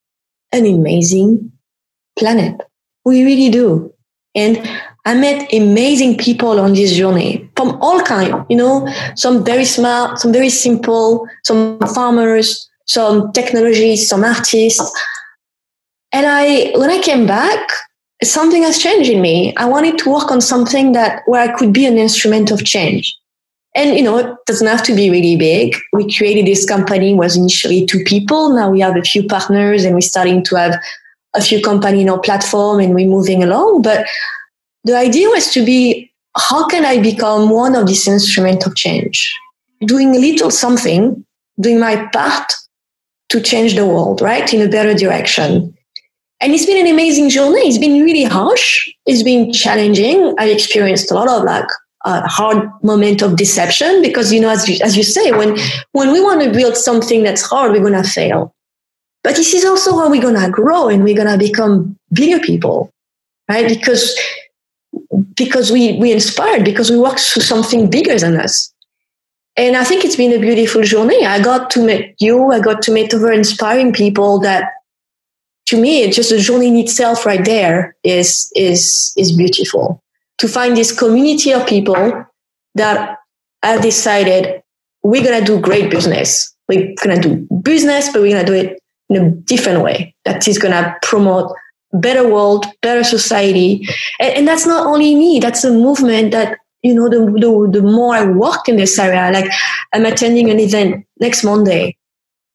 an 0.53 0.67
amazing 0.67 1.53
planet. 2.19 2.61
We 3.05 3.25
really 3.25 3.51
do. 3.51 3.93
And 4.35 4.59
I 5.05 5.15
met 5.15 5.53
amazing 5.53 6.17
people 6.19 6.59
on 6.59 6.75
this 6.75 6.95
journey 6.95 7.49
from 7.57 7.81
all 7.83 8.01
kinds, 8.03 8.35
you 8.49 8.57
know, 8.57 8.89
some 9.17 9.45
very 9.45 9.65
smart, 9.65 10.19
some 10.19 10.33
very 10.33 10.49
simple, 10.49 11.27
some 11.45 11.79
farmers, 11.95 12.69
some 12.87 13.33
technologists, 13.33 14.09
some 14.09 14.25
artists. 14.25 14.93
And 16.13 16.27
I, 16.27 16.73
when 16.77 16.91
I 16.91 17.01
came 17.01 17.27
back, 17.27 17.69
something 18.23 18.63
has 18.63 18.79
changed 18.79 19.11
in 19.11 19.21
me. 19.21 19.55
I 19.57 19.65
wanted 19.67 19.99
to 19.99 20.11
work 20.11 20.31
on 20.31 20.41
something 20.41 20.93
that 20.93 21.23
where 21.27 21.43
I 21.43 21.57
could 21.57 21.73
be 21.73 21.87
an 21.87 21.99
instrument 21.99 22.51
of 22.51 22.65
change. 22.65 23.17
And, 23.75 23.97
you 23.97 24.05
know, 24.05 24.19
it 24.19 24.37
doesn't 24.47 24.67
have 24.67 24.85
to 24.85 24.95
be 24.95 25.11
really 25.11 25.37
big. 25.37 25.77
We 25.93 26.15
created 26.15 26.47
this 26.47 26.65
company 26.65 27.13
was 27.15 27.37
initially 27.37 27.85
two 27.85 28.05
people. 28.05 28.51
Now 28.51 28.71
we 28.71 28.81
have 28.81 28.97
a 28.97 29.03
few 29.03 29.27
partners 29.27 29.85
and 29.85 29.95
we're 29.95 30.01
starting 30.01 30.45
to 30.45 30.57
have 30.57 30.81
a 31.35 31.43
few 31.43 31.61
company 31.61 32.03
in 32.03 32.09
our 32.09 32.21
platform 32.21 32.79
and 32.79 32.95
we're 32.95 33.09
moving 33.09 33.43
along. 33.43 33.83
But 33.83 34.07
the 34.85 34.97
idea 34.97 35.29
was 35.29 35.53
to 35.55 35.65
be, 35.65 36.13
how 36.37 36.69
can 36.69 36.85
I 36.85 37.01
become 37.01 37.51
one 37.51 37.75
of 37.75 37.89
these 37.89 38.07
instruments 38.07 38.65
of 38.65 38.77
change? 38.77 39.37
Doing 39.81 40.15
a 40.15 40.19
little 40.21 40.53
something, 40.53 41.25
doing 41.59 41.81
my 41.81 42.09
part 42.13 42.53
to 43.35 43.41
change 43.41 43.75
the 43.75 43.87
world, 43.87 44.23
right? 44.23 44.53
In 44.55 44.63
a 44.63 44.69
better 44.69 44.95
direction. 44.95 45.77
And 46.41 46.53
it's 46.53 46.67
been 46.67 46.87
an 46.87 46.93
amazing 46.93 47.31
journey. 47.31 47.69
It's 47.69 47.79
been 47.79 48.03
really 48.03 48.25
harsh. 48.25 48.89
It's 49.07 49.23
been 49.23 49.53
challenging. 49.53 50.35
I 50.39 50.47
experienced 50.47 51.11
a 51.11 51.15
lot 51.15 51.29
of 51.29 51.45
like 51.45 51.67
a 52.05 52.27
hard 52.29 52.71
moment 52.83 53.23
of 53.23 53.37
deception 53.37 54.03
because 54.03 54.33
you 54.33 54.41
know 54.41 54.51
as 54.51 54.69
you, 54.69 54.79
as 54.85 54.95
you 54.97 55.03
say 55.03 55.33
when 55.33 55.57
when 55.93 56.13
we 56.13 56.21
want 56.21 56.43
to 56.43 56.51
build 56.51 56.77
something 56.77 57.23
that's 57.23 57.41
hard 57.41 57.73
we're 57.73 57.81
going 57.81 58.03
to 58.03 58.09
fail 58.09 58.55
but 59.23 59.37
this 59.37 59.55
is 59.55 59.65
also 59.65 59.97
how 59.97 60.11
we're 60.11 60.21
going 60.21 60.39
to 60.39 60.51
grow 60.51 60.89
and 60.89 61.03
we're 61.03 61.17
going 61.17 61.33
to 61.33 61.39
become 61.39 61.97
bigger 62.13 62.39
people 62.41 62.93
right 63.49 63.67
because 63.67 64.15
because 65.35 65.73
we 65.73 65.99
we 65.99 66.13
inspired 66.13 66.63
because 66.63 66.91
we 66.91 66.99
work 66.99 67.19
through 67.19 67.43
something 67.43 67.89
bigger 67.89 68.19
than 68.19 68.39
us 68.39 68.74
and 69.57 69.77
i 69.77 69.85
think 69.85 70.05
it's 70.05 70.17
been 70.17 70.33
a 70.33 70.39
beautiful 70.39 70.83
journey 70.83 71.25
i 71.27 71.41
got 71.41 71.71
to 71.71 71.85
meet 71.85 72.15
you 72.21 72.51
i 72.53 72.61
got 72.61 72.83
to 72.83 72.93
meet 72.93 73.13
other 73.15 73.33
inspiring 73.33 73.93
people 73.93 74.39
that 74.39 74.73
to 75.67 75.81
me 75.81 76.03
it's 76.03 76.17
just 76.17 76.31
the 76.31 76.39
journey 76.39 76.69
in 76.69 76.77
itself 76.77 77.25
right 77.27 77.45
there 77.45 77.97
is 78.03 78.51
is 78.55 79.13
is 79.17 79.37
beautiful 79.37 80.03
to 80.39 80.49
find 80.49 80.77
this 80.77 80.97
community 80.97 81.53
of 81.53 81.67
people 81.67 82.27
that 82.75 83.19
have 83.63 83.83
decided 83.83 84.63
we're 85.03 85.23
going 85.23 85.39
to 85.39 85.45
do 85.45 85.61
great 85.61 85.91
business. 85.91 86.53
We're 86.69 86.95
going 87.03 87.21
to 87.21 87.29
do 87.29 87.61
business, 87.61 88.11
but 88.11 88.23
we're 88.23 88.33
going 88.33 88.45
to 88.45 88.53
do 88.53 88.59
it 88.59 88.83
in 89.11 89.23
a 89.23 89.31
different 89.31 89.83
way 89.83 90.15
that 90.25 90.49
is 90.49 90.59
going 90.59 90.73
to 90.73 90.97
promote 91.03 91.55
better 91.93 92.27
world, 92.27 92.67
better 92.83 93.05
society. 93.05 93.87
And, 94.19 94.35
and, 94.35 94.49
that's 94.49 94.67
not 94.67 94.87
only 94.87 95.15
me. 95.15 95.39
That's 95.39 95.63
a 95.63 95.71
movement 95.71 96.33
that, 96.33 96.59
you 96.85 96.95
know, 96.95 97.09
the, 97.09 97.19
the, 97.41 97.81
the 97.81 97.83
more 97.83 98.15
I 98.15 98.27
work 98.27 98.69
in 98.69 98.77
this 98.77 98.99
area, 98.99 99.33
like 99.33 99.51
I'm 99.95 100.05
attending 100.05 100.51
an 100.51 100.61
event 100.61 101.07
next 101.19 101.43
Monday 101.43 101.97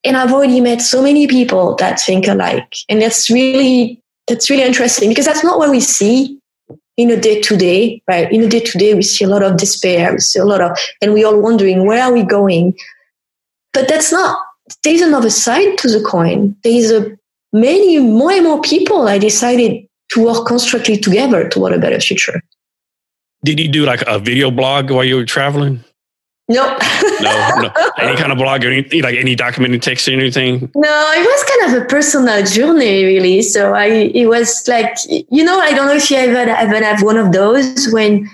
and 0.04 0.16
I've 0.16 0.32
already 0.32 0.62
met 0.62 0.82
so 0.82 1.02
many 1.02 1.28
people 1.28 1.76
that 1.78 2.00
think 2.00 2.28
alike. 2.28 2.76
And 2.88 3.02
that's 3.02 3.30
really, 3.32 4.02
that's 4.28 4.48
really 4.50 4.64
interesting 4.64 5.10
because 5.10 5.26
that's 5.26 5.44
not 5.44 5.58
what 5.58 5.72
we 5.72 5.80
see 5.80 6.40
in 6.96 7.10
a 7.10 7.20
day 7.20 7.42
to 7.42 7.58
day, 7.58 8.04
right? 8.08 8.32
In 8.32 8.44
a 8.44 8.48
day 8.48 8.60
to 8.60 8.78
day, 8.78 8.94
we 8.94 9.02
see 9.02 9.26
a 9.26 9.28
lot 9.28 9.42
of 9.42 9.58
despair, 9.58 10.14
we 10.14 10.20
see 10.20 10.38
a 10.38 10.46
lot 10.46 10.62
of, 10.62 10.78
and 11.02 11.12
we 11.12 11.24
all 11.24 11.42
wondering 11.42 11.88
where 11.88 12.04
are 12.04 12.14
we 12.14 12.22
going? 12.22 12.78
But 13.74 13.88
that's 13.88 14.12
not. 14.12 14.40
There's 14.84 15.02
another 15.02 15.32
side 15.32 15.80
to 15.80 15.90
the 15.90 16.04
coin. 16.04 16.56
There 16.64 16.74
is 16.74 16.92
a 16.92 17.18
many 17.52 17.98
more 17.98 18.32
and 18.32 18.44
more 18.44 18.62
people. 18.62 19.08
I 19.08 19.18
decided 19.18 19.88
to 20.10 20.24
work 20.24 20.46
constructively 20.46 21.02
together 21.02 21.50
toward 21.50 21.74
a 21.74 21.80
better 21.80 22.00
future. 22.00 22.44
Did 23.44 23.60
you 23.60 23.68
do 23.68 23.86
like 23.86 24.02
a 24.08 24.20
video 24.20 24.52
blog 24.52 24.92
while 24.92 25.04
you 25.04 25.16
were 25.16 25.26
traveling? 25.26 25.84
No. 26.50 26.78
no, 27.22 27.62
no. 27.62 27.72
Any 28.00 28.18
kind 28.18 28.32
of 28.32 28.40
blog 28.40 28.66
or 28.66 28.72
anything, 28.72 29.04
like 29.04 29.16
any 29.16 29.36
documented 29.36 29.84
text 29.84 30.08
or 30.08 30.14
anything? 30.14 30.72
No, 30.76 31.12
it 31.16 31.22
was 31.22 31.44
kind 31.44 31.76
of 31.76 31.84
a 31.84 31.86
personal 31.86 32.44
journey, 32.44 33.04
really. 33.06 33.44
So 33.44 33.76
I, 33.76 33.86
it 33.86 34.26
was 34.26 34.68
like, 34.68 34.98
you 35.08 35.44
know, 35.44 35.60
I 35.60 35.74
don't 35.74 35.86
know 35.86 35.94
if 35.94 36.10
you 36.10 36.18
ever, 36.18 36.50
ever 36.50 36.84
have 36.84 37.04
one 37.04 37.18
of 37.18 37.32
those 37.32 37.92
when 37.92 38.28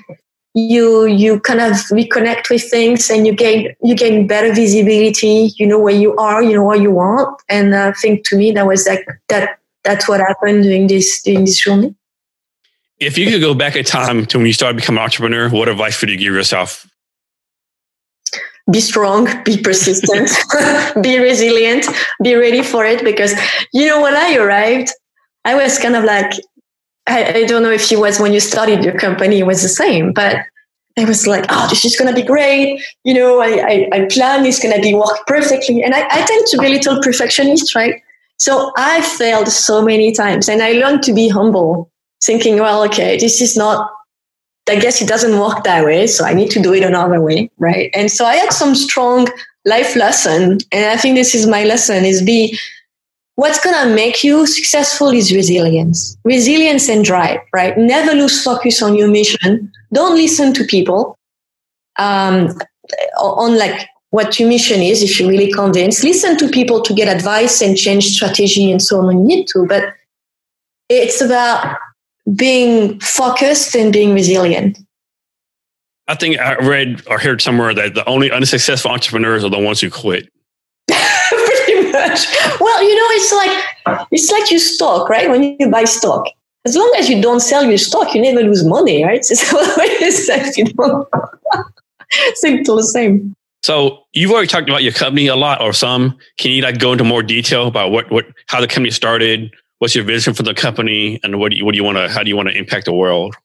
you 0.55 1.05
you 1.05 1.41
kind 1.41 1.59
of 1.59 1.73
reconnect 1.91 2.49
with 2.49 2.63
things 2.71 3.09
and 3.09 3.27
you 3.27 3.35
gain 3.35 3.75
you 3.83 3.93
gain 3.93 4.25
better 4.25 4.53
visibility. 4.53 5.51
You 5.57 5.67
know 5.67 5.77
where 5.77 5.93
you 5.93 6.15
are, 6.15 6.41
you 6.41 6.55
know 6.55 6.63
what 6.63 6.79
you 6.79 6.91
want, 6.91 7.41
and 7.49 7.73
uh, 7.73 7.89
I 7.89 7.91
think 7.91 8.25
to 8.29 8.37
me 8.37 8.51
that 8.53 8.65
was 8.65 8.87
like 8.87 9.05
that. 9.27 9.59
That's 9.83 10.07
what 10.07 10.19
happened 10.19 10.63
during 10.63 10.87
this 10.87 11.21
during 11.21 11.45
this 11.45 11.59
journey. 11.59 11.93
If 12.99 13.17
you 13.17 13.29
could 13.29 13.41
go 13.41 13.53
back 13.53 13.75
in 13.75 13.83
time 13.83 14.25
to 14.27 14.37
when 14.37 14.47
you 14.47 14.53
started 14.53 14.77
becoming 14.77 14.99
an 14.99 15.03
entrepreneur, 15.03 15.49
what 15.49 15.67
advice 15.67 15.99
would 16.01 16.09
you 16.09 16.17
give 16.17 16.33
yourself 16.33 16.87
be 18.71 18.81
strong, 18.81 19.27
be 19.43 19.61
persistent, 19.61 20.31
be 21.03 21.19
resilient, 21.19 21.85
be 22.23 22.35
ready 22.35 22.63
for 22.63 22.83
it. 22.83 23.03
Because, 23.03 23.33
you 23.73 23.85
know, 23.85 24.01
when 24.01 24.15
I 24.15 24.35
arrived, 24.37 24.91
I 25.43 25.55
was 25.55 25.77
kind 25.77 25.95
of 25.95 26.03
like, 26.03 26.31
I, 27.05 27.41
I, 27.41 27.45
don't 27.45 27.61
know 27.61 27.71
if 27.71 27.91
it 27.91 27.99
was 27.99 28.19
when 28.19 28.33
you 28.33 28.39
started 28.39 28.83
your 28.83 28.97
company, 28.97 29.39
it 29.39 29.45
was 29.45 29.61
the 29.61 29.69
same, 29.69 30.11
but 30.11 30.37
I 30.97 31.05
was 31.05 31.27
like, 31.27 31.45
oh, 31.49 31.67
this 31.69 31.85
is 31.85 31.95
going 31.95 32.13
to 32.13 32.19
be 32.19 32.25
great. 32.25 32.81
You 33.03 33.13
know, 33.13 33.39
I, 33.39 33.47
I, 33.47 33.89
I 33.91 34.05
plan 34.09 34.45
it's 34.45 34.59
going 34.59 34.75
to 34.75 34.81
be 34.81 34.95
work 34.95 35.27
perfectly. 35.27 35.83
And 35.83 35.93
I, 35.93 36.07
I 36.09 36.25
tend 36.25 36.47
to 36.47 36.57
be 36.57 36.65
a 36.65 36.69
little 36.69 36.99
perfectionist, 37.03 37.75
right? 37.75 38.01
So 38.39 38.71
I 38.75 39.01
failed 39.01 39.49
so 39.49 39.83
many 39.83 40.11
times 40.11 40.49
and 40.49 40.63
I 40.63 40.71
learned 40.71 41.03
to 41.03 41.13
be 41.13 41.29
humble, 41.29 41.91
thinking, 42.23 42.59
well, 42.59 42.83
okay, 42.85 43.17
this 43.17 43.41
is 43.41 43.55
not, 43.55 43.91
I 44.69 44.77
guess 44.77 45.01
it 45.01 45.07
doesn't 45.07 45.39
work 45.39 45.63
that 45.63 45.85
way. 45.85 46.07
So 46.07 46.25
I 46.25 46.33
need 46.33 46.49
to 46.51 46.61
do 46.61 46.73
it 46.73 46.83
another 46.83 47.21
way, 47.21 47.49
right? 47.57 47.89
And 47.93 48.09
so 48.09 48.25
I 48.25 48.35
had 48.35 48.51
some 48.51 48.75
strong 48.75 49.27
life 49.65 49.95
lesson. 49.95 50.59
And 50.71 50.85
I 50.85 50.97
think 50.97 51.15
this 51.15 51.35
is 51.35 51.47
my 51.47 51.63
lesson 51.63 52.05
is 52.05 52.21
be 52.21 52.57
what's 53.35 53.59
going 53.59 53.75
to 53.75 53.93
make 53.93 54.23
you 54.23 54.45
successful 54.45 55.09
is 55.09 55.33
resilience 55.33 56.17
resilience 56.23 56.89
and 56.89 57.03
drive 57.03 57.39
right 57.53 57.77
never 57.77 58.13
lose 58.13 58.43
focus 58.43 58.81
on 58.81 58.95
your 58.95 59.09
mission 59.09 59.71
don't 59.93 60.15
listen 60.15 60.53
to 60.53 60.63
people 60.65 61.17
um, 61.99 62.49
on 63.17 63.57
like 63.57 63.87
what 64.09 64.39
your 64.39 64.47
mission 64.47 64.81
is 64.81 65.03
if 65.03 65.19
you're 65.19 65.29
really 65.29 65.51
convinced 65.51 66.03
listen 66.03 66.37
to 66.37 66.47
people 66.49 66.81
to 66.81 66.93
get 66.93 67.13
advice 67.13 67.61
and 67.61 67.77
change 67.77 68.05
strategy 68.05 68.71
and 68.71 68.81
so 68.81 68.99
on 68.99 69.19
you 69.19 69.25
need 69.25 69.47
to 69.47 69.65
but 69.67 69.93
it's 70.89 71.21
about 71.21 71.77
being 72.33 72.99
focused 72.99 73.75
and 73.75 73.93
being 73.93 74.13
resilient 74.13 74.79
i 76.07 76.15
think 76.15 76.39
i 76.39 76.55
read 76.55 77.01
or 77.07 77.19
heard 77.19 77.41
somewhere 77.41 77.73
that 77.73 77.93
the 77.93 78.07
only 78.07 78.31
unsuccessful 78.31 78.89
entrepreneurs 78.89 79.43
are 79.43 79.49
the 79.49 79.59
ones 79.59 79.79
who 79.81 79.89
quit 79.89 80.29
Pretty 80.87 81.91
much. 81.91 82.27
Well, 82.59 82.83
you 82.83 82.95
know, 82.95 83.07
it's 83.11 83.33
like 83.33 84.07
it's 84.11 84.31
like 84.31 84.51
you 84.51 84.59
stock, 84.59 85.09
right? 85.09 85.29
When 85.29 85.55
you 85.59 85.69
buy 85.69 85.85
stock, 85.85 86.27
as 86.65 86.75
long 86.75 86.93
as 86.97 87.09
you 87.09 87.21
don't 87.21 87.39
sell 87.39 87.63
your 87.63 87.77
stock, 87.77 88.13
you 88.13 88.21
never 88.21 88.41
lose 88.41 88.63
money, 88.63 89.03
right? 89.03 89.19
It's 89.19 89.53
always 89.53 90.29
like 90.29 90.57
you 90.57 90.65
know, 90.77 91.07
simple 92.35 92.75
the 92.77 92.83
same. 92.83 93.33
So 93.63 94.03
you've 94.13 94.31
already 94.31 94.47
talked 94.47 94.69
about 94.69 94.83
your 94.83 94.93
company 94.93 95.27
a 95.27 95.35
lot, 95.35 95.61
or 95.61 95.73
some. 95.73 96.17
Can 96.37 96.51
you 96.51 96.61
like 96.61 96.77
go 96.77 96.91
into 96.91 97.03
more 97.03 97.23
detail 97.23 97.67
about 97.67 97.91
what 97.91 98.09
what 98.11 98.25
how 98.47 98.61
the 98.61 98.67
company 98.67 98.91
started? 98.91 99.51
What's 99.79 99.95
your 99.95 100.05
vision 100.05 100.33
for 100.33 100.43
the 100.43 100.53
company, 100.53 101.19
and 101.23 101.39
what 101.39 101.51
do 101.51 101.57
you 101.57 101.65
what 101.65 101.73
do 101.73 101.77
you 101.77 101.83
want 101.83 101.97
to 101.97 102.09
how 102.09 102.23
do 102.23 102.29
you 102.29 102.35
want 102.35 102.49
to 102.49 102.57
impact 102.57 102.85
the 102.85 102.93
world? 102.93 103.35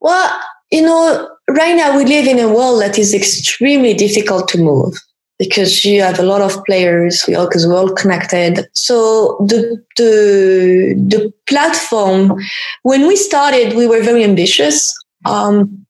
Well, 0.00 0.40
you 0.70 0.82
know, 0.82 1.28
right 1.48 1.74
now 1.74 1.96
we 1.96 2.04
live 2.04 2.26
in 2.26 2.38
a 2.38 2.52
world 2.52 2.82
that 2.82 2.98
is 2.98 3.14
extremely 3.14 3.94
difficult 3.94 4.48
to 4.48 4.58
move 4.58 4.94
because 5.38 5.84
you 5.84 6.02
have 6.02 6.18
a 6.18 6.22
lot 6.22 6.40
of 6.40 6.64
players 6.64 7.24
we 7.28 7.34
all 7.34 7.46
because 7.46 7.66
we're 7.66 7.76
all 7.76 7.92
connected 7.92 8.66
so 8.74 9.36
the 9.40 9.82
the 9.96 10.94
the 11.08 11.32
platform 11.46 12.40
when 12.82 13.06
we 13.06 13.16
started 13.16 13.76
we 13.76 13.86
were 13.86 14.02
very 14.02 14.24
ambitious 14.24 14.94
um, 15.26 15.85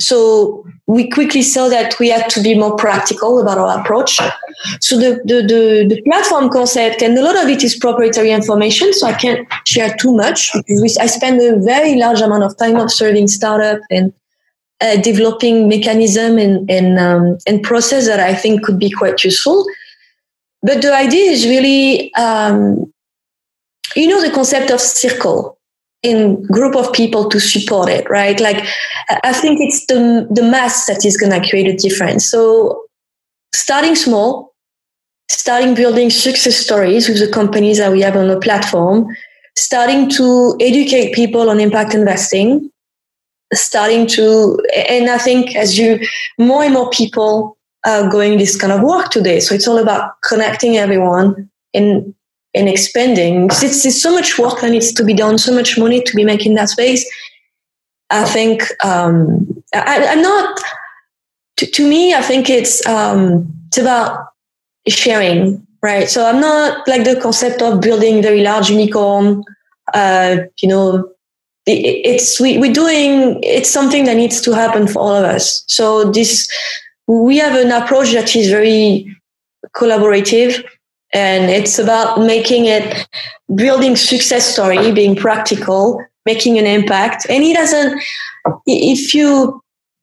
so 0.00 0.64
we 0.86 1.08
quickly 1.10 1.42
saw 1.42 1.68
that 1.68 1.98
we 1.98 2.08
had 2.08 2.28
to 2.30 2.40
be 2.40 2.54
more 2.54 2.76
practical 2.76 3.40
about 3.40 3.58
our 3.58 3.80
approach 3.80 4.18
so 4.80 4.96
the, 4.96 5.20
the, 5.24 5.42
the, 5.42 5.94
the 5.94 6.02
platform 6.02 6.48
concept 6.50 7.02
and 7.02 7.18
a 7.18 7.22
lot 7.22 7.36
of 7.36 7.48
it 7.48 7.64
is 7.64 7.74
proprietary 7.76 8.30
information 8.30 8.92
so 8.92 9.06
i 9.06 9.12
can't 9.12 9.46
share 9.66 9.94
too 9.96 10.14
much 10.14 10.52
because 10.52 10.80
we, 10.80 10.94
i 11.00 11.06
spend 11.06 11.40
a 11.40 11.58
very 11.60 11.96
large 11.96 12.20
amount 12.20 12.44
of 12.44 12.56
time 12.58 12.76
observing 12.76 13.26
startup 13.26 13.80
and 13.90 14.12
uh, 14.82 14.96
developing 15.00 15.68
mechanism 15.68 16.38
and 16.38 16.68
and, 16.68 16.98
um, 16.98 17.38
and 17.46 17.62
process 17.62 18.06
that 18.06 18.20
I 18.20 18.34
think 18.34 18.64
could 18.64 18.78
be 18.78 18.90
quite 18.90 19.22
useful. 19.22 19.64
But 20.62 20.82
the 20.82 20.94
idea 20.94 21.30
is 21.30 21.46
really, 21.46 22.12
um, 22.14 22.92
you 23.96 24.08
know, 24.08 24.20
the 24.20 24.30
concept 24.30 24.70
of 24.70 24.80
circle 24.80 25.58
in 26.02 26.42
group 26.44 26.74
of 26.74 26.92
people 26.92 27.28
to 27.28 27.38
support 27.38 27.88
it, 27.88 28.08
right? 28.10 28.40
Like, 28.40 28.66
I 29.24 29.32
think 29.32 29.60
it's 29.60 29.86
the 29.86 30.26
the 30.30 30.42
mass 30.42 30.86
that 30.86 31.04
is 31.04 31.16
going 31.16 31.32
to 31.32 31.48
create 31.48 31.68
a 31.68 31.76
difference. 31.76 32.26
So, 32.26 32.84
starting 33.54 33.94
small, 33.94 34.54
starting 35.30 35.74
building 35.74 36.10
success 36.10 36.56
stories 36.56 37.08
with 37.08 37.20
the 37.20 37.30
companies 37.30 37.78
that 37.78 37.92
we 37.92 38.00
have 38.02 38.16
on 38.16 38.28
the 38.28 38.40
platform, 38.40 39.06
starting 39.56 40.10
to 40.10 40.56
educate 40.60 41.14
people 41.14 41.48
on 41.48 41.60
impact 41.60 41.94
investing, 41.94 42.72
starting 43.54 44.06
to 44.06 44.58
and 44.88 45.10
i 45.10 45.18
think 45.18 45.54
as 45.54 45.78
you 45.78 45.98
more 46.38 46.64
and 46.64 46.74
more 46.74 46.88
people 46.90 47.56
are 47.84 48.08
going 48.08 48.38
this 48.38 48.56
kind 48.56 48.72
of 48.72 48.80
work 48.82 49.10
today 49.10 49.40
so 49.40 49.54
it's 49.54 49.68
all 49.68 49.78
about 49.78 50.12
connecting 50.22 50.76
everyone 50.76 51.50
and 51.74 52.14
and 52.54 52.68
expanding 52.68 53.46
it's, 53.46 53.84
it's 53.84 54.02
so 54.02 54.12
much 54.14 54.38
work 54.38 54.60
that 54.60 54.70
needs 54.70 54.92
to 54.92 55.04
be 55.04 55.14
done 55.14 55.38
so 55.38 55.54
much 55.54 55.78
money 55.78 56.02
to 56.02 56.14
be 56.14 56.24
making 56.24 56.54
that 56.54 56.68
space. 56.68 57.08
I 58.10 58.24
think 58.24 58.62
um 58.84 59.62
I, 59.74 60.06
i'm 60.06 60.22
not 60.22 60.60
to, 61.56 61.66
to 61.66 61.88
me 61.88 62.14
i 62.14 62.20
think 62.20 62.50
it's 62.50 62.86
um 62.86 63.50
it's 63.68 63.78
about 63.78 64.28
sharing 64.88 65.66
right? 65.82 66.08
So 66.08 66.26
i'm 66.26 66.40
not 66.40 66.86
like 66.86 67.04
the 67.04 67.18
concept 67.20 67.62
of 67.62 67.80
building 67.80 68.22
very 68.22 68.42
large 68.42 68.70
unicorn 68.70 69.44
uh 69.94 70.36
you 70.60 70.68
know 70.68 71.12
it's 71.66 72.40
we, 72.40 72.58
we're 72.58 72.72
doing 72.72 73.38
it's 73.42 73.70
something 73.70 74.04
that 74.04 74.16
needs 74.16 74.40
to 74.40 74.52
happen 74.52 74.88
for 74.88 74.98
all 74.98 75.14
of 75.14 75.24
us. 75.24 75.64
So 75.68 76.10
this 76.10 76.48
we 77.06 77.38
have 77.38 77.54
an 77.54 77.70
approach 77.70 78.12
that 78.12 78.34
is 78.34 78.50
very 78.50 79.16
collaborative 79.76 80.64
and 81.12 81.50
it's 81.50 81.78
about 81.78 82.20
making 82.20 82.66
it 82.66 83.06
building 83.54 83.96
success 83.96 84.46
story 84.46 84.92
being 84.92 85.16
practical 85.16 86.02
making 86.26 86.58
an 86.58 86.66
impact 86.66 87.26
and 87.28 87.42
it 87.44 87.54
doesn't 87.54 88.02
if 88.66 89.14
you 89.14 89.60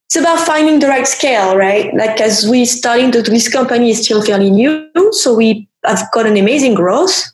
it's 0.07 0.15
about 0.15 0.39
finding 0.39 0.79
the 0.79 0.87
right 0.87 1.07
scale 1.07 1.57
right 1.57 1.93
like 1.95 2.19
as 2.21 2.47
we 2.47 2.65
starting 2.65 3.11
to 3.11 3.21
this 3.21 3.47
company 3.47 3.89
is 3.89 4.03
still 4.03 4.21
fairly 4.21 4.49
new 4.49 4.89
so 5.11 5.33
we 5.33 5.67
have 5.85 6.03
got 6.13 6.25
an 6.25 6.37
amazing 6.37 6.73
growth 6.73 7.31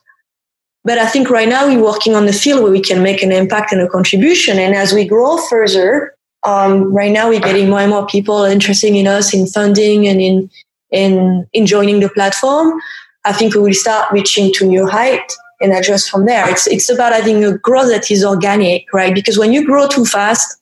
but 0.85 0.99
I 0.99 1.07
think 1.07 1.31
right 1.31 1.49
now 1.49 1.67
we're 1.67 1.83
working 1.83 2.15
on 2.15 2.27
the 2.27 2.31
field 2.31 2.61
where 2.61 2.71
we 2.71 2.79
can 2.79 3.01
make 3.01 3.23
an 3.23 3.31
impact 3.31 3.73
and 3.73 3.81
a 3.81 3.89
contribution. 3.89 4.59
And 4.59 4.75
as 4.75 4.93
we 4.93 5.03
grow 5.03 5.37
further, 5.37 6.15
um, 6.45 6.93
right 6.93 7.11
now 7.11 7.27
we're 7.27 7.39
getting 7.39 7.71
more 7.71 7.79
and 7.79 7.89
more 7.89 8.05
people 8.05 8.43
interested 8.43 8.93
in 8.93 9.07
us 9.07 9.33
in 9.33 9.47
funding 9.47 10.07
and 10.07 10.21
in 10.21 10.49
in 10.91 11.47
in 11.53 11.65
joining 11.65 12.01
the 12.01 12.09
platform. 12.09 12.79
I 13.25 13.33
think 13.33 13.55
we 13.55 13.61
will 13.61 13.73
start 13.73 14.11
reaching 14.11 14.53
to 14.53 14.65
new 14.65 14.87
height 14.87 15.33
and 15.59 15.73
adjust 15.73 16.09
from 16.09 16.25
there. 16.25 16.49
It's 16.49 16.67
it's 16.67 16.89
about 16.89 17.13
having 17.13 17.43
a 17.43 17.57
growth 17.57 17.89
that 17.89 18.11
is 18.11 18.23
organic, 18.23 18.91
right? 18.93 19.13
Because 19.13 19.37
when 19.37 19.51
you 19.51 19.65
grow 19.65 19.87
too 19.87 20.05
fast, 20.05 20.61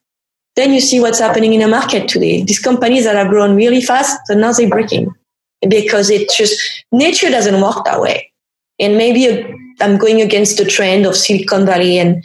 then 0.55 0.71
you 0.71 0.79
see 0.79 0.99
what's 0.99 1.19
happening 1.19 1.53
in 1.53 1.61
the 1.61 1.67
market 1.67 2.07
today. 2.07 2.43
These 2.43 2.59
companies 2.59 3.03
that 3.03 3.15
have 3.15 3.29
grown 3.29 3.55
really 3.55 3.81
fast, 3.81 4.19
are 4.29 4.35
now 4.35 4.53
they're 4.53 4.69
breaking 4.69 5.13
because 5.67 6.09
it 6.09 6.29
just 6.29 6.85
nature 6.91 7.29
doesn't 7.29 7.61
work 7.61 7.85
that 7.85 8.01
way. 8.01 8.31
And 8.79 8.97
maybe 8.97 9.27
uh, 9.27 9.47
I'm 9.81 9.97
going 9.97 10.21
against 10.21 10.57
the 10.57 10.65
trend 10.65 11.05
of 11.05 11.15
Silicon 11.15 11.65
Valley 11.65 11.97
and 11.97 12.23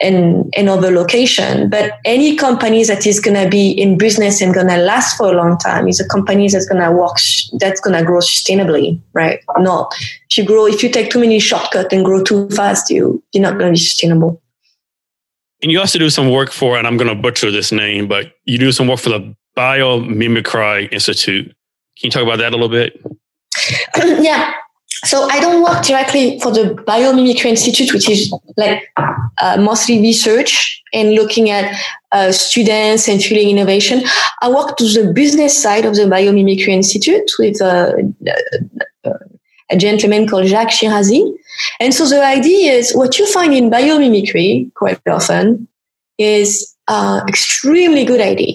and 0.00 0.52
another 0.56 0.90
location. 0.90 1.68
But 1.68 1.98
any 2.04 2.36
company 2.36 2.84
that 2.84 3.06
is 3.06 3.20
going 3.20 3.42
to 3.42 3.48
be 3.48 3.70
in 3.70 3.98
business 3.98 4.40
and 4.40 4.54
going 4.54 4.68
to 4.68 4.78
last 4.78 5.16
for 5.16 5.32
a 5.32 5.36
long 5.36 5.58
time 5.58 5.88
is 5.88 6.00
a 6.00 6.08
company 6.08 6.48
that's 6.48 6.66
going 6.66 6.82
to 6.82 6.90
work, 6.90 7.16
that's 7.58 7.80
going 7.80 7.98
to 7.98 8.04
grow 8.04 8.20
sustainably, 8.20 9.00
right? 9.12 9.40
Not 9.58 9.94
if 10.30 10.38
you 10.38 10.44
grow, 10.44 10.66
if 10.66 10.82
you 10.82 10.90
take 10.90 11.10
too 11.10 11.20
many 11.20 11.38
shortcuts 11.38 11.92
and 11.92 12.04
grow 12.04 12.22
too 12.22 12.48
fast, 12.50 12.90
you, 12.90 13.22
you're 13.32 13.42
not 13.42 13.58
going 13.58 13.66
to 13.66 13.72
be 13.72 13.78
sustainable. 13.78 14.40
And 15.62 15.70
you 15.70 15.78
also 15.78 15.98
do 15.98 16.08
some 16.08 16.30
work 16.30 16.52
for, 16.52 16.78
and 16.78 16.86
I'm 16.86 16.96
going 16.96 17.14
to 17.14 17.20
butcher 17.20 17.50
this 17.50 17.70
name, 17.70 18.08
but 18.08 18.32
you 18.44 18.56
do 18.56 18.72
some 18.72 18.88
work 18.88 19.00
for 19.00 19.10
the 19.10 19.36
Biomimicry 19.56 20.90
Institute. 20.92 21.46
Can 21.46 22.06
you 22.06 22.10
talk 22.10 22.22
about 22.22 22.38
that 22.38 22.52
a 22.52 22.56
little 22.56 22.68
bit? 22.68 22.98
yeah 24.22 24.54
so 25.04 25.28
I 25.30 25.40
don't 25.40 25.62
work 25.62 25.82
directly 25.84 26.38
for 26.40 26.52
the 26.52 26.74
Biomimicry 26.86 27.46
Institute, 27.46 27.92
which 27.92 28.08
is 28.08 28.32
like 28.56 28.82
uh, 29.40 29.56
mostly 29.58 30.00
research 30.00 30.82
and 30.92 31.12
looking 31.12 31.50
at 31.50 31.74
uh, 32.12 32.32
students 32.32 33.08
and 33.08 33.22
fueling 33.22 33.48
innovation. 33.48 34.02
I 34.42 34.50
work 34.50 34.76
to 34.76 34.84
the 34.84 35.12
business 35.12 35.60
side 35.60 35.84
of 35.84 35.94
the 35.94 36.02
Biomimicry 36.02 36.68
Institute 36.68 37.30
with 37.38 37.62
uh, 37.62 37.92
a 39.70 39.76
gentleman 39.76 40.28
called 40.28 40.46
Jacques 40.46 40.70
Shirazi. 40.70 41.34
And 41.78 41.94
so 41.94 42.06
the 42.08 42.24
idea 42.24 42.72
is 42.72 42.94
what 42.94 43.18
you 43.18 43.30
find 43.32 43.54
in 43.54 43.70
biomimicry 43.70 44.72
quite 44.74 45.00
often 45.06 45.68
is 46.18 46.76
uh, 46.88 47.20
extremely 47.28 48.04
good 48.04 48.20
idea, 48.20 48.54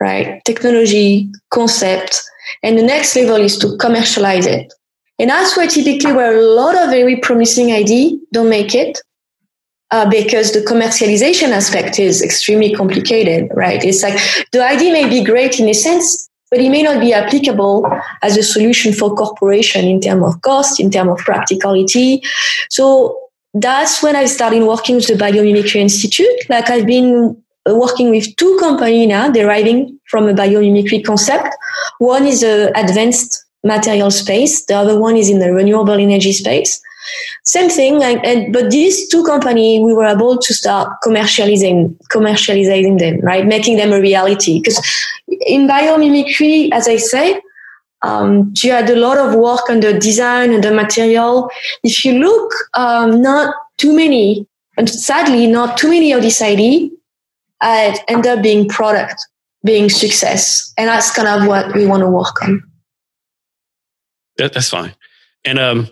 right? 0.00 0.42
Technology, 0.44 1.30
concept, 1.50 2.20
and 2.62 2.76
the 2.76 2.82
next 2.82 3.14
level 3.16 3.36
is 3.36 3.56
to 3.58 3.76
commercialize 3.78 4.46
it. 4.46 4.72
And 5.20 5.28
that's 5.28 5.54
where 5.54 5.68
typically 5.68 6.12
where 6.12 6.34
a 6.34 6.42
lot 6.42 6.74
of 6.76 6.88
very 6.88 7.16
promising 7.16 7.70
ID 7.72 8.18
don't 8.32 8.48
make 8.48 8.74
it 8.74 8.98
uh, 9.90 10.08
because 10.08 10.52
the 10.52 10.60
commercialization 10.60 11.50
aspect 11.50 11.98
is 11.98 12.22
extremely 12.22 12.72
complicated, 12.72 13.50
right? 13.54 13.84
It's 13.84 14.02
like 14.02 14.18
the 14.52 14.64
ID 14.64 14.90
may 14.90 15.08
be 15.08 15.22
great 15.22 15.60
in 15.60 15.68
a 15.68 15.74
sense, 15.74 16.26
but 16.50 16.60
it 16.60 16.70
may 16.70 16.82
not 16.82 17.00
be 17.00 17.12
applicable 17.12 17.86
as 18.22 18.38
a 18.38 18.42
solution 18.42 18.94
for 18.94 19.14
corporation 19.14 19.84
in 19.84 20.00
terms 20.00 20.24
of 20.24 20.40
cost, 20.40 20.80
in 20.80 20.90
terms 20.90 21.10
of 21.10 21.18
practicality. 21.18 22.22
So 22.70 23.18
that's 23.52 24.02
when 24.02 24.16
I 24.16 24.24
started 24.24 24.62
working 24.62 24.96
with 24.96 25.08
the 25.08 25.14
Biomimicry 25.14 25.76
Institute. 25.76 26.48
Like 26.48 26.70
I've 26.70 26.86
been 26.86 27.36
working 27.66 28.08
with 28.08 28.34
two 28.36 28.56
companies 28.58 29.08
now 29.08 29.30
deriving 29.30 30.00
from 30.08 30.28
a 30.28 30.32
biomimicry 30.32 31.04
concept. 31.04 31.54
One 31.98 32.26
is 32.26 32.42
a 32.42 32.70
advanced 32.74 33.44
material 33.64 34.10
space. 34.10 34.64
The 34.66 34.74
other 34.74 34.98
one 34.98 35.16
is 35.16 35.30
in 35.30 35.38
the 35.38 35.52
renewable 35.52 35.94
energy 35.94 36.32
space. 36.32 36.80
Same 37.44 37.70
thing, 37.70 37.98
like, 37.98 38.20
and, 38.24 38.52
but 38.52 38.70
these 38.70 39.08
two 39.08 39.24
companies, 39.24 39.80
we 39.80 39.92
were 39.92 40.06
able 40.06 40.38
to 40.38 40.54
start 40.54 40.92
commercializing, 41.02 41.96
commercializing 42.08 42.98
them, 42.98 43.20
right? 43.20 43.46
Making 43.46 43.76
them 43.76 43.92
a 43.92 44.00
reality. 44.00 44.60
Because 44.60 44.78
in 45.46 45.66
biomimicry, 45.66 46.70
as 46.72 46.86
I 46.86 46.96
say, 46.96 47.40
um, 48.02 48.52
you 48.62 48.72
had 48.72 48.88
a 48.88 48.96
lot 48.96 49.18
of 49.18 49.34
work 49.34 49.68
on 49.68 49.80
the 49.80 49.98
design 49.98 50.52
and 50.52 50.62
the 50.62 50.72
material. 50.72 51.50
If 51.82 52.04
you 52.04 52.18
look, 52.18 52.52
um, 52.74 53.20
not 53.20 53.54
too 53.76 53.94
many, 53.94 54.46
and 54.76 54.88
sadly, 54.88 55.46
not 55.46 55.76
too 55.76 55.90
many 55.90 56.12
of 56.12 56.22
this 56.22 56.40
ideas 56.40 56.90
uh, 57.60 57.96
end 58.08 58.26
up 58.26 58.42
being 58.42 58.68
product, 58.68 59.26
being 59.64 59.90
success. 59.90 60.72
And 60.78 60.88
that's 60.88 61.14
kind 61.14 61.28
of 61.28 61.48
what 61.48 61.74
we 61.74 61.86
want 61.86 62.02
to 62.02 62.08
work 62.08 62.42
on. 62.42 62.69
That, 64.40 64.54
that's 64.54 64.70
fine. 64.70 64.94
And 65.44 65.58
um, 65.58 65.88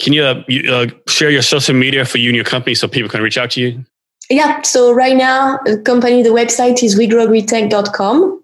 can 0.00 0.12
you, 0.12 0.22
uh, 0.22 0.42
you 0.46 0.72
uh, 0.72 0.86
share 1.08 1.30
your 1.30 1.42
social 1.42 1.74
media 1.74 2.04
for 2.04 2.18
you 2.18 2.28
and 2.28 2.36
your 2.36 2.44
company 2.44 2.74
so 2.74 2.86
people 2.86 3.10
can 3.10 3.22
reach 3.22 3.36
out 3.36 3.50
to 3.52 3.60
you? 3.60 3.84
Yeah. 4.30 4.62
So 4.62 4.92
right 4.92 5.16
now, 5.16 5.58
the 5.64 5.78
company, 5.78 6.22
the 6.22 6.30
website 6.30 6.82
is 6.82 6.96
wegrowgreentech.com. 6.96 8.42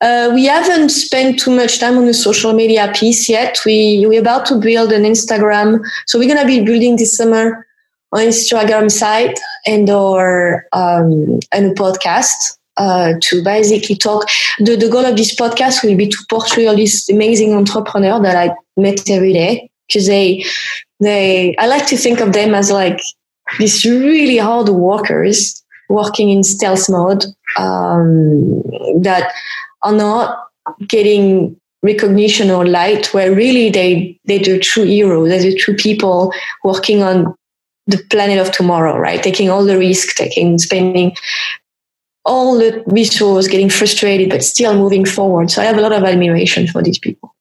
Uh, 0.00 0.30
we 0.34 0.46
haven't 0.46 0.90
spent 0.90 1.38
too 1.38 1.54
much 1.54 1.78
time 1.78 1.98
on 1.98 2.06
the 2.06 2.14
social 2.14 2.52
media 2.52 2.92
piece 2.94 3.28
yet. 3.28 3.58
We 3.64 4.04
we're 4.06 4.20
about 4.20 4.46
to 4.46 4.60
build 4.60 4.92
an 4.92 5.02
Instagram, 5.02 5.84
so 6.06 6.20
we're 6.20 6.32
gonna 6.32 6.46
be 6.46 6.62
building 6.62 6.94
this 6.94 7.16
summer 7.16 7.66
on 8.12 8.20
Instagram 8.20 8.92
site 8.92 9.36
and 9.66 9.90
or 9.90 10.66
um, 10.72 11.40
and 11.50 11.72
a 11.72 11.74
podcast 11.74 12.57
uh, 12.78 13.14
to 13.20 13.42
basically 13.42 13.96
talk. 13.96 14.28
The, 14.58 14.76
the 14.76 14.88
goal 14.88 15.04
of 15.04 15.16
this 15.16 15.34
podcast 15.34 15.84
will 15.84 15.96
be 15.96 16.08
to 16.08 16.18
portray 16.30 16.66
all 16.66 16.76
these 16.76 17.08
amazing 17.08 17.54
entrepreneurs 17.54 18.22
that 18.22 18.36
I 18.36 18.54
met 18.76 19.10
every 19.10 19.32
day 19.32 19.70
because 19.86 20.06
they 20.06 20.44
they 21.00 21.56
I 21.58 21.66
like 21.66 21.86
to 21.88 21.96
think 21.96 22.20
of 22.20 22.32
them 22.32 22.54
as 22.54 22.70
like 22.70 23.00
these 23.58 23.84
really 23.84 24.38
hard 24.38 24.68
workers 24.68 25.62
working 25.88 26.30
in 26.30 26.44
stealth 26.44 26.88
mode 26.88 27.24
um, 27.56 28.62
that 29.00 29.32
are 29.82 29.92
not 29.92 30.48
getting 30.86 31.58
recognition 31.82 32.50
or 32.50 32.66
light 32.66 33.14
where 33.14 33.34
really 33.34 33.70
they 33.70 34.18
they're 34.24 34.40
the 34.40 34.58
true 34.58 34.84
heroes 34.84 35.28
they're 35.28 35.40
the 35.40 35.54
true 35.54 35.76
people 35.76 36.32
working 36.64 37.02
on 37.02 37.34
the 37.86 37.98
planet 38.10 38.38
of 38.38 38.50
tomorrow 38.50 38.98
right 38.98 39.22
taking 39.22 39.48
all 39.48 39.64
the 39.64 39.78
risk 39.78 40.16
taking 40.16 40.58
spending 40.58 41.14
all 42.28 42.58
the 42.58 42.82
resources 42.86 43.50
getting 43.50 43.70
frustrated 43.70 44.30
but 44.30 44.44
still 44.44 44.74
moving 44.74 45.04
forward 45.04 45.50
so 45.50 45.60
i 45.62 45.64
have 45.64 45.78
a 45.78 45.80
lot 45.80 45.92
of 45.92 46.04
admiration 46.04 46.66
for 46.66 46.82
these 46.82 46.98
people 46.98 47.34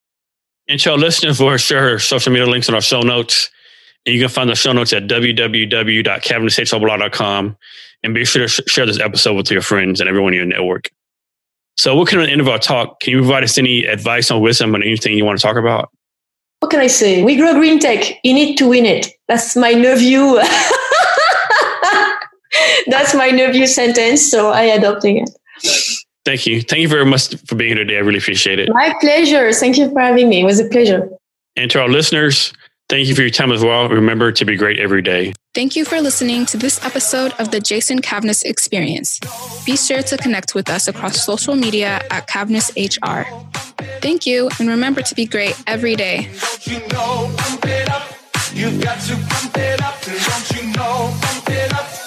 and 0.68 0.82
so 0.82 0.96
listeners 0.96 1.40
we'll 1.40 1.58
share 1.58 2.00
social 2.00 2.32
media 2.32 2.48
links 2.48 2.70
in 2.70 2.76
our 2.76 2.82
show 2.82 3.02
notes 3.02 3.50
and 4.06 4.16
you 4.16 4.22
can 4.22 4.30
find 4.30 4.50
the 4.50 4.56
show 4.56 4.72
notes 4.72 4.94
at 4.94 5.04
www.cavnesshrblog.com 5.04 7.58
and 8.04 8.14
be 8.14 8.26
sure 8.26 8.48
to 8.48 8.64
share 8.70 8.86
this 8.86 9.00
episode 9.00 9.34
with 9.34 9.52
your 9.52 9.62
friends 9.62 10.00
and 10.00 10.08
everyone 10.10 10.34
in 10.34 10.38
your 10.38 10.48
network 10.48 10.90
so, 11.78 11.96
what 11.96 12.08
can 12.08 12.20
the 12.20 12.30
end 12.30 12.42
of 12.42 12.48
our 12.48 12.58
talk? 12.58 13.00
Can 13.02 13.12
you 13.12 13.20
provide 13.20 13.44
us 13.44 13.58
any 13.58 13.86
advice 13.86 14.32
on 14.32 14.42
wisdom 14.42 14.74
on 14.74 14.82
anything 14.82 15.16
you 15.16 15.24
want 15.24 15.38
to 15.38 15.46
talk 15.46 15.58
about? 15.58 15.92
What 16.60 16.72
can 16.72 16.80
I 16.80 16.88
say? 16.88 17.24
We 17.24 17.36
grow 17.36 17.54
green 17.54 17.80
tech. 17.80 18.20
You 18.24 18.34
need 18.34 18.58
to 18.58 18.68
win 18.68 18.86
it. 18.86 19.10
That's 19.28 19.56
my 19.56 19.74
new 19.74 19.96
view. 19.96 20.42
That's 22.88 23.14
my 23.14 23.30
new 23.30 23.52
view 23.52 23.68
sentence. 23.68 24.30
So 24.30 24.52
I 24.52 24.64
adopting 24.64 25.18
it. 25.18 25.30
Thank 26.26 26.46
you. 26.46 26.62
Thank 26.62 26.82
you 26.82 26.90
very 26.90 27.06
much 27.06 27.36
for 27.46 27.56
being 27.56 27.76
here 27.76 27.86
today. 27.86 27.98
I 27.98 28.02
really 28.02 28.18
appreciate 28.18 28.60
it. 28.60 28.70
My 28.74 28.94
pleasure. 29.00 29.52
Thank 29.54 29.78
you 29.78 29.90
for 29.92 30.02
having 30.02 30.28
me. 30.30 30.42
It 30.42 30.44
was 30.44 30.60
a 30.60 30.68
pleasure. 30.68 31.10
And 31.56 31.72
to 31.72 31.82
our 31.82 31.88
listeners, 31.88 32.54
thank 32.90 33.08
you 33.08 33.16
for 33.16 33.22
your 33.22 33.32
time 33.32 33.52
as 33.52 33.64
well. 33.64 33.88
Remember 33.88 34.32
to 34.32 34.46
be 34.46 34.56
great 34.56 34.78
every 34.78 35.02
day. 35.02 35.34
Thank 35.56 35.76
you 35.76 35.86
for 35.86 36.02
listening 36.02 36.46
to 36.48 36.58
this 36.58 36.84
episode 36.86 37.34
of 37.40 37.52
the 37.52 37.60
Jason 37.60 38.02
Cavness 38.02 38.44
Experience. 38.44 39.20
Be 39.66 39.76
sure 39.76 40.04
to 40.04 40.18
connect 40.18 40.54
with 40.54 40.70
us 40.70 40.88
across 40.88 41.26
social 41.26 41.56
media 41.56 42.02
at 42.12 42.28
Cavness 42.28 42.70
HR. 42.76 43.26
Thank 44.02 44.28
you, 44.28 44.50
and 44.60 44.70
remember 44.70 45.02
to 45.02 45.16
be 45.16 45.26
great 45.26 45.56
every 45.66 45.96
day. 45.96 46.30
Don't 46.40 46.68
you 46.68 46.80
know, 46.90 47.34
pump 47.38 47.66
it 47.66 47.90
up. 47.90 48.14
You've 48.54 48.82
got 48.82 49.00
to 49.02 49.16
pump 49.30 49.58
it 49.58 49.82
up. 49.82 50.02
Don't 50.02 50.52
you 50.52 50.74
know, 50.74 51.18
pump 51.22 51.50
it 51.50 51.74
up. 51.74 52.07